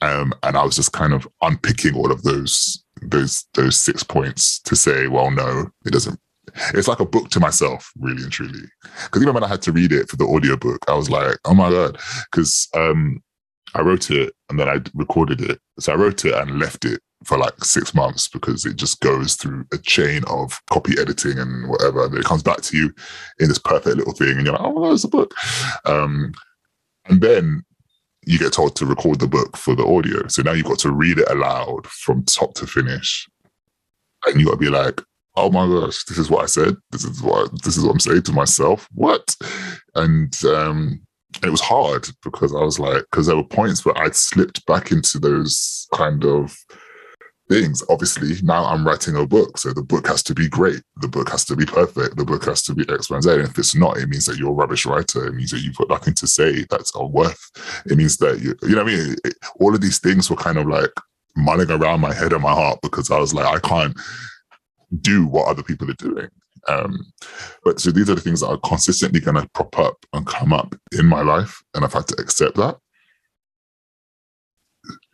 Um, 0.00 0.32
and 0.44 0.56
I 0.56 0.64
was 0.64 0.76
just 0.76 0.92
kind 0.92 1.12
of 1.12 1.26
unpicking 1.42 1.94
all 1.96 2.12
of 2.12 2.22
those 2.22 2.84
those 3.02 3.44
those 3.54 3.76
six 3.76 4.02
points 4.02 4.60
to 4.60 4.76
say, 4.76 5.08
well, 5.08 5.30
no, 5.30 5.70
it 5.84 5.92
doesn't 5.92 6.20
it's 6.74 6.88
like 6.88 7.00
a 7.00 7.06
book 7.06 7.30
to 7.30 7.40
myself, 7.40 7.90
really 7.98 8.22
and 8.22 8.32
truly. 8.32 8.60
Because 9.04 9.22
even 9.22 9.34
when 9.34 9.44
I 9.44 9.48
had 9.48 9.62
to 9.62 9.72
read 9.72 9.92
it 9.92 10.08
for 10.08 10.16
the 10.16 10.24
audiobook, 10.24 10.84
I 10.88 10.94
was 10.94 11.10
like, 11.10 11.38
oh 11.44 11.54
my 11.54 11.70
God. 11.70 11.98
Because 12.30 12.68
um, 12.74 13.22
I 13.74 13.82
wrote 13.82 14.10
it 14.10 14.34
and 14.48 14.58
then 14.58 14.68
I 14.68 14.80
recorded 14.94 15.40
it. 15.40 15.60
So 15.78 15.92
I 15.92 15.96
wrote 15.96 16.24
it 16.24 16.34
and 16.34 16.58
left 16.58 16.84
it 16.84 17.00
for 17.24 17.36
like 17.36 17.64
six 17.64 17.94
months 17.94 18.28
because 18.28 18.64
it 18.64 18.76
just 18.76 19.00
goes 19.00 19.34
through 19.34 19.66
a 19.72 19.78
chain 19.78 20.22
of 20.28 20.60
copy 20.70 20.98
editing 20.98 21.38
and 21.38 21.68
whatever. 21.68 22.06
And 22.06 22.14
it 22.14 22.24
comes 22.24 22.42
back 22.42 22.60
to 22.62 22.76
you 22.76 22.94
in 23.38 23.48
this 23.48 23.58
perfect 23.58 23.96
little 23.96 24.12
thing. 24.12 24.36
And 24.36 24.46
you're 24.46 24.54
like, 24.54 24.62
oh, 24.64 24.92
it's 24.92 25.04
a 25.04 25.08
book. 25.08 25.34
Um, 25.84 26.32
and 27.06 27.20
then 27.20 27.64
you 28.24 28.38
get 28.38 28.52
told 28.52 28.76
to 28.76 28.86
record 28.86 29.20
the 29.20 29.26
book 29.26 29.56
for 29.56 29.74
the 29.74 29.86
audio. 29.86 30.28
So 30.28 30.42
now 30.42 30.52
you've 30.52 30.66
got 30.66 30.78
to 30.80 30.92
read 30.92 31.18
it 31.18 31.30
aloud 31.30 31.86
from 31.86 32.24
top 32.24 32.54
to 32.54 32.66
finish. 32.66 33.28
And 34.26 34.38
you 34.38 34.46
got 34.46 34.52
to 34.52 34.58
be 34.58 34.68
like, 34.68 35.00
oh 35.36 35.50
my 35.50 35.66
gosh, 35.66 36.04
this 36.04 36.18
is 36.18 36.30
what 36.30 36.42
I 36.42 36.46
said. 36.46 36.76
This 36.90 37.04
is 37.04 37.22
what 37.22 37.50
this 37.62 37.76
is 37.76 37.84
what 37.84 37.92
I'm 37.92 38.00
saying 38.00 38.22
to 38.22 38.32
myself. 38.32 38.88
What? 38.92 39.34
And 39.94 40.34
um 40.44 41.00
it 41.44 41.50
was 41.50 41.60
hard 41.60 42.08
because 42.24 42.54
I 42.54 42.60
was 42.60 42.78
like, 42.78 43.04
because 43.10 43.26
there 43.26 43.36
were 43.36 43.44
points 43.44 43.84
where 43.84 43.96
I'd 43.98 44.16
slipped 44.16 44.64
back 44.66 44.90
into 44.90 45.18
those 45.18 45.86
kind 45.94 46.24
of 46.24 46.56
things. 47.48 47.82
Obviously, 47.88 48.34
now 48.42 48.64
I'm 48.64 48.86
writing 48.86 49.16
a 49.16 49.26
book, 49.26 49.58
so 49.58 49.72
the 49.72 49.82
book 49.82 50.06
has 50.06 50.22
to 50.24 50.34
be 50.34 50.48
great. 50.48 50.82
The 51.00 51.08
book 51.08 51.28
has 51.30 51.44
to 51.46 51.56
be 51.56 51.66
perfect. 51.66 52.16
The 52.16 52.24
book 52.24 52.44
has 52.44 52.62
to 52.64 52.74
be 52.74 52.84
X, 52.88 53.10
Y, 53.10 53.16
and 53.16 53.22
Z. 53.22 53.30
And 53.30 53.42
if 53.42 53.58
it's 53.58 53.74
not, 53.74 53.98
it 53.98 54.08
means 54.08 54.26
that 54.26 54.36
you're 54.36 54.50
a 54.50 54.54
rubbish 54.54 54.86
writer. 54.86 55.26
It 55.26 55.34
means 55.34 55.50
that 55.50 55.60
you've 55.60 55.76
got 55.76 55.88
nothing 55.88 56.14
to 56.14 56.26
say 56.26 56.64
that's 56.70 56.94
of 56.94 57.10
worth. 57.10 57.50
It 57.86 57.96
means 57.96 58.16
that 58.18 58.40
you, 58.40 58.54
you 58.62 58.76
know 58.76 58.84
what 58.84 58.92
I 58.92 58.96
mean. 58.96 59.16
It, 59.24 59.34
all 59.60 59.74
of 59.74 59.80
these 59.80 59.98
things 59.98 60.30
were 60.30 60.36
kind 60.36 60.58
of 60.58 60.66
like 60.66 60.92
mulling 61.36 61.70
around 61.70 62.00
my 62.00 62.12
head 62.12 62.32
and 62.32 62.42
my 62.42 62.52
heart 62.52 62.80
because 62.82 63.10
I 63.10 63.18
was 63.18 63.34
like, 63.34 63.46
I 63.46 63.60
can't 63.60 63.98
do 65.00 65.26
what 65.26 65.48
other 65.48 65.62
people 65.62 65.90
are 65.90 65.94
doing. 65.94 66.28
Um, 66.66 67.12
but 67.64 67.80
so 67.80 67.90
these 67.90 68.10
are 68.10 68.14
the 68.14 68.20
things 68.20 68.40
that 68.40 68.48
are 68.48 68.58
consistently 68.58 69.20
going 69.20 69.40
to 69.40 69.48
prop 69.54 69.78
up 69.78 70.04
and 70.12 70.26
come 70.26 70.52
up 70.52 70.74
in 70.98 71.06
my 71.06 71.22
life, 71.22 71.62
and 71.74 71.84
I've 71.84 71.92
had 71.92 72.06
to 72.08 72.20
accept 72.20 72.56
that. 72.56 72.78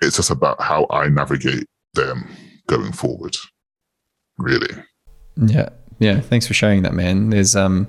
It's 0.00 0.16
just 0.16 0.30
about 0.30 0.60
how 0.60 0.86
I 0.90 1.08
navigate 1.08 1.66
them 1.94 2.28
going 2.66 2.92
forward, 2.92 3.36
really. 4.38 4.82
Yeah, 5.36 5.70
yeah. 5.98 6.20
Thanks 6.20 6.46
for 6.46 6.54
sharing 6.54 6.82
that, 6.82 6.94
man. 6.94 7.30
There's 7.30 7.56
um, 7.56 7.88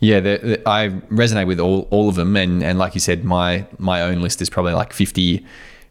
yeah, 0.00 0.20
the, 0.20 0.40
the, 0.42 0.68
I 0.68 0.88
resonate 1.10 1.46
with 1.46 1.60
all 1.60 1.88
all 1.90 2.08
of 2.08 2.14
them, 2.14 2.36
and 2.36 2.62
and 2.62 2.78
like 2.78 2.94
you 2.94 3.00
said, 3.00 3.24
my 3.24 3.66
my 3.78 4.02
own 4.02 4.20
list 4.20 4.42
is 4.42 4.50
probably 4.50 4.72
like 4.74 4.92
fifty 4.92 5.44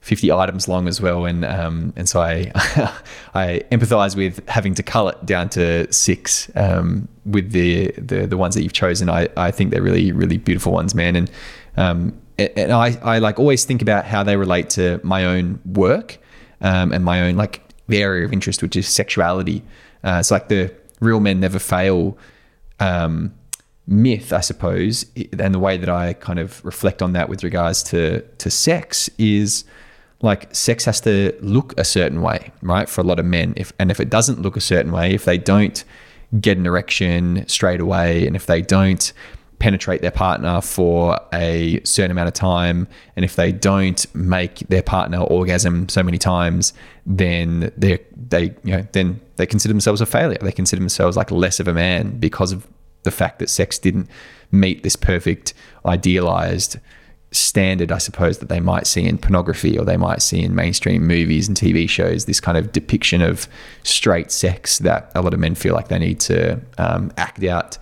50 0.04 0.34
items 0.34 0.68
long 0.68 0.89
as 0.89 0.99
well. 0.99 1.26
And 1.26 1.45
um, 1.45 1.93
and 1.95 2.08
so 2.10 2.20
I 2.22 2.51
I 3.34 3.62
empathize 3.72 4.18
with 4.18 4.47
having 4.49 4.76
to 4.76 4.84
cull 4.84 5.08
it 5.08 5.26
down 5.26 5.47
to 5.49 5.91
six 5.91 6.51
um, 6.56 7.08
with 7.26 7.51
the, 7.51 7.91
the 7.97 8.28
the 8.28 8.38
ones 8.38 8.54
that 8.56 8.64
you've 8.64 8.74
chosen. 8.74 9.10
I, 9.10 9.30
I 9.38 9.49
think 9.49 9.72
they're 9.72 9.82
really, 9.82 10.12
really 10.12 10.38
beautiful 10.38 10.74
ones, 10.74 10.93
man. 10.93 11.16
And 11.16 11.32
um, 11.78 12.22
and 12.38 12.74
I, 12.74 12.97
I 13.01 13.20
like 13.20 13.39
always 13.39 13.64
think 13.64 13.82
about 13.82 14.06
how 14.06 14.24
they 14.24 14.36
relate 14.36 14.70
to 14.72 14.99
my 15.04 15.24
own 15.24 15.62
work 15.66 16.18
um, 16.60 16.91
and 16.91 17.06
my 17.06 17.22
own 17.22 17.38
like 17.38 17.62
the 17.88 18.01
area 18.01 18.26
of 18.26 18.34
interest, 18.34 18.62
which 18.62 18.76
is 18.76 18.88
sexuality. 18.88 19.64
Uh, 20.04 20.18
it's 20.20 20.32
like 20.32 20.49
the 20.49 20.74
real 20.99 21.22
men 21.22 21.39
never 21.39 21.60
fail 21.60 22.18
um, 22.82 23.34
myth, 23.88 24.34
I 24.34 24.41
suppose, 24.41 25.06
and 25.39 25.56
the 25.56 25.60
way 25.60 25.78
that 25.78 25.88
I 25.88 26.12
kind 26.12 26.39
of 26.39 26.64
reflect 26.66 27.01
on 27.01 27.14
that 27.14 27.30
with 27.30 27.41
regards 27.41 27.84
to 27.84 28.20
to 28.20 28.49
sex 28.49 29.10
is 29.18 29.64
like 30.24 30.54
sex 30.56 30.86
has 30.86 31.02
to 31.02 31.38
look 31.42 31.78
a 31.78 31.84
certain 31.84 32.22
way, 32.22 32.52
right? 32.62 32.88
For 32.88 33.02
a 33.02 33.04
lot 33.04 33.20
of 33.20 33.26
men. 33.26 33.54
If 33.58 33.74
and 33.78 33.92
if 33.92 34.00
it 34.00 34.10
doesn't 34.10 34.42
look 34.42 34.56
a 34.58 34.62
certain 34.62 34.92
way, 34.92 35.14
if 35.14 35.26
they 35.26 35.38
don't 35.38 35.84
get 36.40 36.58
an 36.58 36.66
erection 36.66 37.46
straight 37.48 37.82
away, 37.82 38.26
and 38.26 38.36
if 38.36 38.46
they 38.46 38.62
don't 38.62 39.14
penetrate 39.60 40.02
their 40.02 40.12
partner 40.12 40.62
for 40.62 41.20
a 41.34 41.82
certain 41.84 42.12
amount 42.12 42.30
of 42.30 42.34
time, 42.34 42.88
and 43.16 43.26
if 43.26 43.36
they 43.36 43.52
don't 43.52 44.14
make 44.16 44.60
their 44.70 44.82
partner 44.82 45.20
orgasm 45.20 45.90
so 45.90 46.02
many 46.02 46.18
times, 46.18 46.74
then 47.06 47.72
they 47.76 48.00
they 48.16 48.56
you 48.64 48.78
know 48.78 48.88
then 48.94 49.20
they 49.36 49.46
consider 49.46 49.74
themselves 49.74 50.00
a 50.00 50.06
failure. 50.06 50.40
They 50.42 50.54
consider 50.54 50.80
themselves 50.80 51.18
like 51.18 51.32
less 51.32 51.60
of 51.60 51.68
a 51.68 51.74
man 51.74 52.18
because 52.18 52.54
of 52.54 52.66
the 53.04 53.12
fact 53.12 53.40
that 53.40 53.50
sex 53.50 53.78
didn't 53.78 54.10
meet 54.52 54.84
this 54.84 54.96
perfect 54.96 55.54
idealized 55.86 56.80
standard, 57.34 57.92
I 57.92 57.98
suppose, 57.98 58.38
that 58.38 58.50
they 58.50 58.60
might 58.60 58.88
see 58.88 59.06
in 59.06 59.18
pornography 59.18 59.78
or 59.78 59.84
they 59.84 59.98
might 59.98 60.22
see 60.22 60.42
in 60.42 60.56
mainstream 60.56 61.06
movies 61.06 61.48
and 61.48 61.58
TV 61.58 61.90
shows, 61.90 62.26
this 62.26 62.40
kind 62.40 62.58
of 62.58 62.72
depiction 62.72 63.22
of 63.22 63.48
straight 63.84 64.32
sex 64.32 64.78
that 64.80 65.12
a 65.16 65.22
lot 65.22 65.34
of 65.34 65.40
men 65.40 65.56
feel 65.56 65.74
like 65.74 65.88
they 65.88 66.00
need 66.00 66.20
to 66.22 66.62
um, 66.78 67.12
act 67.18 67.44
out. 67.44 67.78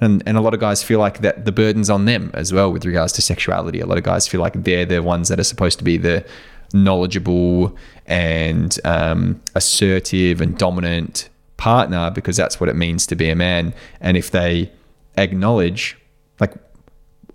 And, 0.00 0.22
and 0.26 0.36
a 0.36 0.40
lot 0.40 0.52
of 0.52 0.60
guys 0.60 0.82
feel 0.82 0.98
like 0.98 1.20
that 1.20 1.46
the 1.46 1.52
burden's 1.52 1.88
on 1.88 2.04
them 2.04 2.30
as 2.34 2.52
well 2.52 2.70
with 2.70 2.84
regards 2.84 3.12
to 3.14 3.22
sexuality. 3.22 3.80
A 3.80 3.86
lot 3.86 3.96
of 3.96 4.04
guys 4.04 4.28
feel 4.28 4.40
like 4.40 4.64
they're 4.64 4.84
the 4.84 5.02
ones 5.02 5.28
that 5.28 5.40
are 5.40 5.44
supposed 5.44 5.78
to 5.78 5.84
be 5.84 5.96
the 5.96 6.26
knowledgeable 6.74 7.74
and 8.06 8.78
um, 8.84 9.40
assertive 9.54 10.40
and 10.40 10.58
dominant 10.58 11.28
partner 11.56 12.10
because 12.10 12.36
that's 12.36 12.60
what 12.60 12.68
it 12.68 12.76
means 12.76 13.06
to 13.06 13.16
be 13.16 13.30
a 13.30 13.36
man. 13.36 13.72
And 14.00 14.16
if 14.16 14.30
they 14.30 14.70
acknowledge, 15.16 15.96
like, 16.40 16.52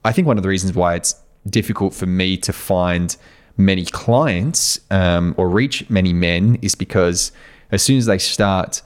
I 0.03 0.11
think 0.11 0.27
one 0.27 0.37
of 0.37 0.43
the 0.43 0.49
reasons 0.49 0.73
why 0.73 0.95
it's 0.95 1.15
difficult 1.49 1.93
for 1.93 2.05
me 2.05 2.37
to 2.37 2.53
find 2.53 3.15
many 3.57 3.85
clients 3.85 4.79
um, 4.89 5.35
or 5.37 5.49
reach 5.49 5.89
many 5.89 6.13
men 6.13 6.57
is 6.61 6.75
because 6.75 7.31
as 7.71 7.81
soon 7.81 7.97
as 7.97 8.05
they 8.05 8.17
start 8.17 8.81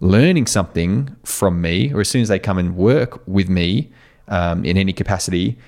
learning 0.00 0.46
something 0.46 1.16
from 1.24 1.60
me, 1.60 1.92
or 1.92 2.00
as 2.00 2.08
soon 2.08 2.22
as 2.22 2.28
they 2.28 2.38
come 2.38 2.58
and 2.58 2.76
work 2.76 3.26
with 3.26 3.48
me 3.48 3.90
um, 4.28 4.64
in 4.64 4.76
any 4.76 4.92
capacity, 4.92 5.58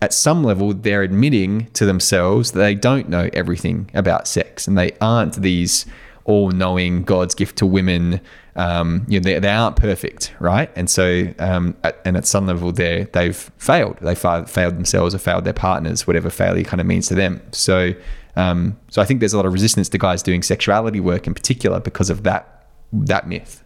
at 0.00 0.12
some 0.12 0.42
level, 0.42 0.74
they're 0.74 1.02
admitting 1.02 1.66
to 1.74 1.86
themselves 1.86 2.52
that 2.52 2.58
they 2.58 2.74
don't 2.74 3.08
know 3.08 3.30
everything 3.32 3.88
about 3.94 4.26
sex 4.26 4.66
and 4.66 4.76
they 4.76 4.92
aren't 5.00 5.34
these 5.34 5.86
all 6.24 6.50
knowing 6.50 7.04
God's 7.04 7.34
gift 7.34 7.56
to 7.58 7.66
women 7.66 8.20
um, 8.56 9.04
you 9.08 9.18
know, 9.18 9.24
they, 9.24 9.38
they 9.38 9.48
aren't 9.48 9.76
perfect, 9.76 10.34
right? 10.38 10.70
And 10.76 10.90
so, 10.90 11.32
um, 11.38 11.74
at, 11.84 12.00
and 12.04 12.16
at 12.16 12.26
some 12.26 12.46
level, 12.46 12.72
they 12.72 13.04
they've 13.12 13.36
failed. 13.58 13.96
They 14.00 14.14
fa- 14.14 14.46
failed 14.46 14.74
themselves 14.76 15.14
or 15.14 15.18
failed 15.18 15.44
their 15.44 15.54
partners, 15.54 16.06
whatever 16.06 16.30
failure 16.30 16.64
kind 16.64 16.80
of 16.80 16.86
means 16.86 17.08
to 17.08 17.14
them. 17.14 17.40
So, 17.52 17.94
Um, 18.36 18.78
so 18.90 19.02
I 19.02 19.04
think 19.04 19.20
there's 19.20 19.34
a 19.34 19.36
lot 19.36 19.46
of 19.46 19.52
resistance 19.52 19.88
to 19.90 19.98
guys 19.98 20.22
doing 20.22 20.42
sexuality 20.42 21.00
work 21.00 21.26
in 21.26 21.34
particular 21.34 21.80
because 21.80 22.10
of 22.10 22.22
that 22.22 22.66
that 22.92 23.26
myth. 23.26 23.62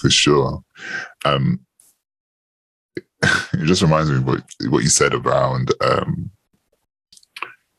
For 0.00 0.10
sure. 0.10 0.62
Um, 1.24 1.60
it 3.22 3.64
just 3.64 3.82
reminds 3.82 4.10
me 4.10 4.18
what, 4.18 4.42
what 4.68 4.82
you 4.82 4.88
said 4.88 5.14
around 5.14 5.72
um, 5.80 6.30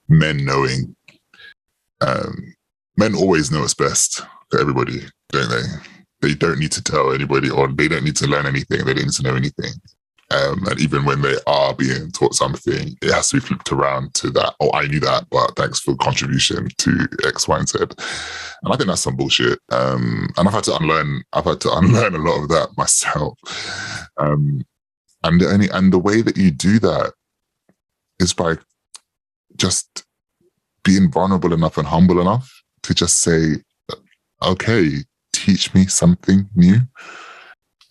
men 0.10 0.44
knowing. 0.46 0.96
Um, 2.02 2.54
men 2.98 3.16
always 3.16 3.52
know 3.52 3.62
what's 3.62 3.74
best 3.74 4.22
for 4.50 4.60
everybody, 4.60 5.02
don't 5.30 5.50
they? 5.50 5.64
They 6.22 6.34
don't 6.34 6.60
need 6.60 6.72
to 6.74 6.84
tell 6.84 7.14
anybody, 7.14 7.50
or 7.50 7.68
they 7.68 7.88
don't 7.88 8.04
need 8.04 8.16
to 8.18 8.28
learn 8.28 8.46
anything. 8.46 8.86
They 8.86 8.94
don't 8.94 9.06
need 9.06 9.14
to 9.14 9.24
know 9.24 9.36
anything. 9.36 9.72
Um, 10.30 10.66
and 10.68 10.80
even 10.82 11.06
when 11.06 11.22
they 11.22 11.36
are 11.48 11.74
being 11.74 12.12
taught 12.12 12.36
something, 12.36 12.98
it 13.02 13.14
has 13.14 13.30
to 13.30 13.38
be 13.38 13.40
flipped 13.40 13.72
around 13.72 14.14
to 14.16 14.30
that. 14.32 14.56
Oh, 14.60 14.72
I 14.74 14.88
knew 14.88 15.00
that, 15.00 15.28
but 15.30 15.56
thanks 15.56 15.80
for 15.80 15.92
the 15.92 15.98
contribution 15.98 16.68
to 16.80 17.08
X, 17.26 17.48
Y, 17.48 17.58
and 17.58 17.70
Z. 17.70 17.80
And 17.80 18.74
I 18.74 18.76
think 18.76 18.88
that's 18.88 19.02
some 19.02 19.16
bullshit. 19.16 19.60
Um, 19.72 20.30
and 20.38 20.48
I've 20.48 20.54
had 20.54 20.66
to 20.66 20.76
unlearn. 20.76 21.24
I've 21.32 21.46
had 21.46 21.62
to 21.62 21.72
unlearn 21.78 22.16
a 22.16 22.18
lot 22.18 22.42
of 22.42 22.50
that 22.50 22.70
myself. 22.78 23.38
Um, 24.18 24.66
and 25.24 25.40
the 25.40 25.50
only 25.50 25.70
and 25.70 25.94
the 25.94 26.00
way 26.00 26.22
that 26.22 26.38
you 26.38 26.52
do 26.52 26.80
that 26.80 27.14
is 28.20 28.34
by 28.34 28.56
just 29.56 30.04
being 30.84 31.10
vulnerable 31.10 31.54
enough 31.54 31.78
and 31.78 31.88
humble 31.88 32.20
enough 32.20 32.52
to 32.84 32.94
just 32.94 33.20
say, 33.20 33.56
"Okay, 34.44 35.04
teach 35.52 35.74
me 35.74 35.86
something 35.88 36.50
new." 36.56 36.80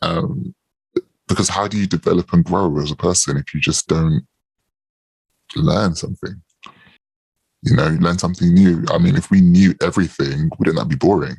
Um, 0.02 0.54
because 1.28 1.48
how 1.48 1.66
do 1.66 1.78
you 1.78 1.86
develop 1.86 2.32
and 2.32 2.44
grow 2.44 2.78
as 2.78 2.90
a 2.90 2.96
person 2.96 3.36
if 3.36 3.52
you 3.52 3.61
just 3.61 3.88
don't 3.88 4.26
learn 5.57 5.94
something? 5.94 6.42
You 7.62 7.74
know, 7.74 7.88
learn 8.00 8.18
something 8.18 8.52
new. 8.52 8.84
I 8.90 8.98
mean, 8.98 9.16
if 9.16 9.30
we 9.30 9.40
knew 9.40 9.74
everything, 9.82 10.50
wouldn't 10.59 10.76
that 10.76 10.88
be 10.88 10.96
boring? 10.96 11.36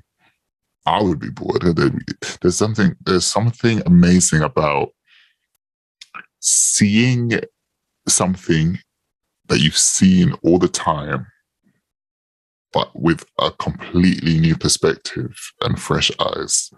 I 0.86 1.02
would 1.02 1.20
be 1.20 1.30
bored. 1.30 1.62
There's 2.42 2.58
something. 2.58 2.96
There's 3.06 3.26
something 3.26 3.82
amazing 3.86 4.42
about 4.42 4.90
seeing 6.40 7.32
something 8.08 8.80
that 9.48 9.60
you've 9.60 9.78
seen 9.78 10.34
all 10.44 10.60
the 10.60 10.68
time, 10.68 11.28
but 12.78 12.92
with 12.94 13.26
a 13.40 13.50
completely 13.50 14.40
new 14.40 14.56
perspective 14.56 15.36
and 15.62 15.82
fresh 15.82 16.12
eyes, 16.20 16.70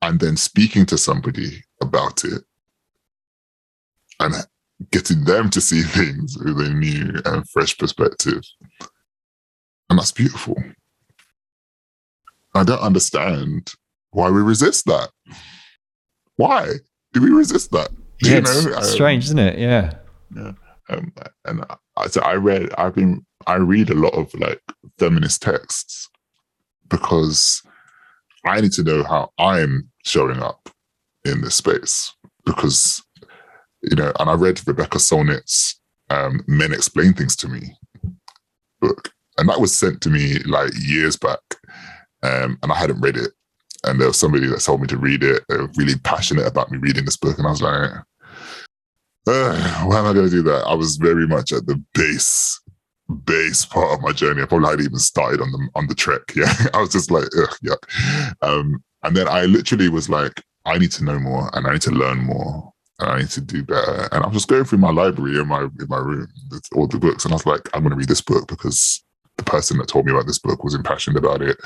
and 0.00 0.18
then 0.20 0.38
speaking 0.38 0.86
to 0.86 0.96
somebody 0.96 1.62
about 1.82 2.24
it 2.24 2.42
and 4.20 4.32
getting 4.90 5.24
them 5.24 5.50
to 5.50 5.60
see 5.60 5.82
things 5.98 6.38
with 6.38 6.58
a 6.60 6.70
new 6.70 7.20
and 7.26 7.46
fresh 7.50 7.76
perspective. 7.76 8.40
And 9.90 9.98
that's 9.98 10.12
beautiful. 10.12 10.56
I 12.54 12.64
don't 12.64 12.80
understand 12.80 13.74
why 14.12 14.30
we 14.30 14.40
resist 14.40 14.86
that. 14.86 15.10
Why 16.36 16.72
do 17.12 17.20
we 17.20 17.28
resist 17.28 17.70
that? 17.72 17.90
Do 18.20 18.30
Yeah, 18.30 18.36
you 18.36 18.40
it's 18.40 18.64
know? 18.64 18.76
Um, 18.76 18.84
strange, 18.84 19.24
isn't 19.24 19.38
it? 19.38 19.58
Yeah. 19.58 19.92
yeah. 20.34 20.52
Um, 20.88 21.12
and 21.44 21.64
I, 21.98 22.06
so 22.08 22.22
I 22.22 22.34
read, 22.34 22.72
I've 22.78 22.94
been, 22.94 23.26
I 23.46 23.56
read 23.56 23.90
a 23.90 23.94
lot 23.94 24.14
of 24.14 24.32
like 24.34 24.60
feminist 24.98 25.42
texts 25.42 26.08
because 26.88 27.62
I 28.44 28.60
need 28.60 28.72
to 28.72 28.82
know 28.82 29.02
how 29.04 29.32
I'm 29.38 29.90
showing 30.04 30.42
up 30.42 30.68
in 31.24 31.40
this 31.40 31.54
space 31.54 32.12
because, 32.44 33.02
you 33.82 33.96
know, 33.96 34.12
and 34.18 34.28
I 34.28 34.34
read 34.34 34.66
Rebecca 34.66 34.98
Solnit's 34.98 35.80
um, 36.10 36.42
Men 36.46 36.72
Explain 36.72 37.14
Things 37.14 37.36
to 37.36 37.48
Me 37.48 37.74
book, 38.80 39.10
and 39.38 39.48
that 39.48 39.60
was 39.60 39.74
sent 39.74 40.00
to 40.02 40.10
me 40.10 40.38
like 40.40 40.72
years 40.80 41.16
back, 41.16 41.40
um, 42.22 42.58
and 42.62 42.72
I 42.72 42.74
hadn't 42.76 43.00
read 43.00 43.16
it. 43.16 43.30
And 43.84 44.00
there 44.00 44.08
was 44.08 44.18
somebody 44.18 44.46
that 44.46 44.60
told 44.60 44.80
me 44.80 44.86
to 44.88 44.96
read 44.96 45.24
it. 45.24 45.42
They 45.48 45.56
were 45.56 45.70
really 45.76 45.98
passionate 45.98 46.46
about 46.46 46.70
me 46.70 46.78
reading 46.78 47.04
this 47.04 47.16
book, 47.16 47.38
and 47.38 47.46
I 47.46 47.50
was 47.50 47.62
like, 47.62 47.90
uh, 49.26 49.84
why 49.84 49.98
am 49.98 50.06
I 50.06 50.12
going 50.12 50.28
to 50.28 50.30
do 50.30 50.42
that? 50.42 50.64
I 50.66 50.74
was 50.74 50.96
very 50.96 51.26
much 51.26 51.52
at 51.52 51.66
the 51.66 51.82
base, 51.94 52.60
base 53.12 53.64
part 53.64 53.92
of 53.92 54.00
my 54.00 54.12
journey. 54.12 54.42
I 54.42 54.46
probably 54.46 54.70
hadn't 54.70 54.86
even 54.86 54.98
started 54.98 55.40
on 55.40 55.52
the 55.52 55.68
on 55.74 55.86
the 55.86 55.94
trek. 55.94 56.22
Yeah, 56.34 56.52
I 56.74 56.80
was 56.80 56.90
just 56.90 57.10
like, 57.10 57.24
ugh, 57.38 57.56
yuck. 57.64 58.36
Um, 58.42 58.82
and 59.02 59.16
then 59.16 59.28
I 59.28 59.44
literally 59.44 59.88
was 59.88 60.08
like, 60.08 60.42
I 60.64 60.78
need 60.78 60.92
to 60.92 61.04
know 61.04 61.18
more, 61.18 61.50
and 61.54 61.66
I 61.66 61.72
need 61.72 61.82
to 61.82 61.90
learn 61.90 62.18
more, 62.18 62.72
and 63.00 63.10
I 63.10 63.18
need 63.20 63.30
to 63.30 63.40
do 63.40 63.62
better. 63.62 64.08
And 64.12 64.24
I 64.24 64.26
was 64.26 64.36
just 64.36 64.48
going 64.48 64.64
through 64.64 64.78
my 64.78 64.90
library 64.90 65.40
in 65.40 65.48
my 65.48 65.62
in 65.62 65.86
my 65.88 65.98
room, 65.98 66.28
with 66.50 66.64
all 66.74 66.86
the 66.86 66.98
books, 66.98 67.24
and 67.24 67.32
I 67.32 67.36
was 67.36 67.46
like, 67.46 67.68
I'm 67.74 67.82
going 67.82 67.90
to 67.90 67.96
read 67.96 68.08
this 68.08 68.20
book 68.20 68.48
because 68.48 69.02
the 69.36 69.44
person 69.44 69.78
that 69.78 69.88
told 69.88 70.06
me 70.06 70.12
about 70.12 70.26
this 70.26 70.38
book 70.38 70.62
was 70.62 70.74
impassioned 70.74 71.16
about 71.16 71.42
it, 71.42 71.56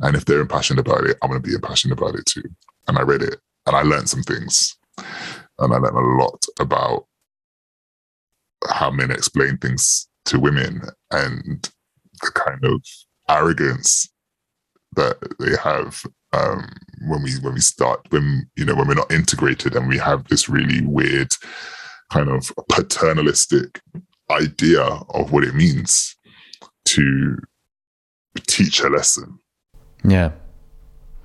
and 0.00 0.16
if 0.16 0.24
they're 0.24 0.40
impassioned 0.40 0.80
about 0.80 1.04
it, 1.04 1.16
I'm 1.22 1.30
going 1.30 1.42
to 1.42 1.48
be 1.48 1.54
impassioned 1.54 1.92
about 1.92 2.14
it 2.14 2.26
too. 2.26 2.44
And 2.86 2.98
I 2.98 3.02
read 3.02 3.22
it, 3.22 3.36
and 3.66 3.76
I 3.76 3.82
learned 3.82 4.08
some 4.08 4.22
things 4.22 4.78
and 5.58 5.74
I 5.74 5.78
learned 5.78 5.96
a 5.96 6.22
lot 6.22 6.44
about 6.60 7.06
how 8.68 8.90
men 8.90 9.10
explain 9.10 9.58
things 9.58 10.08
to 10.28 10.40
women 10.40 10.82
and 11.10 11.70
the 12.22 12.30
kind 12.32 12.64
of 12.64 12.82
arrogance 13.28 14.08
that 14.96 15.16
they 15.38 15.56
have 15.62 16.02
um, 16.32 16.68
when 17.06 17.22
we 17.22 17.32
when 17.40 17.54
we 17.54 17.60
start 17.60 18.00
when 18.10 18.48
you 18.56 18.64
know 18.64 18.74
when 18.74 18.88
we're 18.88 18.94
not 18.94 19.10
integrated 19.12 19.74
and 19.74 19.88
we 19.88 19.98
have 19.98 20.26
this 20.28 20.48
really 20.48 20.84
weird 20.84 21.32
kind 22.10 22.28
of 22.28 22.52
paternalistic 22.68 23.80
idea 24.30 24.82
of 24.82 25.32
what 25.32 25.44
it 25.44 25.54
means 25.54 26.16
to 26.84 27.38
teach 28.46 28.80
a 28.80 28.88
lesson. 28.88 29.38
Yeah. 30.04 30.32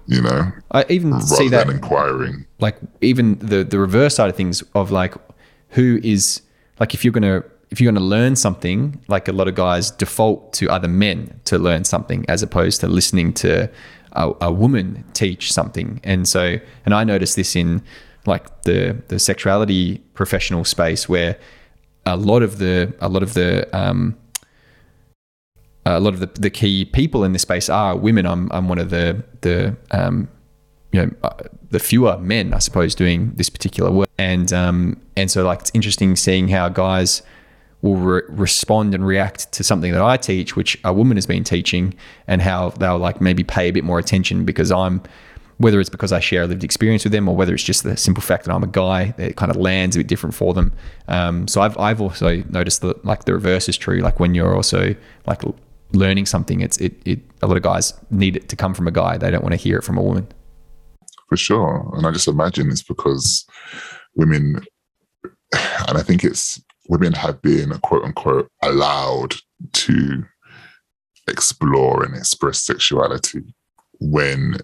you 0.07 0.21
know? 0.21 0.51
I 0.71 0.85
even 0.89 1.11
rather 1.11 1.25
see 1.25 1.49
that 1.49 1.67
than 1.67 1.75
inquiring. 1.77 2.45
like 2.59 2.77
even 3.01 3.37
the 3.39 3.63
the 3.63 3.79
reverse 3.79 4.15
side 4.15 4.29
of 4.29 4.35
things 4.35 4.61
of 4.75 4.91
like 4.91 5.15
who 5.69 5.99
is 6.03 6.41
like 6.79 6.93
if 6.93 7.03
you're 7.03 7.13
gonna 7.13 7.43
if 7.73 7.81
you're 7.81 7.91
gonna 7.91 8.05
learn 8.05 8.35
something 8.35 9.01
like 9.07 9.27
a 9.27 9.31
lot 9.33 9.47
of 9.47 9.55
guys 9.55 9.89
default 9.89 10.53
to 10.53 10.69
other 10.69 10.87
men 10.87 11.41
to 11.43 11.57
learn 11.57 11.83
something 11.83 12.23
as 12.29 12.43
opposed 12.43 12.79
to 12.79 12.87
listening 12.87 13.33
to 13.33 13.69
a, 14.11 14.31
a 14.41 14.51
woman 14.51 15.03
teach 15.13 15.51
something 15.51 15.99
and 16.03 16.27
so 16.27 16.57
and 16.85 16.93
i 16.93 17.03
noticed 17.03 17.35
this 17.35 17.55
in 17.55 17.81
like 18.27 18.61
the 18.61 18.95
the 19.07 19.17
sexuality 19.17 19.97
professional 20.13 20.63
space 20.63 21.09
where 21.09 21.35
a 22.05 22.15
lot 22.15 22.43
of 22.43 22.59
the 22.59 22.93
a 23.01 23.09
lot 23.09 23.23
of 23.23 23.33
the 23.33 23.67
um 23.75 24.15
a 25.85 25.99
lot 25.99 26.13
of 26.13 26.19
the, 26.19 26.27
the 26.39 26.49
key 26.49 26.85
people 26.85 27.23
in 27.23 27.33
this 27.33 27.41
space 27.41 27.67
are 27.67 27.97
women. 27.97 28.25
I'm, 28.25 28.49
I'm 28.53 28.69
one 28.69 28.79
of 28.79 28.89
the 28.89 29.21
the 29.41 29.75
um, 29.91 30.29
you 30.93 31.01
know 31.01 31.11
uh, 31.23 31.31
the 31.71 31.79
fewer 31.79 32.17
men, 32.19 32.53
I 32.53 32.59
suppose, 32.59 32.95
doing 32.95 33.33
this 33.35 33.49
particular 33.49 33.91
work. 33.91 34.09
And 34.17 34.53
um, 34.53 35.01
and 35.17 35.29
so 35.29 35.43
like 35.43 35.59
it's 35.59 35.71
interesting 35.73 36.15
seeing 36.15 36.47
how 36.47 36.69
guys 36.69 37.21
will 37.83 37.97
re- 37.97 38.21
respond 38.29 38.95
and 38.95 39.05
react 39.05 39.51
to 39.51 39.63
something 39.63 39.91
that 39.91 40.01
I 40.01 40.17
teach, 40.17 40.55
which 40.55 40.79
a 40.83 40.91
woman 40.91 41.17
has 41.17 41.27
been 41.27 41.43
teaching, 41.43 41.93
and 42.25 42.41
how 42.41 42.69
they'll 42.71 42.97
like 42.97 43.21
maybe 43.21 43.43
pay 43.43 43.67
a 43.67 43.71
bit 43.71 43.83
more 43.83 43.99
attention 43.99 44.45
because 44.45 44.71
I'm 44.71 45.03
whether 45.57 45.79
it's 45.79 45.89
because 45.89 46.11
I 46.11 46.19
share 46.19 46.43
a 46.43 46.47
lived 46.47 46.63
experience 46.63 47.03
with 47.03 47.13
them 47.13 47.29
or 47.29 47.35
whether 47.35 47.53
it's 47.53 47.63
just 47.63 47.83
the 47.83 47.95
simple 47.95 48.23
fact 48.23 48.45
that 48.45 48.53
I'm 48.53 48.63
a 48.63 48.67
guy, 48.67 49.13
it 49.19 49.35
kind 49.35 49.51
of 49.51 49.55
lands 49.55 49.95
a 49.95 49.99
bit 49.99 50.07
different 50.07 50.33
for 50.33 50.51
them. 50.53 50.73
Um, 51.07 51.47
so 51.47 51.61
I've, 51.61 51.77
I've 51.77 52.01
also 52.01 52.43
noticed 52.49 52.81
that 52.81 53.05
like 53.05 53.25
the 53.25 53.33
reverse 53.33 53.69
is 53.69 53.77
true. 53.77 53.99
Like 53.99 54.19
when 54.19 54.33
you're 54.33 54.55
also 54.55 54.95
like 55.27 55.43
learning 55.93 56.25
something, 56.25 56.59
it's 56.59 56.77
it, 56.77 56.95
it 57.05 57.19
a 57.43 57.47
lot 57.47 57.55
of 57.55 57.63
guys 57.63 57.93
need 58.09 58.35
it 58.35 58.49
to 58.49 58.55
come 58.55 58.73
from 58.73 58.87
a 58.87 58.91
guy. 58.91 59.17
They 59.17 59.29
don't 59.29 59.43
want 59.43 59.53
to 59.53 59.57
hear 59.57 59.77
it 59.77 59.83
from 59.83 59.97
a 59.97 60.01
woman. 60.01 60.27
for 61.29 61.37
sure. 61.37 61.91
And 61.95 62.05
I 62.05 62.11
just 62.11 62.27
imagine 62.27 62.69
it's 62.69 62.83
because 62.83 63.45
women, 64.15 64.65
and 65.87 65.97
I 65.97 66.01
think 66.01 66.23
it's 66.23 66.59
women 66.87 67.13
have 67.13 67.41
been 67.41 67.71
quote 67.79 68.03
unquote 68.03 68.49
allowed 68.61 69.35
to 69.73 70.23
explore 71.27 72.03
and 72.03 72.15
express 72.15 72.61
sexuality 72.61 73.43
when 73.99 74.57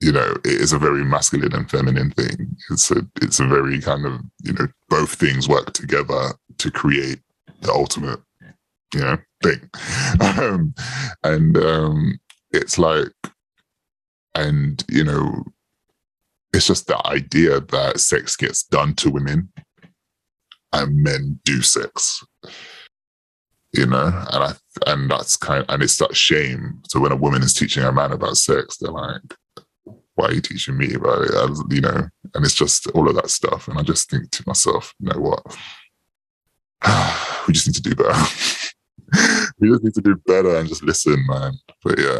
you 0.00 0.12
know 0.12 0.34
it 0.44 0.60
is 0.60 0.72
a 0.72 0.78
very 0.78 1.04
masculine 1.04 1.54
and 1.54 1.70
feminine 1.70 2.10
thing. 2.10 2.56
It's 2.70 2.90
a 2.90 3.06
it's 3.22 3.40
a 3.40 3.46
very 3.46 3.80
kind 3.80 4.04
of 4.06 4.20
you 4.42 4.52
know 4.52 4.68
both 4.88 5.14
things 5.14 5.48
work 5.48 5.72
together 5.72 6.32
to 6.58 6.70
create 6.70 7.20
the 7.60 7.72
ultimate 7.72 8.20
you 8.94 9.00
know 9.00 9.18
thing. 9.42 9.70
Um, 10.38 10.74
and 11.22 11.56
um 11.58 12.18
it's 12.52 12.78
like 12.78 13.12
and 14.34 14.84
you 14.88 15.04
know 15.04 15.44
it's 16.52 16.66
just 16.66 16.86
the 16.86 17.06
idea 17.06 17.60
that 17.60 18.00
sex 18.00 18.36
gets 18.36 18.62
done 18.62 18.94
to 18.94 19.10
women 19.10 19.50
and 20.72 21.02
men 21.02 21.40
do 21.44 21.62
sex. 21.62 22.24
You 23.72 23.86
know? 23.86 24.06
And 24.32 24.44
i 24.44 24.52
and 24.86 25.10
that's 25.10 25.36
kind 25.36 25.64
and 25.68 25.82
it's 25.82 25.96
that 25.98 26.16
shame. 26.16 26.82
So 26.88 27.00
when 27.00 27.12
a 27.12 27.16
woman 27.16 27.42
is 27.42 27.54
teaching 27.54 27.82
a 27.82 27.92
man 27.92 28.12
about 28.12 28.36
sex 28.36 28.76
they're 28.76 28.90
like 28.90 29.22
why 30.14 30.26
are 30.26 30.32
you 30.32 30.40
teaching 30.40 30.78
me 30.78 30.94
about 30.94 31.22
it? 31.22 31.30
I, 31.34 31.74
you 31.74 31.80
know 31.80 32.08
and 32.34 32.44
it's 32.44 32.54
just 32.54 32.86
all 32.88 33.08
of 33.08 33.16
that 33.16 33.30
stuff. 33.30 33.68
And 33.68 33.78
i 33.78 33.82
just 33.82 34.10
think 34.10 34.30
to 34.32 34.44
myself 34.46 34.92
you 35.00 35.08
know 35.10 35.20
what? 35.20 35.56
We 37.46 37.52
just 37.52 37.68
need 37.68 37.76
to 37.76 37.82
do 37.82 37.94
better. 37.94 38.12
We 39.58 39.68
just 39.68 39.84
need 39.84 39.94
to 39.94 40.00
do 40.00 40.16
better 40.26 40.56
and 40.56 40.68
just 40.68 40.82
listen, 40.82 41.24
man. 41.28 41.54
But 41.82 41.98
yeah. 41.98 42.18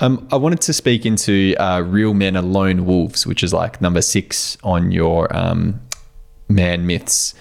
Um, 0.00 0.26
I 0.32 0.36
wanted 0.36 0.60
to 0.62 0.72
speak 0.72 1.06
into 1.06 1.54
uh, 1.58 1.80
Real 1.80 2.14
Men 2.14 2.36
Are 2.36 2.42
Lone 2.42 2.84
Wolves, 2.84 3.26
which 3.26 3.42
is 3.42 3.52
like 3.54 3.80
number 3.80 4.02
six 4.02 4.58
on 4.64 4.90
your 4.90 5.34
um, 5.36 5.80
man 6.48 6.86
myths 6.86 7.34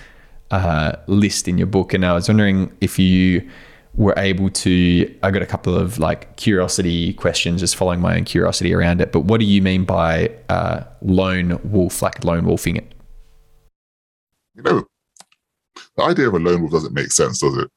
uh, 0.51 0.93
list 1.08 1.47
in 1.47 1.58
your 1.58 1.68
book. 1.68 1.93
And 1.93 2.06
I 2.06 2.14
was 2.14 2.28
wondering 2.28 2.72
if 2.82 2.97
you 2.99 3.47
were 3.95 4.14
able 4.18 4.49
to. 4.49 5.16
I 5.24 5.32
got 5.32 5.41
a 5.41 5.45
couple 5.45 5.76
of 5.76 5.99
like 5.99 6.36
curiosity 6.36 7.14
questions, 7.14 7.60
just 7.62 7.76
following 7.76 8.01
my 8.01 8.16
own 8.18 8.24
curiosity 8.26 8.74
around 8.74 9.01
it. 9.01 9.12
But 9.12 9.22
what 9.22 9.39
do 9.39 9.45
you 9.45 9.62
mean 9.62 9.86
by 9.86 10.32
uh, 10.49 10.84
lone 11.01 11.60
wolf, 11.64 12.01
like 12.01 12.24
lone 12.24 12.45
wolfing 12.45 12.76
it? 12.78 12.93
You 14.56 14.62
know, 14.64 14.86
the 15.97 16.04
idea 16.04 16.28
of 16.28 16.34
a 16.36 16.39
lone 16.39 16.62
wolf 16.62 16.72
doesn't 16.72 16.93
make 16.93 17.12
sense, 17.12 17.39
does 17.39 17.58
it? 17.58 17.70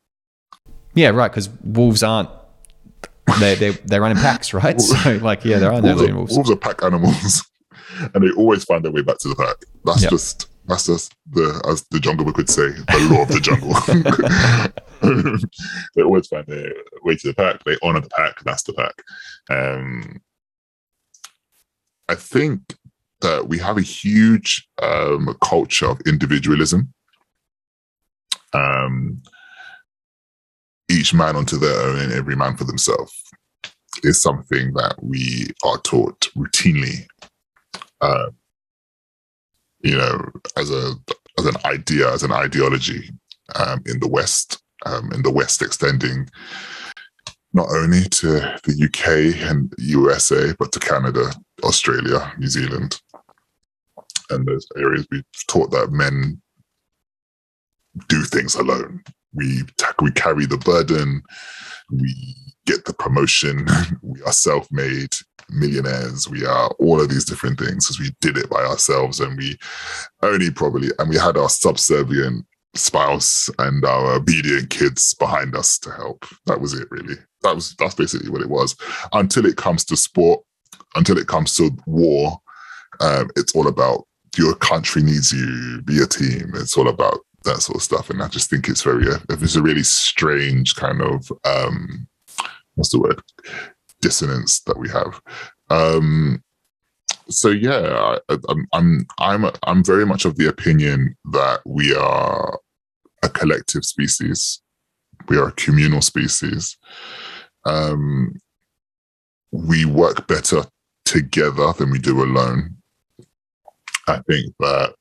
Yeah, 0.94 1.10
right. 1.10 1.30
Because 1.30 1.48
wolves 1.64 2.02
aren't. 2.02 2.30
They 3.40 3.54
they 3.56 3.70
they 3.70 3.98
run 4.00 4.12
in 4.12 4.16
packs, 4.18 4.54
right? 4.62 4.80
So 4.80 5.14
like, 5.16 5.44
yeah, 5.44 5.58
there 5.58 5.72
are 5.72 5.80
no 5.82 5.88
wolves, 5.94 6.02
lone 6.02 6.10
are, 6.10 6.16
wolves. 6.16 6.34
wolves 6.34 6.50
are 6.50 6.56
pack 6.56 6.82
animals, 6.82 7.44
and 8.14 8.22
they 8.24 8.30
always 8.32 8.64
find 8.64 8.84
their 8.84 8.92
way 8.92 9.02
back 9.02 9.18
to 9.18 9.28
the 9.28 9.34
pack. 9.36 9.56
That's 9.84 10.02
Yep. 10.02 10.10
just 10.10 10.48
that's 10.66 10.86
just 10.86 11.14
the 11.30 11.62
as 11.68 11.84
the 11.90 12.00
jungle 12.00 12.24
book 12.24 12.36
would 12.36 12.50
say, 12.50 12.68
the 12.68 13.08
law 13.10 13.22
of 13.22 13.28
the 13.28 13.40
jungle. 13.40 13.72
they 15.94 16.02
always 16.02 16.26
find 16.26 16.46
their 16.46 16.72
way 17.02 17.16
to 17.16 17.28
the 17.28 17.34
pack. 17.34 17.62
They 17.64 17.76
honor 17.82 18.00
the 18.00 18.08
pack. 18.08 18.42
That's 18.44 18.62
the 18.64 18.72
pack. 18.72 18.94
Um, 19.50 20.20
I 22.08 22.14
think 22.14 22.60
that 23.20 23.48
we 23.48 23.58
have 23.58 23.78
a 23.78 23.82
huge 23.82 24.68
um, 24.82 25.36
culture 25.42 25.86
of 25.86 26.00
individualism. 26.06 26.92
Um, 28.52 29.22
each 30.88 31.12
man 31.12 31.36
unto 31.36 31.56
their 31.58 31.78
own 31.80 31.98
and 31.98 32.12
every 32.12 32.36
man 32.36 32.56
for 32.56 32.64
themselves 32.64 33.12
is 34.02 34.20
something 34.20 34.72
that 34.74 34.94
we 35.02 35.48
are 35.64 35.78
taught 35.78 36.28
routinely. 36.36 37.06
Uh, 38.00 38.30
you 39.86 39.96
know, 39.96 40.30
as 40.56 40.70
a 40.70 40.94
as 41.38 41.46
an 41.46 41.56
idea, 41.64 42.12
as 42.12 42.22
an 42.22 42.32
ideology 42.32 43.10
um, 43.54 43.82
in 43.86 44.00
the 44.00 44.08
West, 44.08 44.62
um, 44.84 45.12
in 45.12 45.22
the 45.22 45.30
West 45.30 45.62
extending 45.62 46.28
not 47.52 47.68
only 47.70 48.02
to 48.02 48.28
the 48.64 48.84
UK 48.84 49.48
and 49.48 49.72
USA, 49.78 50.52
but 50.58 50.72
to 50.72 50.80
Canada, 50.80 51.30
Australia, 51.62 52.32
New 52.38 52.48
Zealand, 52.48 53.00
and 54.30 54.44
those 54.44 54.66
areas 54.76 55.06
we've 55.10 55.24
taught 55.48 55.70
that 55.70 55.92
men 55.92 56.40
do 58.08 58.22
things 58.24 58.56
alone. 58.56 59.02
We 59.32 59.62
we 60.02 60.10
carry 60.10 60.46
the 60.46 60.58
burden. 60.58 61.22
We 61.90 62.34
get 62.66 62.84
the 62.84 62.92
promotion. 62.92 63.66
we 64.02 64.20
are 64.22 64.32
self-made 64.32 65.14
millionaires. 65.50 66.28
We 66.28 66.44
are 66.44 66.70
all 66.78 67.00
of 67.00 67.08
these 67.08 67.24
different 67.24 67.58
things 67.58 67.86
because 67.86 68.00
we 68.00 68.14
did 68.20 68.36
it 68.36 68.50
by 68.50 68.64
ourselves, 68.64 69.20
and 69.20 69.36
we 69.36 69.56
only 70.22 70.50
probably 70.50 70.90
and 70.98 71.08
we 71.08 71.16
had 71.16 71.36
our 71.36 71.48
subservient 71.48 72.44
spouse 72.74 73.48
and 73.58 73.84
our 73.84 74.14
obedient 74.14 74.70
kids 74.70 75.14
behind 75.14 75.56
us 75.56 75.78
to 75.78 75.90
help. 75.90 76.26
That 76.46 76.60
was 76.60 76.74
it, 76.74 76.88
really. 76.90 77.16
That 77.42 77.54
was 77.54 77.74
that's 77.78 77.94
basically 77.94 78.30
what 78.30 78.42
it 78.42 78.50
was. 78.50 78.76
Until 79.12 79.46
it 79.46 79.56
comes 79.56 79.84
to 79.86 79.96
sport, 79.96 80.42
until 80.94 81.18
it 81.18 81.28
comes 81.28 81.54
to 81.56 81.70
war, 81.86 82.38
um, 83.00 83.30
it's 83.36 83.54
all 83.54 83.68
about 83.68 84.04
your 84.36 84.54
country 84.54 85.02
needs 85.02 85.32
you, 85.32 85.80
be 85.82 86.02
a 86.02 86.06
team. 86.06 86.52
It's 86.54 86.76
all 86.76 86.88
about 86.88 87.20
that 87.44 87.62
sort 87.62 87.76
of 87.76 87.82
stuff. 87.82 88.10
And 88.10 88.22
I 88.22 88.28
just 88.28 88.50
think 88.50 88.68
it's 88.68 88.82
very, 88.82 89.06
it's 89.30 89.56
a 89.56 89.62
really 89.62 89.82
strange 89.82 90.74
kind 90.76 91.00
of, 91.00 91.30
um, 91.44 92.06
what's 92.76 92.92
the 92.92 93.00
word, 93.00 93.20
dissonance 94.00 94.60
that 94.60 94.78
we 94.78 94.88
have. 94.88 95.20
Um, 95.70 96.42
so 97.28 97.48
yeah, 97.48 98.16
I, 98.28 98.38
I'm, 98.48 98.66
I'm, 98.72 99.06
I'm, 99.18 99.50
I'm 99.64 99.84
very 99.84 100.06
much 100.06 100.24
of 100.24 100.36
the 100.36 100.48
opinion 100.48 101.16
that 101.32 101.60
we 101.66 101.94
are 101.94 102.60
a 103.22 103.28
collective 103.28 103.84
species. 103.84 104.62
We 105.28 105.36
are 105.36 105.48
a 105.48 105.52
communal 105.52 106.02
species. 106.02 106.76
Um, 107.64 108.36
we 109.50 109.84
work 109.84 110.28
better 110.28 110.64
together 111.04 111.72
than 111.72 111.90
we 111.90 111.98
do 111.98 112.22
alone. 112.22 112.76
I 114.06 114.20
think 114.28 114.54
that 114.60 114.94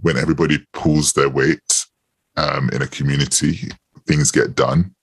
when 0.00 0.16
everybody 0.16 0.64
pulls 0.72 1.12
their 1.12 1.28
weight 1.28 1.86
um, 2.36 2.70
in 2.72 2.82
a 2.82 2.86
community, 2.86 3.70
things 4.06 4.30
get 4.30 4.54
done, 4.54 4.94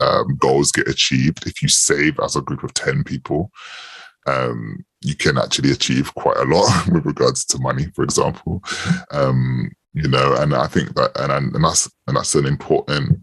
um, 0.00 0.36
goals 0.36 0.72
get 0.72 0.88
achieved. 0.88 1.46
If 1.46 1.62
you 1.62 1.68
save 1.68 2.18
as 2.20 2.36
a 2.36 2.42
group 2.42 2.62
of 2.62 2.74
10 2.74 3.04
people, 3.04 3.50
um, 4.26 4.84
you 5.02 5.14
can 5.14 5.38
actually 5.38 5.70
achieve 5.70 6.14
quite 6.14 6.36
a 6.36 6.44
lot 6.44 6.88
with 6.92 7.06
regards 7.06 7.44
to 7.46 7.58
money, 7.58 7.86
for 7.94 8.02
example. 8.02 8.62
Um, 9.10 9.70
you 9.92 10.08
know, 10.08 10.34
and 10.34 10.54
I 10.54 10.66
think 10.66 10.94
that, 10.94 11.12
and, 11.16 11.54
and 11.54 11.64
that's 11.64 11.90
and 12.06 12.16
that's 12.16 12.34
an 12.34 12.44
important 12.44 13.18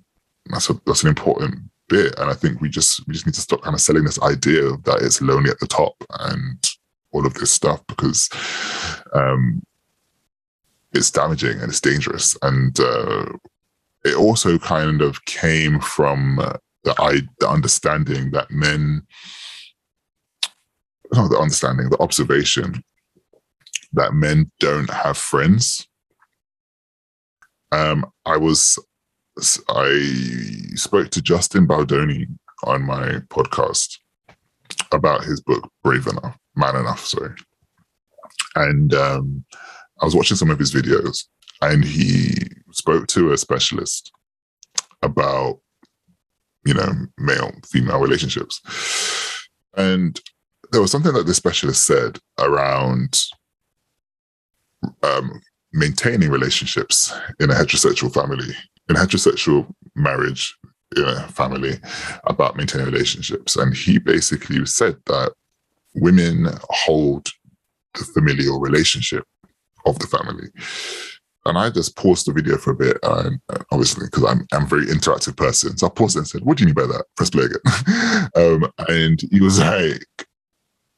that's 0.47 0.69
a, 0.69 0.79
that's 0.85 1.03
an 1.03 1.09
important 1.09 1.61
bit. 1.87 2.17
And 2.19 2.29
I 2.29 2.33
think 2.33 2.61
we 2.61 2.69
just 2.69 3.05
we 3.07 3.13
just 3.13 3.25
need 3.25 3.35
to 3.35 3.41
stop 3.41 3.61
kind 3.61 3.73
of 3.73 3.81
selling 3.81 4.03
this 4.03 4.21
idea 4.21 4.71
that 4.83 5.01
it's 5.01 5.21
lonely 5.21 5.49
at 5.49 5.59
the 5.59 5.67
top 5.67 5.95
and 6.19 6.63
all 7.11 7.25
of 7.25 7.33
this 7.35 7.51
stuff 7.51 7.85
because 7.87 8.29
um, 9.13 9.61
it's 10.93 11.11
damaging 11.11 11.59
and 11.59 11.69
it's 11.69 11.81
dangerous. 11.81 12.37
And 12.41 12.77
uh, 12.79 13.25
it 14.03 14.15
also 14.15 14.57
kind 14.57 15.01
of 15.01 15.23
came 15.25 15.79
from 15.79 16.39
uh, 16.39 16.53
the 16.83 16.93
I, 16.99 17.21
the 17.39 17.49
understanding 17.49 18.31
that 18.31 18.51
men, 18.51 19.05
not 21.13 21.29
the 21.29 21.39
understanding, 21.39 21.89
the 21.89 22.01
observation 22.01 22.83
that 23.93 24.13
men 24.13 24.51
don't 24.59 24.89
have 24.89 25.17
friends. 25.17 25.87
Um, 27.71 28.05
I 28.25 28.37
was, 28.37 28.77
I 29.69 30.73
spoke 30.75 31.09
to 31.11 31.21
Justin 31.21 31.65
Baldoni 31.65 32.27
on 32.65 32.83
my 32.83 33.21
podcast 33.29 33.97
about 34.91 35.23
his 35.23 35.41
book 35.41 35.69
Brave 35.83 36.07
Enough, 36.07 36.37
Man 36.55 36.75
Enough, 36.75 37.05
sorry. 37.05 37.35
And 38.55 38.93
um, 38.93 39.45
I 40.01 40.05
was 40.05 40.15
watching 40.15 40.37
some 40.37 40.51
of 40.51 40.59
his 40.59 40.73
videos, 40.73 41.25
and 41.61 41.83
he 41.83 42.35
spoke 42.75 43.07
to 43.07 43.31
a 43.31 43.37
specialist 43.37 44.11
about, 45.01 45.59
you 46.65 46.73
know, 46.73 46.91
male 47.17 47.51
female 47.65 47.99
relationships. 47.99 48.61
And 49.75 50.19
there 50.71 50.81
was 50.81 50.91
something 50.91 51.13
that 51.13 51.25
the 51.25 51.33
specialist 51.33 51.85
said 51.85 52.19
around 52.39 53.21
um, 55.03 55.41
maintaining 55.71 56.29
relationships 56.29 57.13
in 57.39 57.49
a 57.49 57.53
heterosexual 57.53 58.13
family, 58.13 58.55
in 58.89 58.95
a 58.95 58.99
heterosexual 58.99 59.67
marriage, 59.95 60.55
in 60.95 61.03
a 61.03 61.27
family, 61.27 61.79
about 62.25 62.55
maintaining 62.55 62.87
relationships. 62.87 63.55
And 63.55 63.75
he 63.75 63.99
basically 63.99 64.65
said 64.65 64.97
that 65.07 65.33
women 65.95 66.47
hold 66.69 67.29
the 67.95 68.05
familial 68.05 68.59
relationship 68.59 69.25
of 69.85 69.99
the 69.99 70.07
family. 70.07 70.49
And 71.45 71.57
I 71.57 71.69
just 71.69 71.97
paused 71.97 72.25
the 72.25 72.33
video 72.33 72.57
for 72.57 72.71
a 72.71 72.75
bit, 72.75 72.97
and 73.03 73.39
obviously 73.71 74.05
because 74.05 74.23
I'm 74.23 74.47
I'm 74.53 74.63
a 74.63 74.67
very 74.67 74.85
interactive 74.85 75.35
person, 75.35 75.77
so 75.77 75.87
I 75.87 75.89
paused 75.89 76.15
it 76.15 76.19
and 76.19 76.27
said, 76.27 76.43
"What 76.43 76.57
do 76.57 76.63
you 76.63 76.67
mean 76.67 76.75
by 76.75 76.87
that?" 76.93 77.05
Press 77.17 77.29
play 77.29 77.45
again, 77.45 78.29
um, 78.35 78.71
and 78.87 79.19
he 79.29 79.41
was 79.41 79.59
like, 79.59 80.05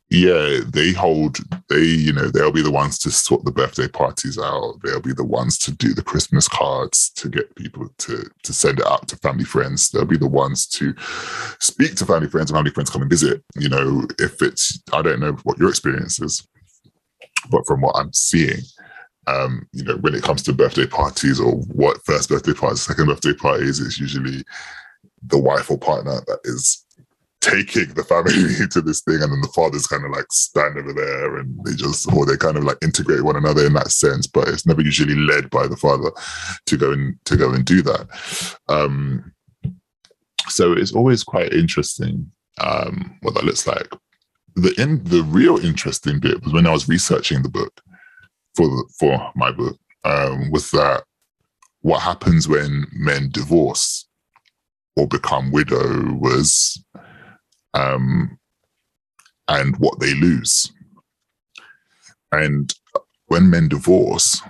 "Yeah, 0.10 0.60
they 0.68 0.92
hold. 0.92 1.38
They, 1.70 1.82
you 1.82 2.14
know, 2.14 2.30
they'll 2.30 2.52
be 2.52 2.62
the 2.62 2.70
ones 2.70 3.00
to 3.00 3.12
sort 3.12 3.44
the 3.44 3.52
birthday 3.52 3.88
parties 3.88 4.38
out. 4.38 4.76
They'll 4.84 5.02
be 5.02 5.14
the 5.14 5.24
ones 5.24 5.58
to 5.60 5.72
do 5.72 5.96
the 5.96 6.04
Christmas 6.04 6.48
cards 6.48 7.10
to 7.16 7.28
get 7.28 7.56
people 7.56 7.90
to 8.00 8.30
to 8.44 8.54
send 8.54 8.80
it 8.80 8.86
out 8.86 9.08
to 9.08 9.18
family 9.18 9.46
friends. 9.46 9.90
They'll 9.90 10.06
be 10.06 10.18
the 10.18 10.28
ones 10.28 10.68
to 10.68 10.94
speak 11.60 11.96
to 11.96 12.06
family 12.06 12.30
friends 12.30 12.52
and 12.52 12.58
family 12.58 12.72
friends 12.72 12.92
come 12.92 13.02
and 13.02 13.10
visit. 13.10 13.42
You 13.56 13.70
know, 13.70 14.08
if 14.20 14.44
it's 14.44 14.80
I 14.94 15.02
don't 15.02 15.22
know 15.22 15.34
what 15.42 15.58
your 15.58 15.70
experience 15.70 16.22
is, 16.22 16.48
but 17.50 17.66
from 17.66 17.82
what 17.82 17.98
I'm 17.98 18.14
seeing." 18.14 18.62
Um, 19.28 19.68
you 19.72 19.84
know, 19.84 19.98
when 19.98 20.16
it 20.16 20.24
comes 20.24 20.44
to 20.44 20.54
birthday 20.54 20.86
parties 20.86 21.40
or 21.40 21.56
what 21.56 22.04
first 22.06 22.30
birthday 22.30 22.54
parties, 22.54 22.82
second 22.82 23.08
birthday 23.08 23.34
parties, 23.34 23.80
it's 23.80 24.00
usually 24.00 24.44
the 25.24 25.40
wife 25.40 25.72
or 25.72 25.78
partner 25.78 26.22
that 26.28 26.40
is 26.44 26.86
taking 27.42 27.94
the 27.94 28.04
family 28.04 28.34
to 28.72 28.82
this 28.82 29.02
thing, 29.02 29.22
and 29.22 29.32
then 29.32 29.42
the 29.42 29.52
fathers 29.54 29.88
kind 29.88 30.06
of 30.06 30.12
like 30.12 30.26
stand 30.32 30.78
over 30.78 30.94
there 30.94 31.38
and 31.38 31.58
they 31.66 31.74
just, 31.74 32.12
or 32.14 32.26
they 32.26 32.38
kind 32.38 32.58
of 32.58 32.64
like 32.64 32.78
integrate 32.82 33.24
one 33.24 33.36
another 33.36 33.66
in 33.66 33.74
that 33.74 33.92
sense, 33.92 34.28
but 34.28 34.48
it's 34.48 34.66
never 34.66 34.82
usually 34.82 35.16
led 35.16 35.50
by 35.50 35.68
the 35.68 35.78
father 35.78 36.12
to 36.66 36.78
go 36.78 36.92
and 36.92 37.18
to 37.26 37.38
go 37.38 37.52
and 37.52 37.66
do 37.66 37.82
that. 37.82 38.08
Um, 38.68 39.32
so 40.48 40.74
it's 40.74 40.94
always 40.94 41.24
quite 41.24 41.54
interesting 41.54 42.32
um, 42.60 43.18
what 43.22 43.34
that 43.36 43.46
looks 43.46 43.68
like. 43.68 43.88
The 44.56 44.74
in 44.82 45.04
the 45.04 45.24
real 45.24 45.58
interesting 45.58 46.20
bit 46.20 46.44
was 46.44 46.54
when 46.54 46.66
I 46.66 46.72
was 46.72 46.88
researching 46.88 47.42
the 47.42 47.50
book 47.50 47.82
for 48.56 48.68
the, 48.68 48.86
for 49.00 49.32
my 49.36 49.52
book 49.52 49.78
um, 50.04 50.52
was 50.52 50.72
that 50.72 51.04
what 51.82 52.02
happens 52.02 52.48
when 52.48 52.86
men 52.94 53.30
divorce 53.32 54.08
or 54.96 55.08
become 55.08 55.52
widowers 55.52 56.84
um, 57.74 58.40
and 59.48 59.78
what 59.78 60.00
they 60.00 60.14
lose. 60.16 60.72
And 62.32 62.74
when 63.28 63.50
men 63.50 63.68
divorce, 63.68 64.42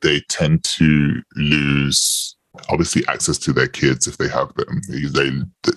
they 0.00 0.22
tend 0.28 0.64
to 0.64 1.22
lose 1.36 2.36
obviously 2.68 3.06
access 3.08 3.38
to 3.38 3.52
their 3.52 3.68
kids 3.68 4.06
if 4.06 4.18
they 4.18 4.28
have 4.28 4.52
them. 4.54 4.80
They, 4.88 5.30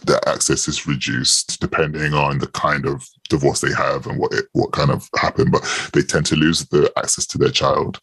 their 0.04 0.28
access 0.28 0.68
is 0.68 0.88
reduced 0.88 1.60
depending 1.60 2.14
on 2.14 2.40
the 2.40 2.48
kind 2.48 2.86
of 2.86 3.08
divorce 3.30 3.62
they 3.62 3.74
have 3.74 4.08
and 4.08 4.20
what 4.20 4.34
it, 4.34 4.46
what 4.54 4.74
kind 4.74 4.92
of 4.92 5.08
happened. 5.18 5.52
But 5.52 5.64
they 5.94 6.02
tend 6.02 6.26
to 6.28 6.36
lose 6.36 6.66
the 6.68 6.92
access 6.98 7.26
to 7.28 7.38
their 7.38 7.52
child, 7.52 8.00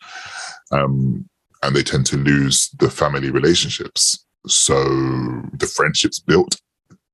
um, 0.73 1.29
and 1.63 1.75
they 1.75 1.83
tend 1.83 2.07
to 2.07 2.17
lose 2.17 2.71
the 2.79 2.91
family 2.91 3.31
relationships. 3.31 4.25
So 4.47 4.83
the 4.85 5.71
friendships 5.75 6.19
built 6.19 6.61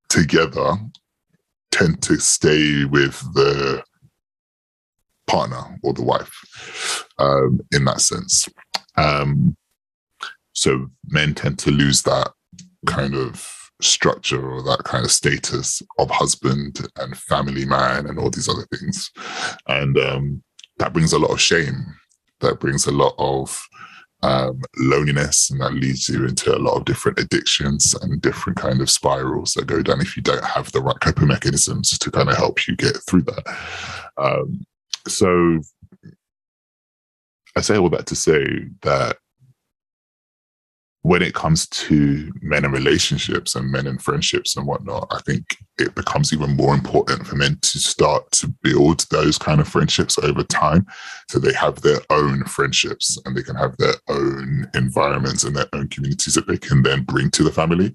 together 0.09 0.75
tend 1.71 2.03
to 2.03 2.19
stay 2.19 2.85
with 2.85 3.19
the 3.35 3.83
partner 5.27 5.79
or 5.83 5.93
the 5.93 6.03
wife 6.03 7.05
um, 7.19 7.61
in 7.73 7.85
that 7.87 8.01
sense. 8.01 8.49
Um, 8.97 9.57
so 10.65 10.91
men 11.09 11.35
tend 11.35 11.59
to 11.59 11.71
lose 11.71 12.03
that 12.05 12.33
kind 12.87 13.15
of 13.15 13.47
structure 13.83 14.51
or 14.51 14.63
that 14.63 14.83
kind 14.85 15.05
of 15.05 15.13
status 15.13 15.83
of 15.99 16.09
husband 16.11 16.89
and 16.97 17.19
family 17.19 17.67
man 17.67 18.07
and 18.07 18.19
all 18.19 18.31
these 18.31 18.49
other 18.49 18.67
things. 18.75 19.11
And 19.69 19.99
um, 19.99 20.43
that 20.79 20.95
brings 20.95 21.13
a 21.13 21.19
lot 21.19 21.33
of 21.33 21.41
shame. 21.41 21.85
That 22.41 22.61
brings 22.61 22.87
a 22.87 22.93
lot 22.93 23.15
of 23.19 23.63
um, 24.23 24.63
loneliness 24.79 25.51
and 25.51 25.61
that 25.61 25.75
leads 25.75 26.09
you 26.09 26.25
into 26.25 26.57
a 26.57 26.59
lot 26.59 26.79
of 26.79 26.87
different 26.87 27.19
addictions 27.19 27.95
and 28.01 28.23
different 28.23 28.59
kind 28.59 28.81
of 28.81 28.89
spirals 28.89 29.53
that 29.53 29.67
go 29.67 29.83
down 29.83 30.01
if 30.01 30.17
you 30.17 30.23
don't 30.23 30.45
have 30.45 30.73
the 30.73 30.81
right 30.81 30.99
coping 31.01 31.29
mechanisms 31.29 31.99
to 31.99 32.11
kind 32.11 32.31
of 32.31 32.39
help 32.39 32.67
you 32.67 32.75
get 32.75 32.97
through 33.07 33.23
that. 33.23 33.59
Um, 34.17 34.65
so 35.07 35.61
I 37.55 37.61
say 37.61 37.77
all 37.77 37.91
that 37.91 38.07
to 38.07 38.17
say 38.17 38.69
that 38.81 39.19
when 41.05 41.21
it 41.21 41.35
comes 41.35 41.67
to 41.69 42.33
men 42.41 42.65
and 42.65 42.73
relationships 42.73 43.55
and 43.55 43.71
men 43.71 43.87
and 43.87 44.01
friendships 44.01 44.57
and 44.57 44.67
whatnot, 44.67 45.07
I 45.11 45.21
think 45.21 45.59
it 45.79 45.95
becomes 45.95 46.33
even 46.33 46.57
more 46.57 46.73
important 46.73 47.27
for 47.27 47.37
men 47.37 47.59
to 47.61 47.79
start 47.79 48.31
to 48.33 48.49
build 48.63 49.05
those 49.11 49.37
kind 49.37 49.61
of 49.61 49.69
friendships 49.69 50.19
over 50.19 50.43
time. 50.45 50.87
So 51.29 51.39
they 51.39 51.53
have 51.53 51.83
their 51.83 51.99
own 52.09 52.45
friendships 52.45 53.19
and 53.27 53.37
they 53.37 53.43
can 53.43 53.55
have 53.55 53.77
their 53.77 53.93
own 54.09 54.67
environments 54.73 55.45
and 55.45 55.55
their 55.55 55.69
own 55.75 55.89
communities 55.89 56.37
that 56.37 56.47
they 56.47 56.57
can 56.57 56.83
then 56.83 57.03
bring 57.03 57.31
to 57.33 57.45
the 57.45 57.53
family 57.53 57.95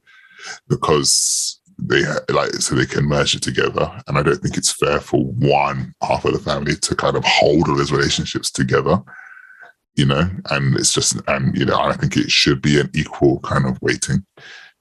because 0.68 1.60
they 1.80 2.04
like 2.32 2.52
so 2.54 2.76
they 2.76 2.86
can 2.86 3.06
merge 3.06 3.34
it 3.34 3.42
together. 3.42 3.92
And 4.06 4.20
I 4.20 4.22
don't 4.22 4.40
think 4.40 4.56
it's 4.56 4.72
fair 4.72 5.00
for 5.00 5.24
one 5.24 5.96
half 6.04 6.26
of 6.26 6.34
the 6.34 6.40
family 6.40 6.76
to 6.76 6.96
kind 6.96 7.18
of 7.18 7.26
hold 7.26 7.70
all 7.70 7.76
those 7.76 7.92
relationships 7.92 8.52
together 8.52 9.02
you 10.00 10.06
know, 10.06 10.30
and 10.50 10.78
it's 10.78 10.94
just, 10.94 11.20
and, 11.28 11.54
you 11.58 11.66
know, 11.66 11.78
I 11.78 11.92
think 11.92 12.16
it 12.16 12.32
should 12.32 12.62
be 12.62 12.80
an 12.80 12.90
equal 12.96 13.42
kind 13.42 13.66
of 13.66 13.78
weighting 13.82 14.26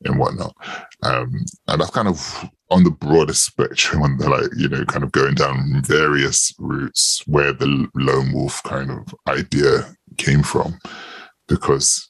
and 0.04 0.16
whatnot. 0.16 0.54
Um, 1.02 1.44
and 1.66 1.80
that's 1.80 1.90
kind 1.90 2.06
of 2.06 2.48
on 2.70 2.84
the 2.84 2.92
broader 2.92 3.34
spectrum, 3.34 4.04
on 4.04 4.16
the 4.18 4.30
like, 4.30 4.50
you 4.56 4.68
know, 4.68 4.84
kind 4.84 5.02
of 5.02 5.10
going 5.10 5.34
down 5.34 5.82
various 5.82 6.54
routes 6.60 7.20
where 7.26 7.52
the 7.52 7.88
lone 7.96 8.32
wolf 8.32 8.62
kind 8.62 8.92
of 8.92 9.12
idea 9.26 9.92
came 10.18 10.44
from, 10.44 10.78
because 11.48 12.08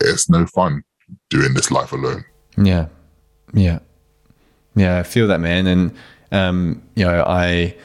it's 0.00 0.28
no 0.28 0.46
fun 0.46 0.82
doing 1.30 1.54
this 1.54 1.70
life 1.70 1.92
alone. 1.92 2.24
Yeah. 2.56 2.88
Yeah. 3.54 3.78
Yeah. 4.74 4.98
I 4.98 5.04
feel 5.04 5.28
that, 5.28 5.38
man. 5.38 5.68
And, 5.68 5.96
um, 6.32 6.82
you 6.96 7.04
know, 7.04 7.22
I, 7.22 7.76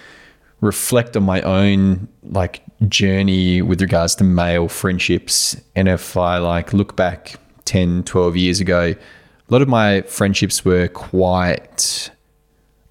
reflect 0.62 1.18
on 1.18 1.24
my 1.24 1.42
own 1.42 2.08
like 2.24 2.64
journey 2.90 3.62
with 3.62 3.82
regards 3.82 4.16
to 4.16 4.24
male 4.24 4.68
friendships. 4.68 5.56
And 5.76 5.88
if 5.88 6.18
i 6.18 6.38
like 6.38 6.74
look 6.74 6.96
back 6.96 7.36
10 7.66 8.04
12 8.04 8.36
years 8.36 8.60
ago 8.60 8.94
a 8.94 9.54
lot 9.54 9.62
of 9.62 9.68
my 9.68 10.02
friendships 10.02 10.66
were 10.66 10.88
quite 10.90 12.10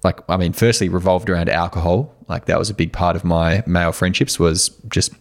like 0.03 0.19
i 0.29 0.37
mean 0.37 0.53
firstly 0.53 0.89
revolved 0.89 1.29
around 1.29 1.49
alcohol. 1.49 2.13
Like 2.27 2.45
that 2.45 2.57
was 2.57 2.69
a 2.69 2.73
big 2.73 2.93
part 2.93 3.15
of 3.15 3.23
my 3.23 3.63
male 3.67 3.91
friendships 3.91 4.39
was 4.39 4.69
just 4.89 5.13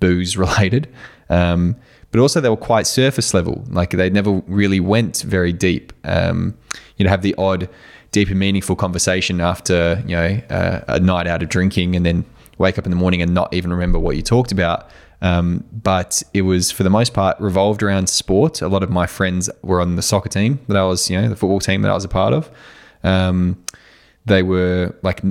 booze 0.00 0.36
related. 0.44 0.88
Um, 1.28 1.76
but 2.12 2.20
also 2.20 2.40
they 2.40 2.48
were 2.48 2.56
quite 2.56 2.86
surface 2.86 3.34
level. 3.34 3.64
Like 3.68 3.90
they 3.90 4.08
never 4.08 4.42
really 4.46 4.80
went 4.80 5.22
very 5.22 5.52
deep. 5.52 5.92
Um, 6.04 6.56
you 6.96 7.04
know 7.04 7.10
have 7.10 7.22
the 7.22 7.34
odd 7.36 7.68
deep 8.12 8.28
and 8.28 8.38
meaningful 8.38 8.76
conversation 8.76 9.40
after 9.40 10.02
you 10.06 10.16
know 10.16 10.40
uh, 10.48 10.80
a 10.88 11.00
night 11.00 11.26
out 11.26 11.42
of 11.42 11.48
drinking, 11.48 11.96
and 11.96 12.06
then 12.06 12.24
wake 12.58 12.78
up 12.78 12.86
in 12.86 12.90
the 12.90 12.96
morning 12.96 13.22
and 13.22 13.34
not 13.34 13.52
even 13.52 13.72
remember 13.72 13.98
what 13.98 14.16
you 14.16 14.22
talked 14.22 14.52
about. 14.52 14.88
Um, 15.22 15.64
but 15.72 16.22
it 16.34 16.42
was 16.42 16.70
for 16.70 16.82
the 16.82 16.90
most 16.90 17.14
part 17.14 17.38
revolved 17.40 17.82
around 17.82 18.08
sport. 18.08 18.60
A 18.60 18.68
lot 18.68 18.82
of 18.82 18.90
my 18.90 19.06
friends 19.06 19.48
were 19.62 19.80
on 19.80 19.96
the 19.96 20.02
soccer 20.02 20.28
team 20.28 20.60
that 20.68 20.76
I 20.76 20.84
was, 20.84 21.08
you 21.08 21.20
know, 21.20 21.28
the 21.28 21.36
football 21.36 21.60
team 21.60 21.82
that 21.82 21.90
I 21.90 21.94
was 21.94 22.04
a 22.04 22.08
part 22.08 22.34
of. 22.34 22.50
Um, 23.02 23.62
they 24.26 24.42
were 24.42 24.94
like 25.02 25.22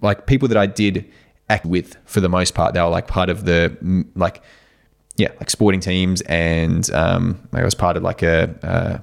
like 0.00 0.26
people 0.26 0.48
that 0.48 0.56
I 0.56 0.66
did 0.66 1.10
act 1.50 1.66
with 1.66 1.96
for 2.04 2.20
the 2.20 2.28
most 2.28 2.54
part. 2.54 2.74
They 2.74 2.80
were 2.80 2.88
like 2.88 3.06
part 3.06 3.28
of 3.30 3.44
the 3.44 4.04
like 4.14 4.42
yeah 5.16 5.32
like 5.40 5.50
sporting 5.50 5.80
teams, 5.80 6.20
and 6.22 6.88
um, 6.92 7.48
I 7.52 7.64
was 7.64 7.74
part 7.74 7.96
of 7.96 8.02
like 8.02 8.22
a, 8.22 9.02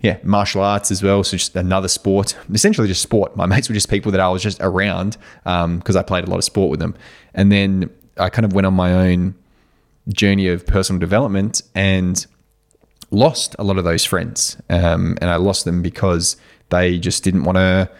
yeah, 0.00 0.18
martial 0.22 0.62
arts 0.62 0.90
as 0.90 1.02
well. 1.02 1.22
So 1.22 1.36
just 1.36 1.54
another 1.56 1.88
sport, 1.88 2.36
essentially 2.52 2.88
just 2.88 3.02
sport. 3.02 3.36
My 3.36 3.46
mates 3.52 3.68
were 3.68 3.74
just 3.74 3.90
people 3.90 4.12
that 4.12 4.20
I 4.20 4.28
was 4.28 4.42
just 4.42 4.58
around 4.60 5.16
because 5.44 5.96
um, 5.96 5.98
I 5.98 6.02
played 6.02 6.24
a 6.24 6.30
lot 6.30 6.38
of 6.38 6.44
sport 6.44 6.70
with 6.70 6.80
them. 6.80 6.94
And 7.34 7.52
then 7.52 7.90
I 8.16 8.30
kind 8.30 8.44
of 8.44 8.52
went 8.52 8.66
on 8.66 8.74
my 8.74 8.92
own 8.92 9.34
journey 10.08 10.48
of 10.48 10.66
personal 10.66 10.98
development 10.98 11.62
and 11.74 12.26
lost 13.10 13.54
a 13.58 13.64
lot 13.64 13.76
of 13.76 13.84
those 13.84 14.04
friends. 14.04 14.56
Um, 14.70 15.18
and 15.20 15.30
I 15.30 15.36
lost 15.36 15.64
them 15.64 15.82
because 15.82 16.36
they 16.70 16.98
just 16.98 17.22
didn't 17.22 17.44
want 17.44 17.56
to 17.56 17.90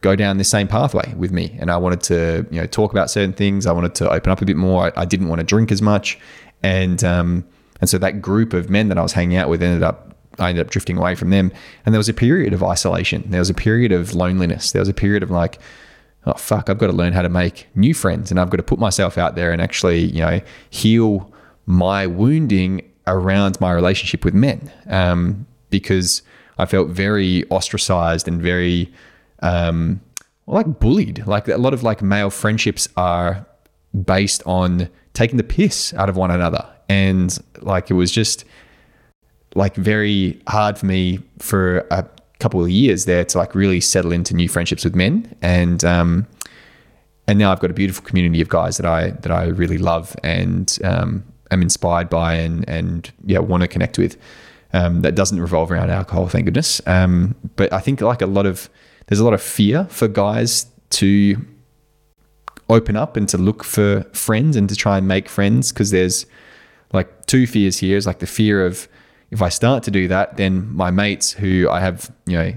go 0.00 0.16
down 0.16 0.38
the 0.38 0.44
same 0.44 0.66
pathway 0.66 1.12
with 1.14 1.30
me. 1.30 1.56
And 1.60 1.70
I 1.70 1.76
wanted 1.76 2.00
to, 2.04 2.46
you 2.50 2.60
know, 2.60 2.66
talk 2.66 2.92
about 2.92 3.10
certain 3.10 3.34
things. 3.34 3.66
I 3.66 3.72
wanted 3.72 3.94
to 3.96 4.10
open 4.10 4.32
up 4.32 4.40
a 4.40 4.46
bit 4.46 4.56
more. 4.56 4.86
I, 4.86 5.02
I 5.02 5.04
didn't 5.04 5.28
want 5.28 5.40
to 5.40 5.44
drink 5.44 5.70
as 5.70 5.82
much. 5.82 6.18
And, 6.62 7.02
um, 7.04 7.44
and 7.80 7.90
so 7.90 7.98
that 7.98 8.22
group 8.22 8.54
of 8.54 8.70
men 8.70 8.88
that 8.88 8.98
I 8.98 9.02
was 9.02 9.12
hanging 9.12 9.36
out 9.36 9.48
with 9.48 9.62
ended 9.62 9.82
up 9.82 10.09
I 10.40 10.48
ended 10.48 10.66
up 10.66 10.70
drifting 10.72 10.96
away 10.96 11.14
from 11.14 11.30
them. 11.30 11.52
And 11.84 11.94
there 11.94 11.98
was 11.98 12.08
a 12.08 12.14
period 12.14 12.52
of 12.52 12.62
isolation. 12.62 13.24
There 13.28 13.40
was 13.40 13.50
a 13.50 13.54
period 13.54 13.92
of 13.92 14.14
loneliness. 14.14 14.72
There 14.72 14.80
was 14.80 14.88
a 14.88 14.94
period 14.94 15.22
of 15.22 15.30
like, 15.30 15.58
oh 16.26 16.34
fuck, 16.34 16.68
I've 16.68 16.78
got 16.78 16.88
to 16.88 16.92
learn 16.92 17.12
how 17.12 17.22
to 17.22 17.28
make 17.28 17.66
new 17.74 17.94
friends, 17.94 18.30
and 18.30 18.38
I've 18.38 18.50
got 18.50 18.58
to 18.58 18.62
put 18.62 18.78
myself 18.78 19.16
out 19.16 19.36
there 19.36 19.52
and 19.52 19.62
actually, 19.62 20.00
you 20.00 20.20
know, 20.20 20.40
heal 20.68 21.32
my 21.66 22.06
wounding 22.06 22.82
around 23.06 23.60
my 23.60 23.72
relationship 23.72 24.24
with 24.24 24.34
men, 24.34 24.70
um, 24.88 25.46
because 25.70 26.22
I 26.58 26.66
felt 26.66 26.88
very 26.88 27.44
ostracized 27.48 28.28
and 28.28 28.42
very 28.42 28.92
um, 29.40 30.00
like 30.46 30.78
bullied. 30.78 31.26
Like 31.26 31.48
a 31.48 31.56
lot 31.56 31.72
of 31.72 31.82
like 31.82 32.02
male 32.02 32.30
friendships 32.30 32.88
are 32.96 33.46
based 34.04 34.42
on 34.46 34.88
taking 35.14 35.38
the 35.38 35.44
piss 35.44 35.94
out 35.94 36.08
of 36.08 36.16
one 36.16 36.30
another, 36.30 36.68
and 36.88 37.36
like 37.60 37.90
it 37.90 37.94
was 37.94 38.12
just 38.12 38.44
like 39.54 39.74
very 39.76 40.40
hard 40.48 40.78
for 40.78 40.86
me 40.86 41.20
for 41.38 41.86
a 41.90 42.06
couple 42.38 42.62
of 42.62 42.70
years 42.70 43.04
there 43.04 43.24
to 43.24 43.38
like 43.38 43.54
really 43.54 43.80
settle 43.80 44.12
into 44.12 44.34
new 44.34 44.48
friendships 44.48 44.84
with 44.84 44.94
men 44.94 45.36
and 45.42 45.84
um 45.84 46.26
and 47.30 47.38
now 47.38 47.52
I've 47.52 47.60
got 47.60 47.70
a 47.70 47.74
beautiful 47.74 48.04
community 48.04 48.40
of 48.40 48.48
guys 48.48 48.76
that 48.78 48.86
I 48.86 49.10
that 49.10 49.30
I 49.30 49.44
really 49.44 49.78
love 49.78 50.16
and 50.24 50.76
um, 50.82 51.22
am 51.52 51.62
inspired 51.62 52.10
by 52.10 52.34
and 52.34 52.68
and 52.68 53.10
yeah 53.24 53.38
want 53.38 53.62
to 53.62 53.68
connect 53.68 53.98
with. 53.98 54.16
Um, 54.72 55.02
that 55.02 55.14
doesn't 55.14 55.40
revolve 55.40 55.70
around 55.70 55.90
alcohol, 55.90 56.28
thank 56.28 56.44
goodness. 56.44 56.80
Um, 56.86 57.34
but 57.56 57.72
I 57.72 57.80
think 57.80 58.00
like 58.00 58.20
a 58.20 58.26
lot 58.26 58.46
of 58.46 58.68
there's 59.06 59.20
a 59.20 59.24
lot 59.24 59.34
of 59.34 59.40
fear 59.40 59.86
for 59.90 60.08
guys 60.08 60.66
to 60.90 61.44
open 62.68 62.96
up 62.96 63.16
and 63.16 63.28
to 63.28 63.38
look 63.38 63.62
for 63.62 64.02
friends 64.12 64.56
and 64.56 64.68
to 64.68 64.74
try 64.74 64.98
and 64.98 65.06
make 65.06 65.28
friends 65.28 65.70
because 65.72 65.92
there's 65.92 66.26
like 66.92 67.26
two 67.26 67.46
fears 67.46 67.78
here. 67.78 67.96
Is 67.96 68.08
like 68.08 68.18
the 68.18 68.26
fear 68.26 68.66
of 68.66 68.88
if 69.30 69.42
I 69.42 69.48
start 69.48 69.82
to 69.84 69.90
do 69.90 70.08
that, 70.08 70.36
then 70.36 70.72
my 70.74 70.90
mates 70.90 71.32
who 71.32 71.68
I 71.70 71.80
have, 71.80 72.10
you 72.26 72.36
know, 72.36 72.52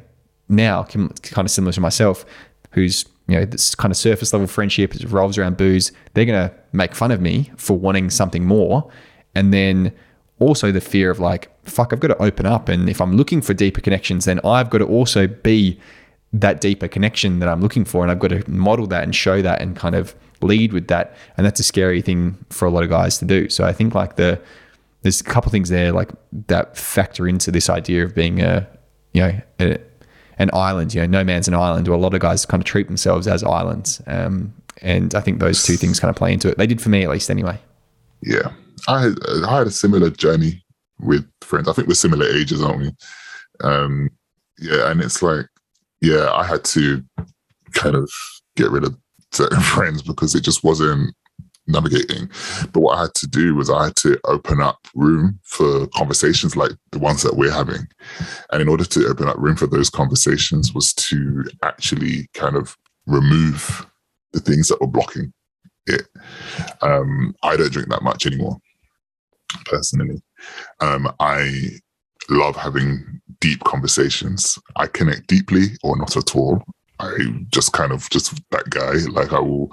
now 0.50 0.84
kind 0.84 1.12
of 1.38 1.52
similar 1.52 1.72
to 1.74 1.82
myself, 1.82 2.26
who's 2.72 3.06
you 3.28 3.40
know 3.40 3.46
this 3.46 3.74
kind 3.74 3.92
of 3.92 3.98
surface 3.98 4.34
level 4.34 4.48
friendship 4.48 4.94
revolves 4.94 5.38
around 5.38 5.56
booze, 5.56 5.92
they're 6.14 6.26
gonna 6.26 6.52
make 6.74 6.94
fun 6.94 7.12
of 7.12 7.22
me 7.22 7.52
for 7.58 7.78
wanting 7.78 8.10
something 8.10 8.46
more, 8.46 8.90
and 9.36 9.54
then 9.54 9.94
also 10.40 10.72
the 10.72 10.82
fear 10.82 11.10
of 11.10 11.20
like, 11.20 11.50
fuck, 11.64 11.94
I've 11.94 12.00
got 12.00 12.10
to 12.10 12.22
open 12.22 12.46
up, 12.46 12.68
and 12.68 12.90
if 12.90 13.00
I'm 13.00 13.16
looking 13.16 13.42
for 13.42 13.54
deeper 13.54 13.80
connections, 13.80 14.26
then 14.26 14.40
I've 14.44 14.70
got 14.70 14.80
to 14.80 14.86
also 14.86 15.28
be 15.28 15.80
that 16.34 16.60
deeper 16.60 16.88
connection 16.88 17.40
that 17.40 17.48
I'm 17.48 17.62
looking 17.62 17.86
for, 17.86 18.02
and 18.02 18.12
I've 18.12 18.20
got 18.20 18.30
to 18.30 18.50
model 18.50 18.88
that 18.88 19.04
and 19.04 19.16
show 19.16 19.42
that 19.42 19.62
and 19.62 19.76
kind 19.76 19.96
of 19.96 20.16
lead 20.42 20.74
with 20.74 20.88
that, 20.88 21.16
and 21.38 21.46
that's 21.46 21.60
a 21.60 21.64
scary 21.64 22.02
thing 22.02 22.38
for 22.50 22.66
a 22.66 22.72
lot 22.72 22.84
of 22.84 22.90
guys 22.90 23.18
to 23.20 23.26
do. 23.26 23.48
So 23.50 23.64
I 23.64 23.72
think 23.72 23.96
like 23.96 24.18
the 24.18 24.42
there's 25.04 25.22
a 25.22 25.24
couple 25.24 25.52
things 25.52 25.70
there 25.70 25.92
like 25.92 26.10
that 26.48 26.78
factor 26.78 27.28
into 27.28 27.52
this 27.52 27.70
idea 27.70 28.04
of 28.04 28.16
being 28.16 28.42
a 28.42 28.68
you 29.14 29.22
know 29.22 29.42
a, 29.60 29.78
an 30.40 30.50
island. 30.54 30.94
You 30.94 31.02
know, 31.02 31.08
no 31.08 31.24
man's 31.24 31.48
an 31.48 31.54
island. 31.54 31.88
A 31.88 31.96
lot 31.96 32.14
of 32.14 32.22
guys 32.22 32.46
kind 32.46 32.62
of 32.62 32.66
treat 32.66 32.88
themselves 32.88 33.28
as 33.28 33.44
islands. 33.44 34.02
Um, 34.08 34.54
and 34.82 35.14
I 35.14 35.22
think 35.22 35.40
those 35.40 35.64
two 35.64 35.78
things 35.78 36.00
kind 36.00 36.10
of 36.10 36.16
play 36.16 36.34
into 36.34 36.50
it. 36.50 36.58
They 36.58 36.68
did 36.68 36.82
for 36.82 36.90
me 36.90 37.04
at 37.04 37.10
least, 37.10 37.30
anyway. 37.30 37.60
Yeah, 38.22 38.52
I 38.88 39.04
had, 39.04 39.18
I 39.46 39.58
had 39.60 39.68
a 39.68 39.72
similar 39.72 40.10
journey 40.10 40.64
with 41.00 41.30
friends. 41.42 41.68
I 41.68 41.74
think 41.74 41.88
we're 41.88 41.94
similar 41.94 42.26
ages, 42.26 42.62
aren't 42.62 42.80
we? 42.80 42.92
Um, 43.62 44.10
yeah, 44.60 44.90
and 44.90 45.02
it's 45.02 45.22
like, 45.22 45.46
yeah, 46.02 46.32
I 46.32 46.46
had 46.46 46.64
to 46.66 47.04
kind 47.74 47.96
of 47.96 48.10
get 48.56 48.72
rid 48.72 48.84
of 48.84 48.96
certain 49.32 49.62
friends 49.62 50.02
because 50.02 50.36
it 50.36 50.42
just 50.42 50.64
wasn't 50.64 51.14
navigating. 51.68 52.30
But 52.72 52.82
what 52.82 52.98
I 52.98 53.02
had 53.04 53.16
to 53.16 53.28
do 53.28 53.56
was 53.56 53.70
I 53.70 53.86
had 53.86 53.96
to 53.98 54.20
open 54.26 54.62
up 54.62 54.80
room 54.96 55.40
for 55.44 55.88
conversations 55.88 56.56
like 56.56 56.72
the 56.92 57.00
ones 57.00 57.24
that 57.24 57.38
we're 57.38 57.52
having. 57.52 57.88
And 58.52 58.62
in 58.62 58.70
order 58.70 58.86
to 58.86 59.08
open 59.08 59.28
up 59.28 59.38
room 59.38 59.56
for 59.56 59.68
those 59.68 59.90
conversations 59.90 60.74
was 60.74 60.94
to 60.96 61.46
actually 61.64 62.28
kind 62.34 62.56
of 62.56 62.78
remove 63.06 63.86
the 64.34 64.40
things 64.40 64.68
that 64.68 64.82
were 64.82 64.88
blocking 64.88 65.34
it. 65.88 66.08
Um, 66.82 67.36
I 67.44 67.56
don't 67.58 67.72
drink 67.72 67.90
that 67.90 68.04
much 68.04 68.26
anymore, 68.26 68.58
personally. 69.66 70.22
Um, 70.80 71.14
I 71.20 71.70
love 72.30 72.56
having 72.56 73.22
deep 73.40 73.64
conversations. 73.64 74.58
I 74.76 74.88
connect 74.88 75.28
deeply 75.28 75.68
or 75.84 75.98
not 75.98 76.16
at 76.18 76.36
all. 76.36 76.64
I 77.00 77.18
just 77.52 77.74
kind 77.74 77.92
of 77.92 78.10
just 78.10 78.42
that 78.52 78.70
guy. 78.70 78.94
Like 79.12 79.34
I 79.34 79.40
will 79.40 79.72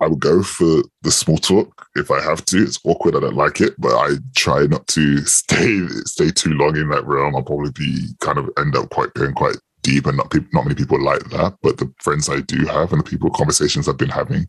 I 0.00 0.08
would 0.08 0.20
go 0.20 0.42
for 0.42 0.82
the 1.02 1.10
small 1.10 1.38
talk 1.38 1.86
if 1.94 2.10
I 2.10 2.20
have 2.20 2.44
to. 2.46 2.62
It's 2.62 2.78
awkward. 2.84 3.16
I 3.16 3.20
don't 3.20 3.36
like 3.36 3.60
it, 3.60 3.74
but 3.78 3.94
I 3.94 4.16
try 4.34 4.66
not 4.66 4.86
to 4.88 5.18
stay 5.26 5.86
stay 6.04 6.30
too 6.30 6.50
long 6.50 6.76
in 6.76 6.90
that 6.90 7.06
realm. 7.06 7.34
I'll 7.34 7.42
probably 7.42 7.72
be 7.72 8.08
kind 8.20 8.38
of 8.38 8.50
end 8.58 8.76
up 8.76 8.90
quite 8.90 9.14
going 9.14 9.34
quite 9.34 9.56
deep, 9.82 10.06
and 10.06 10.16
not 10.16 10.30
people, 10.30 10.48
not 10.52 10.64
many 10.64 10.74
people 10.74 11.02
like 11.02 11.24
that. 11.30 11.56
But 11.62 11.78
the 11.78 11.92
friends 12.00 12.28
I 12.28 12.40
do 12.40 12.66
have 12.66 12.92
and 12.92 13.00
the 13.00 13.08
people 13.08 13.30
conversations 13.30 13.88
I've 13.88 13.96
been 13.96 14.08
having 14.08 14.46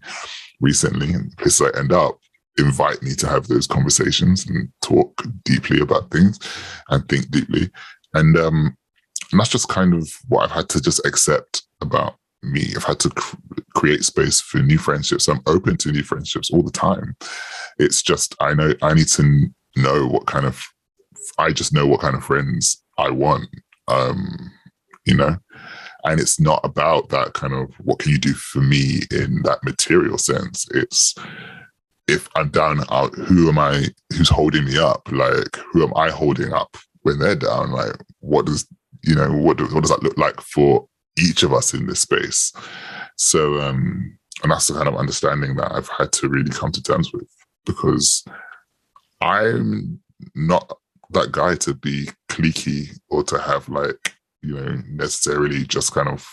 recently, 0.59 1.13
and 1.13 1.35
places 1.37 1.69
I 1.73 1.79
end 1.79 1.93
up, 1.93 2.19
invite 2.57 3.01
me 3.01 3.13
to 3.15 3.27
have 3.27 3.47
those 3.47 3.67
conversations 3.67 4.47
and 4.47 4.69
talk 4.81 5.23
deeply 5.45 5.79
about 5.79 6.11
things 6.11 6.39
and 6.89 7.07
think 7.07 7.29
deeply. 7.31 7.69
And 8.13 8.37
um, 8.37 8.75
and 9.31 9.39
that's 9.39 9.49
just 9.49 9.69
kind 9.69 9.93
of 9.93 10.09
what 10.27 10.43
I've 10.43 10.55
had 10.55 10.69
to 10.69 10.81
just 10.81 11.05
accept 11.05 11.63
about 11.81 12.15
me. 12.43 12.73
I've 12.75 12.83
had 12.83 12.99
to 13.01 13.09
cr- 13.09 13.35
create 13.75 14.03
space 14.03 14.39
for 14.39 14.59
new 14.59 14.77
friendships. 14.77 15.27
I'm 15.27 15.41
open 15.47 15.77
to 15.77 15.91
new 15.91 16.03
friendships 16.03 16.51
all 16.51 16.63
the 16.63 16.71
time. 16.71 17.15
It's 17.77 18.01
just 18.01 18.35
I 18.39 18.53
know 18.53 18.73
I 18.81 18.93
need 18.93 19.07
to 19.09 19.47
know 19.75 20.07
what 20.07 20.27
kind 20.27 20.45
of 20.45 20.61
I 21.37 21.51
just 21.51 21.73
know 21.73 21.85
what 21.85 22.01
kind 22.01 22.15
of 22.15 22.23
friends 22.23 22.83
I 22.97 23.09
want. 23.09 23.47
Um, 23.87 24.51
you 25.05 25.15
know, 25.15 25.37
and 26.03 26.19
it's 26.19 26.39
not 26.39 26.61
about 26.63 27.09
that 27.09 27.33
kind 27.33 27.53
of 27.53 27.73
what 27.79 27.99
can 27.99 28.11
you 28.11 28.17
do 28.17 28.33
for 28.33 28.59
me 28.59 29.01
in 29.11 29.41
that 29.43 29.63
material 29.63 30.17
sense. 30.17 30.65
It's 30.71 31.15
if 32.07 32.29
I'm 32.35 32.49
down 32.49 32.81
out, 32.89 33.13
who 33.15 33.49
am 33.49 33.59
I? 33.59 33.87
Who's 34.15 34.29
holding 34.29 34.65
me 34.65 34.77
up? 34.77 35.07
Like 35.11 35.55
who 35.71 35.83
am 35.83 35.93
I 35.95 36.09
holding 36.09 36.53
up 36.53 36.77
when 37.01 37.19
they're 37.19 37.35
down? 37.35 37.71
Like 37.71 37.95
what 38.19 38.45
does 38.45 38.67
you 39.03 39.15
know 39.15 39.31
what, 39.31 39.59
what 39.73 39.81
does 39.81 39.89
that 39.89 40.03
look 40.03 40.17
like 40.17 40.41
for 40.41 40.87
each 41.17 41.43
of 41.43 41.53
us 41.53 41.73
in 41.73 41.87
this 41.87 42.01
space. 42.01 42.53
So, 43.17 43.59
um, 43.61 44.17
and 44.43 44.51
that's 44.51 44.67
the 44.67 44.75
kind 44.75 44.87
of 44.87 44.95
understanding 44.95 45.55
that 45.55 45.71
I've 45.71 45.89
had 45.89 46.11
to 46.13 46.29
really 46.29 46.51
come 46.51 46.71
to 46.71 46.83
terms 46.83 47.11
with 47.11 47.27
because 47.65 48.23
I'm 49.21 49.99
not 50.35 50.77
that 51.11 51.31
guy 51.31 51.55
to 51.55 51.73
be 51.73 52.09
cliquey 52.29 52.89
or 53.09 53.23
to 53.23 53.39
have 53.39 53.67
like, 53.69 54.13
you 54.41 54.55
know, 54.55 54.81
necessarily 54.89 55.63
just 55.63 55.93
kind 55.93 56.09
of 56.09 56.27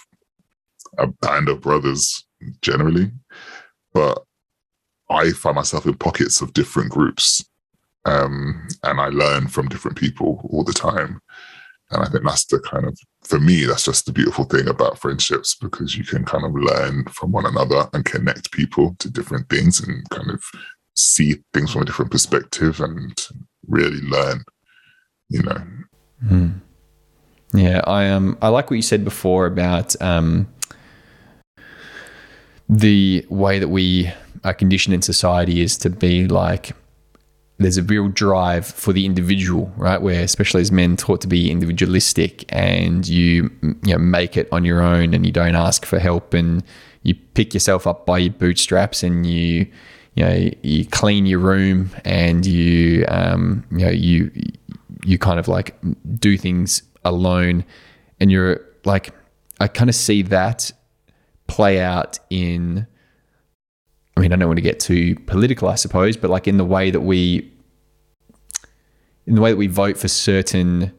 a 0.98 1.06
band 1.06 1.48
of 1.48 1.60
brothers 1.60 2.24
generally. 2.60 3.10
But 3.92 4.22
I 5.10 5.30
find 5.30 5.56
myself 5.56 5.86
in 5.86 5.94
pockets 5.94 6.40
of 6.40 6.52
different 6.52 6.90
groups. 6.90 7.44
Um, 8.06 8.68
and 8.82 9.00
I 9.00 9.08
learn 9.08 9.48
from 9.48 9.68
different 9.68 9.96
people 9.96 10.46
all 10.50 10.64
the 10.64 10.74
time. 10.74 11.20
And 11.94 12.02
I 12.02 12.08
think 12.08 12.24
that's 12.24 12.44
the 12.46 12.58
kind 12.60 12.84
of, 12.84 12.98
for 13.22 13.38
me, 13.38 13.64
that's 13.64 13.84
just 13.84 14.06
the 14.06 14.12
beautiful 14.12 14.44
thing 14.44 14.68
about 14.68 14.98
friendships 14.98 15.54
because 15.54 15.96
you 15.96 16.04
can 16.04 16.24
kind 16.24 16.44
of 16.44 16.52
learn 16.54 17.04
from 17.06 17.32
one 17.32 17.46
another 17.46 17.88
and 17.92 18.04
connect 18.04 18.52
people 18.52 18.96
to 18.98 19.10
different 19.10 19.48
things 19.48 19.80
and 19.80 20.08
kind 20.10 20.30
of 20.30 20.42
see 20.94 21.36
things 21.52 21.72
from 21.72 21.82
a 21.82 21.84
different 21.84 22.10
perspective 22.10 22.80
and 22.80 23.16
really 23.68 24.00
learn, 24.02 24.44
you 25.28 25.42
know. 25.42 25.62
Mm. 26.24 26.60
Yeah, 27.52 27.82
I 27.86 28.08
um 28.08 28.36
I 28.42 28.48
like 28.48 28.70
what 28.70 28.76
you 28.76 28.82
said 28.82 29.04
before 29.04 29.46
about 29.46 29.94
um 30.02 30.48
the 32.68 33.24
way 33.28 33.58
that 33.58 33.68
we 33.68 34.10
are 34.42 34.54
conditioned 34.54 34.94
in 34.94 35.02
society 35.02 35.60
is 35.60 35.76
to 35.78 35.90
be 35.90 36.26
like 36.26 36.72
there's 37.64 37.78
a 37.78 37.82
real 37.82 38.08
drive 38.08 38.66
for 38.66 38.92
the 38.92 39.06
individual, 39.06 39.72
right? 39.78 40.02
Where 40.02 40.22
especially 40.22 40.60
as 40.60 40.70
men 40.70 40.98
taught 40.98 41.22
to 41.22 41.26
be 41.26 41.50
individualistic 41.50 42.44
and 42.50 43.08
you 43.08 43.50
you 43.62 43.92
know 43.94 43.98
make 43.98 44.36
it 44.36 44.48
on 44.52 44.66
your 44.66 44.82
own 44.82 45.14
and 45.14 45.24
you 45.24 45.32
don't 45.32 45.56
ask 45.56 45.86
for 45.86 45.98
help 45.98 46.34
and 46.34 46.62
you 47.04 47.14
pick 47.14 47.54
yourself 47.54 47.86
up 47.86 48.04
by 48.04 48.18
your 48.18 48.34
bootstraps 48.34 49.02
and 49.02 49.26
you 49.26 49.66
you 50.14 50.24
know 50.24 50.50
you 50.62 50.84
clean 50.84 51.24
your 51.24 51.38
room 51.38 51.88
and 52.04 52.44
you 52.44 53.06
um 53.08 53.64
you 53.70 53.78
know 53.78 53.90
you 53.90 54.30
you 55.06 55.16
kind 55.16 55.40
of 55.40 55.48
like 55.48 55.74
do 56.18 56.36
things 56.36 56.82
alone 57.02 57.64
and 58.20 58.30
you're 58.30 58.60
like 58.84 59.14
I 59.58 59.68
kind 59.68 59.88
of 59.88 59.96
see 59.96 60.20
that 60.20 60.70
play 61.46 61.80
out 61.80 62.18
in 62.28 62.86
I 64.16 64.20
mean, 64.20 64.32
I 64.32 64.36
don't 64.36 64.48
want 64.48 64.58
to 64.58 64.62
get 64.62 64.78
too 64.78 65.16
political, 65.26 65.68
I 65.68 65.74
suppose, 65.74 66.16
but 66.16 66.30
like 66.30 66.46
in 66.46 66.56
the 66.56 66.64
way 66.64 66.90
that 66.90 67.00
we, 67.00 67.50
in 69.26 69.34
the 69.34 69.40
way 69.40 69.50
that 69.50 69.56
we 69.56 69.66
vote 69.66 69.96
for 69.96 70.08
certain 70.08 70.92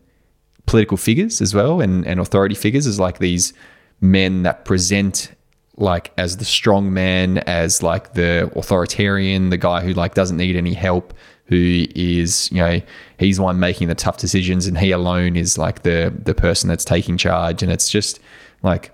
political 0.65 0.97
figures 0.97 1.41
as 1.41 1.53
well 1.53 1.80
and, 1.80 2.05
and 2.07 2.19
authority 2.19 2.55
figures 2.55 2.86
is 2.88 2.99
like 2.99 3.19
these 3.19 3.53
men 4.01 4.43
that 4.43 4.65
present 4.65 5.32
like 5.78 6.13
as 6.17 6.38
the 6.38 6.45
strong 6.45 6.93
man, 6.93 7.39
as 7.39 7.84
like 7.84 8.13
the 8.13 8.49
authoritarian, 8.55 9.49
the 9.49 9.57
guy 9.57 9.82
who 9.82 9.93
like 9.93 10.13
doesn't 10.13 10.38
need 10.38 10.55
any 10.55 10.73
help, 10.73 11.13
who 11.45 11.86
is, 11.95 12.49
you 12.51 12.57
know, 12.57 12.82
he's 13.19 13.38
the 13.38 13.43
one 13.43 13.59
making 13.59 13.88
the 13.88 13.95
tough 13.95 14.17
decisions 14.17 14.67
and 14.67 14.78
he 14.78 14.91
alone 14.91 15.36
is 15.36 15.57
like 15.57 15.84
the 15.84 16.13
the 16.23 16.34
person 16.34 16.69
that's 16.69 16.86
taking 16.86 17.17
charge. 17.17 17.61
And 17.61 17.71
it's 17.71 17.89
just 17.89 18.19
like 18.63 18.91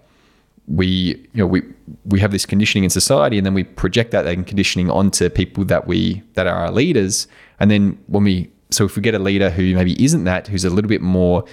we 0.68 0.88
you 0.88 1.28
know 1.36 1.48
we 1.48 1.62
we 2.06 2.20
have 2.20 2.32
this 2.32 2.46
conditioning 2.46 2.84
in 2.84 2.90
society 2.90 3.38
and 3.38 3.46
then 3.46 3.54
we 3.54 3.64
project 3.64 4.12
that 4.12 4.26
conditioning 4.48 4.90
onto 4.90 5.30
people 5.30 5.66
that 5.66 5.88
we 5.88 6.22
that 6.34 6.48
are 6.48 6.56
our 6.56 6.72
leaders 6.72 7.28
and 7.60 7.70
then 7.70 7.98
when 8.08 8.24
we 8.24 8.50
so 8.72 8.86
if 8.86 8.96
we 8.96 9.02
get 9.02 9.14
a 9.14 9.20
leader 9.20 9.50
who 9.50 9.76
maybe 9.76 10.02
isn't 10.04 10.24
that 10.24 10.48
who's 10.48 10.66
a 10.66 10.70
little 10.70 10.90
bit 10.90 11.02
more 11.02 11.46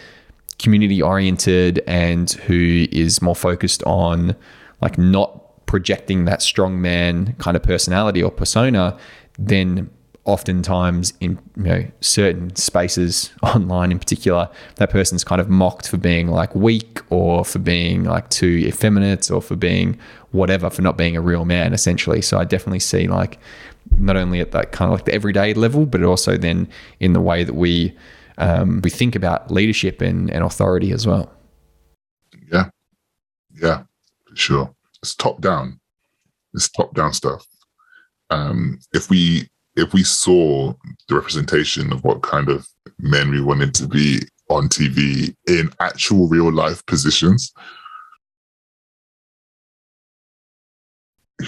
community 0.58 1.02
oriented 1.02 1.82
and 1.86 2.32
who 2.32 2.86
is 2.90 3.22
more 3.22 3.36
focused 3.36 3.82
on 3.84 4.34
like 4.80 4.98
not 4.98 5.66
projecting 5.66 6.24
that 6.24 6.40
strong 6.42 6.80
man 6.80 7.34
kind 7.38 7.56
of 7.56 7.62
personality 7.62 8.22
or 8.22 8.30
persona 8.30 8.98
then 9.38 9.90
oftentimes 10.28 11.14
in 11.20 11.38
you 11.56 11.62
know 11.62 11.84
certain 12.00 12.54
spaces 12.54 13.32
online 13.42 13.90
in 13.90 13.98
particular 13.98 14.48
that 14.76 14.90
person's 14.90 15.24
kind 15.24 15.40
of 15.40 15.48
mocked 15.48 15.88
for 15.88 15.96
being 15.96 16.28
like 16.28 16.54
weak 16.54 17.00
or 17.08 17.44
for 17.44 17.58
being 17.58 18.04
like 18.04 18.28
too 18.28 18.62
effeminate 18.66 19.30
or 19.30 19.40
for 19.40 19.56
being 19.56 19.98
whatever 20.32 20.68
for 20.68 20.82
not 20.82 20.98
being 20.98 21.16
a 21.16 21.20
real 21.20 21.44
man 21.46 21.72
essentially. 21.72 22.20
So 22.20 22.38
i 22.38 22.44
definitely 22.44 22.80
see 22.80 23.08
like 23.08 23.38
not 23.98 24.16
only 24.16 24.40
at 24.40 24.52
that 24.52 24.72
kind 24.72 24.92
of 24.92 24.98
like 24.98 25.04
the 25.04 25.14
everyday 25.14 25.54
level 25.54 25.86
but 25.86 26.02
also 26.02 26.36
then 26.36 26.68
in 27.00 27.12
the 27.12 27.20
way 27.20 27.44
that 27.44 27.54
we 27.54 27.96
um, 28.38 28.80
we 28.82 28.90
think 28.90 29.16
about 29.16 29.50
leadership 29.50 30.00
and, 30.00 30.30
and 30.30 30.44
authority 30.44 30.92
as 30.92 31.06
well. 31.06 31.32
Yeah. 32.52 32.70
Yeah 33.60 33.82
for 34.28 34.36
sure. 34.36 34.74
It's 35.02 35.14
top 35.14 35.40
down 35.40 35.80
it's 36.54 36.68
top 36.68 36.94
down 36.94 37.12
stuff. 37.12 37.46
Um, 38.30 38.80
if 38.92 39.10
we 39.10 39.48
if 39.76 39.92
we 39.92 40.02
saw 40.02 40.74
the 41.08 41.14
representation 41.14 41.92
of 41.92 42.02
what 42.04 42.22
kind 42.22 42.48
of 42.48 42.66
men 42.98 43.30
we 43.30 43.40
wanted 43.40 43.74
to 43.74 43.86
be 43.86 44.20
on 44.50 44.68
TV 44.68 45.34
in 45.46 45.70
actual 45.80 46.26
real 46.28 46.52
life 46.52 46.84
positions, 46.86 47.52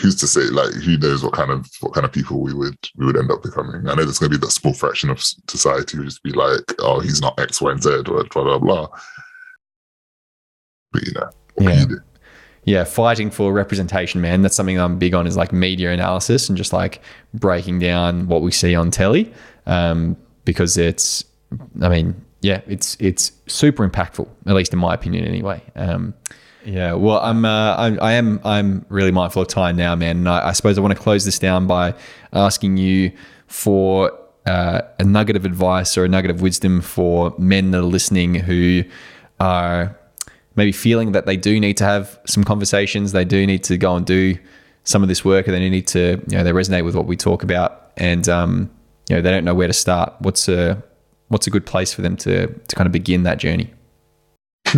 who's 0.00 0.14
to 0.14 0.26
say 0.26 0.42
like 0.42 0.72
who 0.72 0.96
knows 0.96 1.22
what 1.24 1.32
kind 1.32 1.50
of 1.50 1.68
what 1.80 1.92
kind 1.92 2.04
of 2.04 2.12
people 2.12 2.40
we 2.40 2.54
would 2.54 2.76
we 2.96 3.06
would 3.06 3.16
end 3.16 3.30
up 3.30 3.42
becoming 3.42 3.88
i 3.88 3.94
know 3.94 4.04
there's 4.04 4.18
going 4.18 4.30
to 4.30 4.38
be 4.38 4.46
that 4.46 4.52
small 4.52 4.72
fraction 4.72 5.10
of 5.10 5.20
society 5.48 5.96
who 5.96 6.04
just 6.04 6.22
be 6.22 6.30
like 6.32 6.74
oh 6.78 7.00
he's 7.00 7.20
not 7.20 7.38
x 7.40 7.60
y 7.60 7.72
and 7.72 7.82
z 7.82 7.90
or 7.90 8.02
blah 8.02 8.24
blah 8.24 8.58
blah 8.58 8.88
but 10.92 11.02
you 11.02 11.12
know 11.12 11.30
yeah 11.58 11.84
yeah, 12.64 12.84
fighting 12.84 13.30
for 13.30 13.52
representation, 13.52 14.20
man. 14.20 14.42
That's 14.42 14.54
something 14.54 14.78
I'm 14.78 14.98
big 14.98 15.14
on 15.14 15.26
is 15.26 15.36
like 15.36 15.52
media 15.52 15.92
analysis 15.92 16.48
and 16.48 16.58
just 16.58 16.72
like 16.72 17.00
breaking 17.32 17.78
down 17.78 18.28
what 18.28 18.42
we 18.42 18.50
see 18.50 18.74
on 18.74 18.90
telly. 18.90 19.32
Um, 19.66 20.16
because 20.44 20.76
it's, 20.76 21.24
I 21.80 21.88
mean, 21.88 22.22
yeah, 22.42 22.60
it's 22.66 22.96
it's 23.00 23.32
super 23.46 23.88
impactful, 23.88 24.28
at 24.46 24.54
least 24.54 24.72
in 24.72 24.78
my 24.78 24.94
opinion, 24.94 25.26
anyway. 25.26 25.62
Um, 25.74 26.14
yeah, 26.64 26.92
well, 26.92 27.18
I'm, 27.20 27.44
uh, 27.44 27.76
I'm, 27.76 27.98
I 28.00 28.12
am, 28.12 28.40
I'm 28.44 28.86
really 28.88 29.10
mindful 29.10 29.42
of 29.42 29.48
time 29.48 29.76
now, 29.76 29.94
man. 29.94 30.18
And 30.18 30.28
I, 30.28 30.48
I 30.48 30.52
suppose 30.52 30.78
I 30.78 30.80
want 30.80 30.96
to 30.96 31.00
close 31.00 31.24
this 31.24 31.38
down 31.38 31.66
by 31.66 31.94
asking 32.32 32.76
you 32.76 33.12
for 33.46 34.12
uh, 34.46 34.82
a 34.98 35.04
nugget 35.04 35.36
of 35.36 35.44
advice 35.44 35.96
or 35.96 36.04
a 36.04 36.08
nugget 36.08 36.30
of 36.30 36.42
wisdom 36.42 36.80
for 36.80 37.34
men 37.38 37.70
that 37.70 37.78
are 37.78 37.82
listening 37.82 38.34
who 38.34 38.84
are 39.38 39.96
maybe 40.56 40.72
feeling 40.72 41.12
that 41.12 41.26
they 41.26 41.36
do 41.36 41.60
need 41.60 41.76
to 41.78 41.84
have 41.84 42.18
some 42.26 42.44
conversations, 42.44 43.12
they 43.12 43.24
do 43.24 43.46
need 43.46 43.62
to 43.64 43.76
go 43.76 43.96
and 43.96 44.06
do 44.06 44.36
some 44.84 45.02
of 45.02 45.08
this 45.08 45.24
work, 45.24 45.46
and 45.46 45.54
they 45.54 45.68
need 45.68 45.86
to, 45.86 46.22
you 46.28 46.36
know, 46.36 46.44
they 46.44 46.52
resonate 46.52 46.84
with 46.84 46.94
what 46.94 47.06
we 47.06 47.16
talk 47.16 47.42
about, 47.42 47.92
and 47.96 48.28
um, 48.28 48.70
you 49.08 49.16
know, 49.16 49.22
they 49.22 49.30
don't 49.30 49.44
know 49.44 49.54
where 49.54 49.66
to 49.66 49.72
start. 49.72 50.14
What's 50.20 50.48
a 50.48 50.82
what's 51.28 51.46
a 51.46 51.50
good 51.50 51.66
place 51.66 51.92
for 51.92 52.02
them 52.02 52.16
to 52.18 52.46
to 52.46 52.76
kind 52.76 52.86
of 52.86 52.92
begin 52.92 53.22
that 53.24 53.38
journey? 53.38 53.72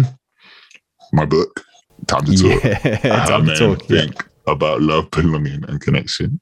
My 1.13 1.25
book, 1.25 1.65
Time 2.07 2.25
to 2.25 2.37
Talk. 2.37 2.65
Yeah, 2.65 3.25
time 3.27 3.47
to 3.47 3.57
talk. 3.57 3.89
Yeah. 3.89 4.01
Think 4.03 4.29
about 4.47 4.83
love, 4.83 5.11
belonging, 5.11 5.65
and 5.69 5.81
connection. 5.81 6.41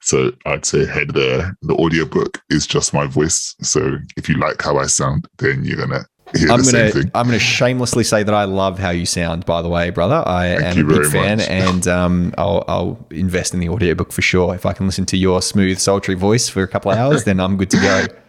So 0.00 0.32
I'd 0.46 0.64
say 0.64 0.86
head 0.86 1.10
there. 1.14 1.56
The 1.62 1.74
audiobook 1.74 2.40
is 2.50 2.66
just 2.66 2.92
my 2.94 3.06
voice. 3.06 3.54
So 3.62 3.96
if 4.16 4.28
you 4.28 4.36
like 4.36 4.62
how 4.62 4.78
I 4.78 4.86
sound, 4.86 5.26
then 5.38 5.64
you're 5.64 5.78
gonna 5.78 6.04
hear 6.36 6.50
I'm 6.52 6.62
the 6.62 6.70
gonna 6.72 6.90
same 6.90 6.92
thing. 6.92 7.10
I'm 7.14 7.26
gonna 7.26 7.38
shamelessly 7.38 8.04
say 8.04 8.22
that 8.22 8.34
I 8.34 8.44
love 8.44 8.78
how 8.78 8.90
you 8.90 9.06
sound. 9.06 9.44
By 9.46 9.62
the 9.62 9.68
way, 9.68 9.90
brother, 9.90 10.22
I 10.26 10.56
Thank 10.58 10.78
am 10.78 10.90
a 10.90 10.92
big 11.00 11.10
fan, 11.10 11.38
much. 11.38 11.48
and 11.48 11.88
um, 11.88 12.34
I'll, 12.38 12.64
I'll 12.68 13.06
invest 13.10 13.54
in 13.54 13.60
the 13.60 13.68
audiobook 13.70 14.12
for 14.12 14.22
sure. 14.22 14.54
If 14.54 14.66
I 14.66 14.72
can 14.72 14.86
listen 14.86 15.06
to 15.06 15.16
your 15.16 15.42
smooth, 15.42 15.78
sultry 15.78 16.14
voice 16.14 16.48
for 16.48 16.62
a 16.62 16.68
couple 16.68 16.90
of 16.90 16.98
hours, 16.98 17.24
then 17.24 17.40
I'm 17.40 17.56
good 17.56 17.70
to 17.70 17.78
go. 17.78 18.06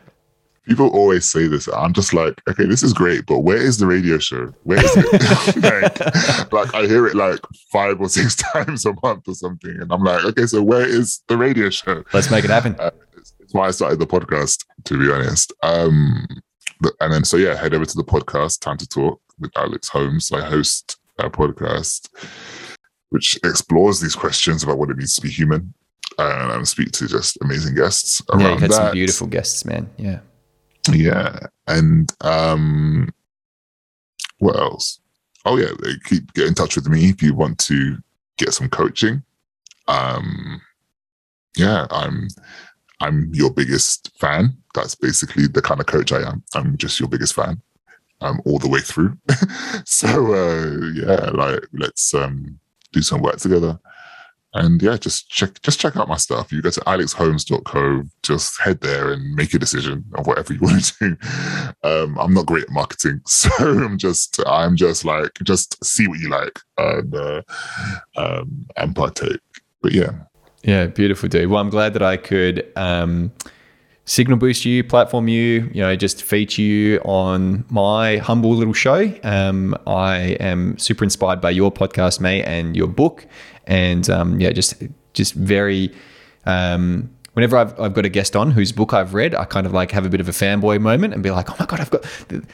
People 0.69 0.89
always 0.89 1.25
say 1.25 1.47
this. 1.47 1.67
I'm 1.67 1.93
just 1.93 2.13
like, 2.13 2.39
okay, 2.47 2.65
this 2.65 2.83
is 2.83 2.93
great, 2.93 3.25
but 3.25 3.39
where 3.39 3.57
is 3.57 3.79
the 3.79 3.87
radio 3.87 4.19
show? 4.19 4.53
Where 4.63 4.77
is 4.83 4.91
it? 4.95 5.55
like, 6.51 6.53
like, 6.53 6.75
I 6.75 6.85
hear 6.85 7.07
it 7.07 7.15
like 7.15 7.39
five 7.71 7.99
or 7.99 8.07
six 8.07 8.35
times 8.53 8.85
a 8.85 8.93
month 9.01 9.27
or 9.27 9.33
something, 9.33 9.71
and 9.71 9.91
I'm 9.91 10.03
like, 10.03 10.23
okay, 10.25 10.45
so 10.45 10.61
where 10.61 10.87
is 10.87 11.23
the 11.27 11.37
radio 11.37 11.71
show? 11.71 12.03
Let's 12.13 12.29
make 12.29 12.43
it 12.43 12.51
happen. 12.51 12.75
Uh, 12.79 12.91
it's, 13.17 13.33
it's 13.39 13.53
why 13.53 13.67
I 13.67 13.71
started 13.71 13.97
the 13.99 14.07
podcast, 14.07 14.63
to 14.85 14.99
be 14.99 15.11
honest. 15.11 15.51
Um, 15.63 16.27
but, 16.81 16.93
and 17.01 17.11
then 17.11 17.23
so 17.23 17.37
yeah, 17.37 17.55
head 17.55 17.73
over 17.73 17.85
to 17.85 17.97
the 17.97 18.03
podcast, 18.03 18.59
Time 18.59 18.77
to 18.77 18.87
Talk 18.87 19.19
with 19.39 19.51
Alex 19.57 19.89
Holmes. 19.89 20.31
I 20.31 20.41
host 20.41 20.97
a 21.17 21.29
podcast 21.29 22.09
which 23.09 23.37
explores 23.43 23.99
these 23.99 24.15
questions 24.15 24.63
about 24.63 24.77
what 24.77 24.91
it 24.91 24.97
means 24.97 25.15
to 25.15 25.21
be 25.21 25.29
human, 25.29 25.73
and 26.19 26.51
I 26.51 26.63
speak 26.63 26.91
to 26.91 27.07
just 27.07 27.37
amazing 27.41 27.75
guests 27.75 28.21
around 28.29 28.41
Yeah, 28.41 28.53
you 28.53 28.59
had 28.59 28.71
that. 28.71 28.75
some 28.75 28.91
beautiful 28.91 29.27
guests, 29.27 29.65
man. 29.65 29.89
Yeah. 29.97 30.19
Yeah, 30.93 31.39
and 31.67 32.11
um, 32.21 33.13
what 34.39 34.55
else? 34.55 34.99
Oh 35.45 35.57
yeah, 35.57 35.71
keep 36.05 36.33
get 36.33 36.47
in 36.47 36.53
touch 36.53 36.75
with 36.75 36.87
me 36.87 37.09
if 37.09 37.21
you 37.21 37.33
want 37.33 37.57
to 37.59 37.97
get 38.37 38.53
some 38.53 38.69
coaching. 38.69 39.23
Um, 39.87 40.61
yeah, 41.57 41.87
I'm 41.91 42.27
I'm 42.99 43.31
your 43.33 43.51
biggest 43.51 44.11
fan. 44.19 44.57
That's 44.75 44.95
basically 44.95 45.47
the 45.47 45.61
kind 45.61 45.79
of 45.79 45.87
coach 45.87 46.11
I 46.11 46.27
am. 46.27 46.43
I'm 46.53 46.77
just 46.77 46.99
your 46.99 47.09
biggest 47.09 47.33
fan, 47.33 47.61
um, 48.21 48.41
all 48.45 48.59
the 48.59 48.69
way 48.69 48.81
through. 48.81 49.17
so 49.85 50.33
uh, 50.33 50.89
yeah, 50.93 51.29
like 51.31 51.65
let's 51.73 52.13
um 52.13 52.59
do 52.91 53.01
some 53.01 53.21
work 53.21 53.37
together. 53.37 53.79
And 54.53 54.81
yeah, 54.81 54.97
just 54.97 55.29
check 55.29 55.61
just 55.61 55.79
check 55.79 55.95
out 55.95 56.07
my 56.07 56.17
stuff. 56.17 56.51
You 56.51 56.61
go 56.61 56.71
to 56.71 56.79
alexholmes.co, 56.81 58.03
just 58.23 58.59
head 58.61 58.81
there 58.81 59.11
and 59.11 59.35
make 59.35 59.53
a 59.53 59.59
decision 59.59 60.05
of 60.15 60.25
whatever 60.25 60.53
you 60.53 60.59
want 60.61 60.83
to 60.83 61.09
do. 61.09 61.17
Um, 61.83 62.17
I'm 62.17 62.33
not 62.33 62.47
great 62.47 62.63
at 62.63 62.71
marketing, 62.71 63.21
so 63.27 63.49
I'm 63.59 63.97
just 63.97 64.39
I'm 64.47 64.75
just 64.75 65.05
like 65.05 65.37
just 65.43 65.83
see 65.85 66.07
what 66.07 66.19
you 66.19 66.29
like 66.29 66.59
and 66.77 67.15
uh, 67.15 67.41
um, 68.15 68.65
and 68.75 68.95
partake. 68.95 69.39
But 69.81 69.93
yeah, 69.93 70.11
Yeah, 70.63 70.87
beautiful, 70.87 71.29
dude. 71.29 71.49
Well, 71.49 71.61
I'm 71.61 71.69
glad 71.69 71.93
that 71.93 72.03
I 72.03 72.17
could 72.17 72.71
um, 72.75 73.31
signal 74.09 74.39
boost 74.39 74.65
you, 74.65 74.83
platform 74.83 75.27
you, 75.27 75.69
you 75.71 75.81
know, 75.81 75.95
just 75.95 76.23
feature 76.23 76.63
you 76.63 76.99
on 77.01 77.63
my 77.69 78.17
humble 78.17 78.55
little 78.55 78.73
show. 78.73 79.13
Um, 79.21 79.77
I 79.85 80.35
am 80.39 80.79
super 80.79 81.03
inspired 81.03 81.39
by 81.39 81.51
your 81.51 81.71
podcast, 81.71 82.19
mate, 82.19 82.43
and 82.45 82.75
your 82.75 82.87
book, 82.87 83.27
and 83.67 84.09
um, 84.09 84.41
yeah, 84.41 84.51
just 84.51 84.81
just 85.13 85.33
very. 85.35 85.93
Um, 86.45 87.11
Whenever 87.33 87.57
I've, 87.57 87.79
I've 87.79 87.93
got 87.93 88.05
a 88.05 88.09
guest 88.09 88.35
on 88.35 88.51
whose 88.51 88.71
book 88.71 88.93
I've 88.93 89.13
read, 89.13 89.35
I 89.35 89.45
kind 89.45 89.65
of 89.65 89.73
like 89.73 89.91
have 89.91 90.05
a 90.05 90.09
bit 90.09 90.19
of 90.19 90.27
a 90.27 90.31
fanboy 90.31 90.81
moment 90.81 91.13
and 91.13 91.21
be 91.21 91.31
like, 91.31 91.49
"Oh 91.49 91.55
my 91.59 91.65
god, 91.65 91.79
I've 91.79 91.89
got 91.89 92.03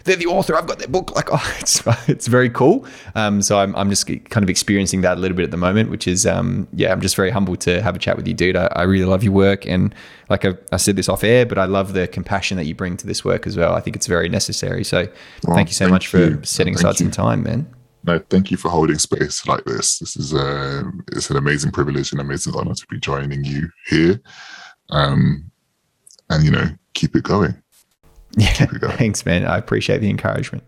they're 0.03 0.15
the 0.15 0.25
author. 0.25 0.55
I've 0.55 0.67
got 0.67 0.79
their 0.79 0.87
book." 0.87 1.15
Like, 1.15 1.29
oh, 1.31 1.55
it's 1.59 1.81
it's 2.07 2.27
very 2.27 2.49
cool. 2.49 2.85
Um, 3.15 3.41
so 3.41 3.59
I'm 3.59 3.75
I'm 3.75 3.89
just 3.89 4.07
kind 4.07 4.43
of 4.43 4.49
experiencing 4.49 5.01
that 5.01 5.17
a 5.17 5.21
little 5.21 5.37
bit 5.37 5.43
at 5.43 5.51
the 5.51 5.57
moment, 5.57 5.89
which 5.89 6.07
is 6.07 6.25
um, 6.25 6.67
yeah, 6.73 6.91
I'm 6.91 7.01
just 7.01 7.15
very 7.15 7.31
humbled 7.31 7.61
to 7.61 7.81
have 7.81 7.95
a 7.95 7.99
chat 7.99 8.17
with 8.17 8.27
you, 8.27 8.33
dude. 8.33 8.55
I, 8.55 8.67
I 8.75 8.83
really 8.83 9.05
love 9.05 9.23
your 9.23 9.33
work, 9.33 9.65
and 9.65 9.93
like 10.29 10.45
I, 10.45 10.55
I 10.71 10.77
said 10.77 10.95
this 10.95 11.09
off 11.09 11.23
air, 11.23 11.45
but 11.45 11.57
I 11.57 11.65
love 11.65 11.93
the 11.93 12.07
compassion 12.07 12.57
that 12.57 12.65
you 12.65 12.75
bring 12.75 12.97
to 12.97 13.07
this 13.07 13.23
work 13.23 13.47
as 13.47 13.55
well. 13.57 13.73
I 13.73 13.79
think 13.79 13.95
it's 13.95 14.07
very 14.07 14.29
necessary. 14.29 14.83
So 14.83 15.07
thank 15.41 15.69
you 15.69 15.73
so 15.73 15.85
thank 15.85 15.91
much 15.91 16.07
for 16.07 16.19
you. 16.19 16.39
setting 16.43 16.73
Thank 16.73 16.85
aside 16.85 16.97
some 16.97 17.11
time, 17.11 17.43
man. 17.43 17.67
no, 18.03 18.19
thank 18.29 18.51
you 18.51 18.57
for 18.57 18.69
holding 18.69 18.97
space 18.97 19.47
like 19.47 19.63
this. 19.65 19.99
This 19.99 20.15
is 20.15 20.33
uh, 20.33 20.83
it's 21.11 21.29
an 21.29 21.37
amazing 21.37 21.71
privilege 21.71 22.11
and 22.11 22.21
amazing 22.21 22.55
honor 22.55 22.73
to 22.73 22.87
be 22.87 22.99
joining 22.99 23.43
you 23.43 23.69
here. 23.87 24.19
Um, 24.89 25.51
and 26.29 26.43
you 26.43 26.51
know, 26.51 26.69
keep 26.93 27.15
it 27.15 27.23
going. 27.23 27.55
Yeah, 28.37 28.51
keep 28.51 28.73
it 28.73 28.81
going. 28.81 28.97
thanks, 28.97 29.25
man. 29.25 29.45
I 29.45 29.57
appreciate 29.57 29.99
the 29.99 30.09
encouragement. 30.09 30.61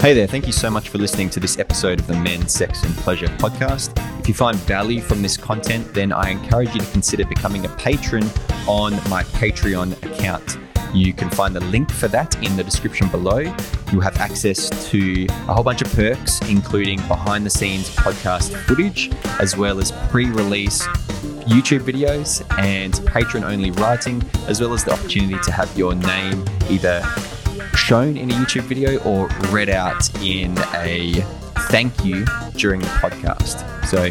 Hey 0.00 0.12
there, 0.14 0.26
thank 0.26 0.48
you 0.48 0.52
so 0.52 0.68
much 0.68 0.88
for 0.88 0.98
listening 0.98 1.30
to 1.30 1.38
this 1.38 1.60
episode 1.60 2.00
of 2.00 2.08
the 2.08 2.16
Men, 2.16 2.48
Sex 2.48 2.82
and 2.82 2.92
Pleasure 2.96 3.28
podcast. 3.28 3.92
If 4.18 4.26
you 4.26 4.34
find 4.34 4.56
value 4.56 5.00
from 5.00 5.22
this 5.22 5.36
content, 5.36 5.94
then 5.94 6.12
I 6.12 6.30
encourage 6.30 6.74
you 6.74 6.80
to 6.80 6.90
consider 6.90 7.24
becoming 7.24 7.64
a 7.64 7.68
patron 7.76 8.24
on 8.66 8.94
my 9.08 9.22
Patreon 9.22 9.92
account. 10.02 10.58
You 10.92 11.12
can 11.12 11.30
find 11.30 11.54
the 11.54 11.60
link 11.60 11.90
for 11.90 12.08
that 12.08 12.34
in 12.42 12.56
the 12.56 12.62
description 12.62 13.08
below. 13.08 13.38
You'll 13.90 14.02
have 14.02 14.18
access 14.18 14.68
to 14.90 15.26
a 15.30 15.54
whole 15.54 15.64
bunch 15.64 15.82
of 15.82 15.92
perks, 15.92 16.40
including 16.48 16.98
behind 17.08 17.46
the 17.46 17.50
scenes 17.50 17.94
podcast 17.96 18.54
footage, 18.66 19.10
as 19.40 19.56
well 19.56 19.78
as 19.78 19.92
pre 20.10 20.26
release 20.26 20.86
YouTube 21.46 21.80
videos 21.80 22.42
and 22.58 23.04
patron 23.06 23.42
only 23.44 23.70
writing, 23.72 24.22
as 24.48 24.60
well 24.60 24.72
as 24.74 24.84
the 24.84 24.92
opportunity 24.92 25.38
to 25.42 25.52
have 25.52 25.76
your 25.76 25.94
name 25.94 26.44
either 26.68 27.02
shown 27.74 28.16
in 28.16 28.30
a 28.30 28.34
YouTube 28.34 28.62
video 28.62 28.98
or 29.04 29.28
read 29.50 29.68
out 29.68 30.14
in 30.22 30.56
a 30.74 31.14
thank 31.68 32.04
you 32.04 32.24
during 32.56 32.80
the 32.80 32.86
podcast. 32.86 33.64
So, 33.86 34.10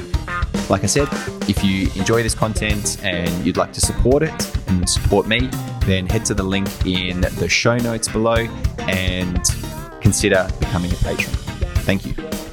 like 0.69 0.83
I 0.83 0.87
said, 0.87 1.07
if 1.47 1.63
you 1.63 1.89
enjoy 1.95 2.23
this 2.23 2.35
content 2.35 3.03
and 3.03 3.45
you'd 3.45 3.57
like 3.57 3.73
to 3.73 3.81
support 3.81 4.23
it 4.23 4.57
and 4.67 4.89
support 4.89 5.27
me, 5.27 5.49
then 5.81 6.07
head 6.07 6.25
to 6.25 6.33
the 6.33 6.43
link 6.43 6.67
in 6.85 7.21
the 7.21 7.49
show 7.49 7.77
notes 7.77 8.07
below 8.07 8.47
and 8.79 9.43
consider 10.01 10.47
becoming 10.59 10.91
a 10.91 10.95
patron. 10.95 11.33
Thank 11.83 12.05
you. 12.05 12.50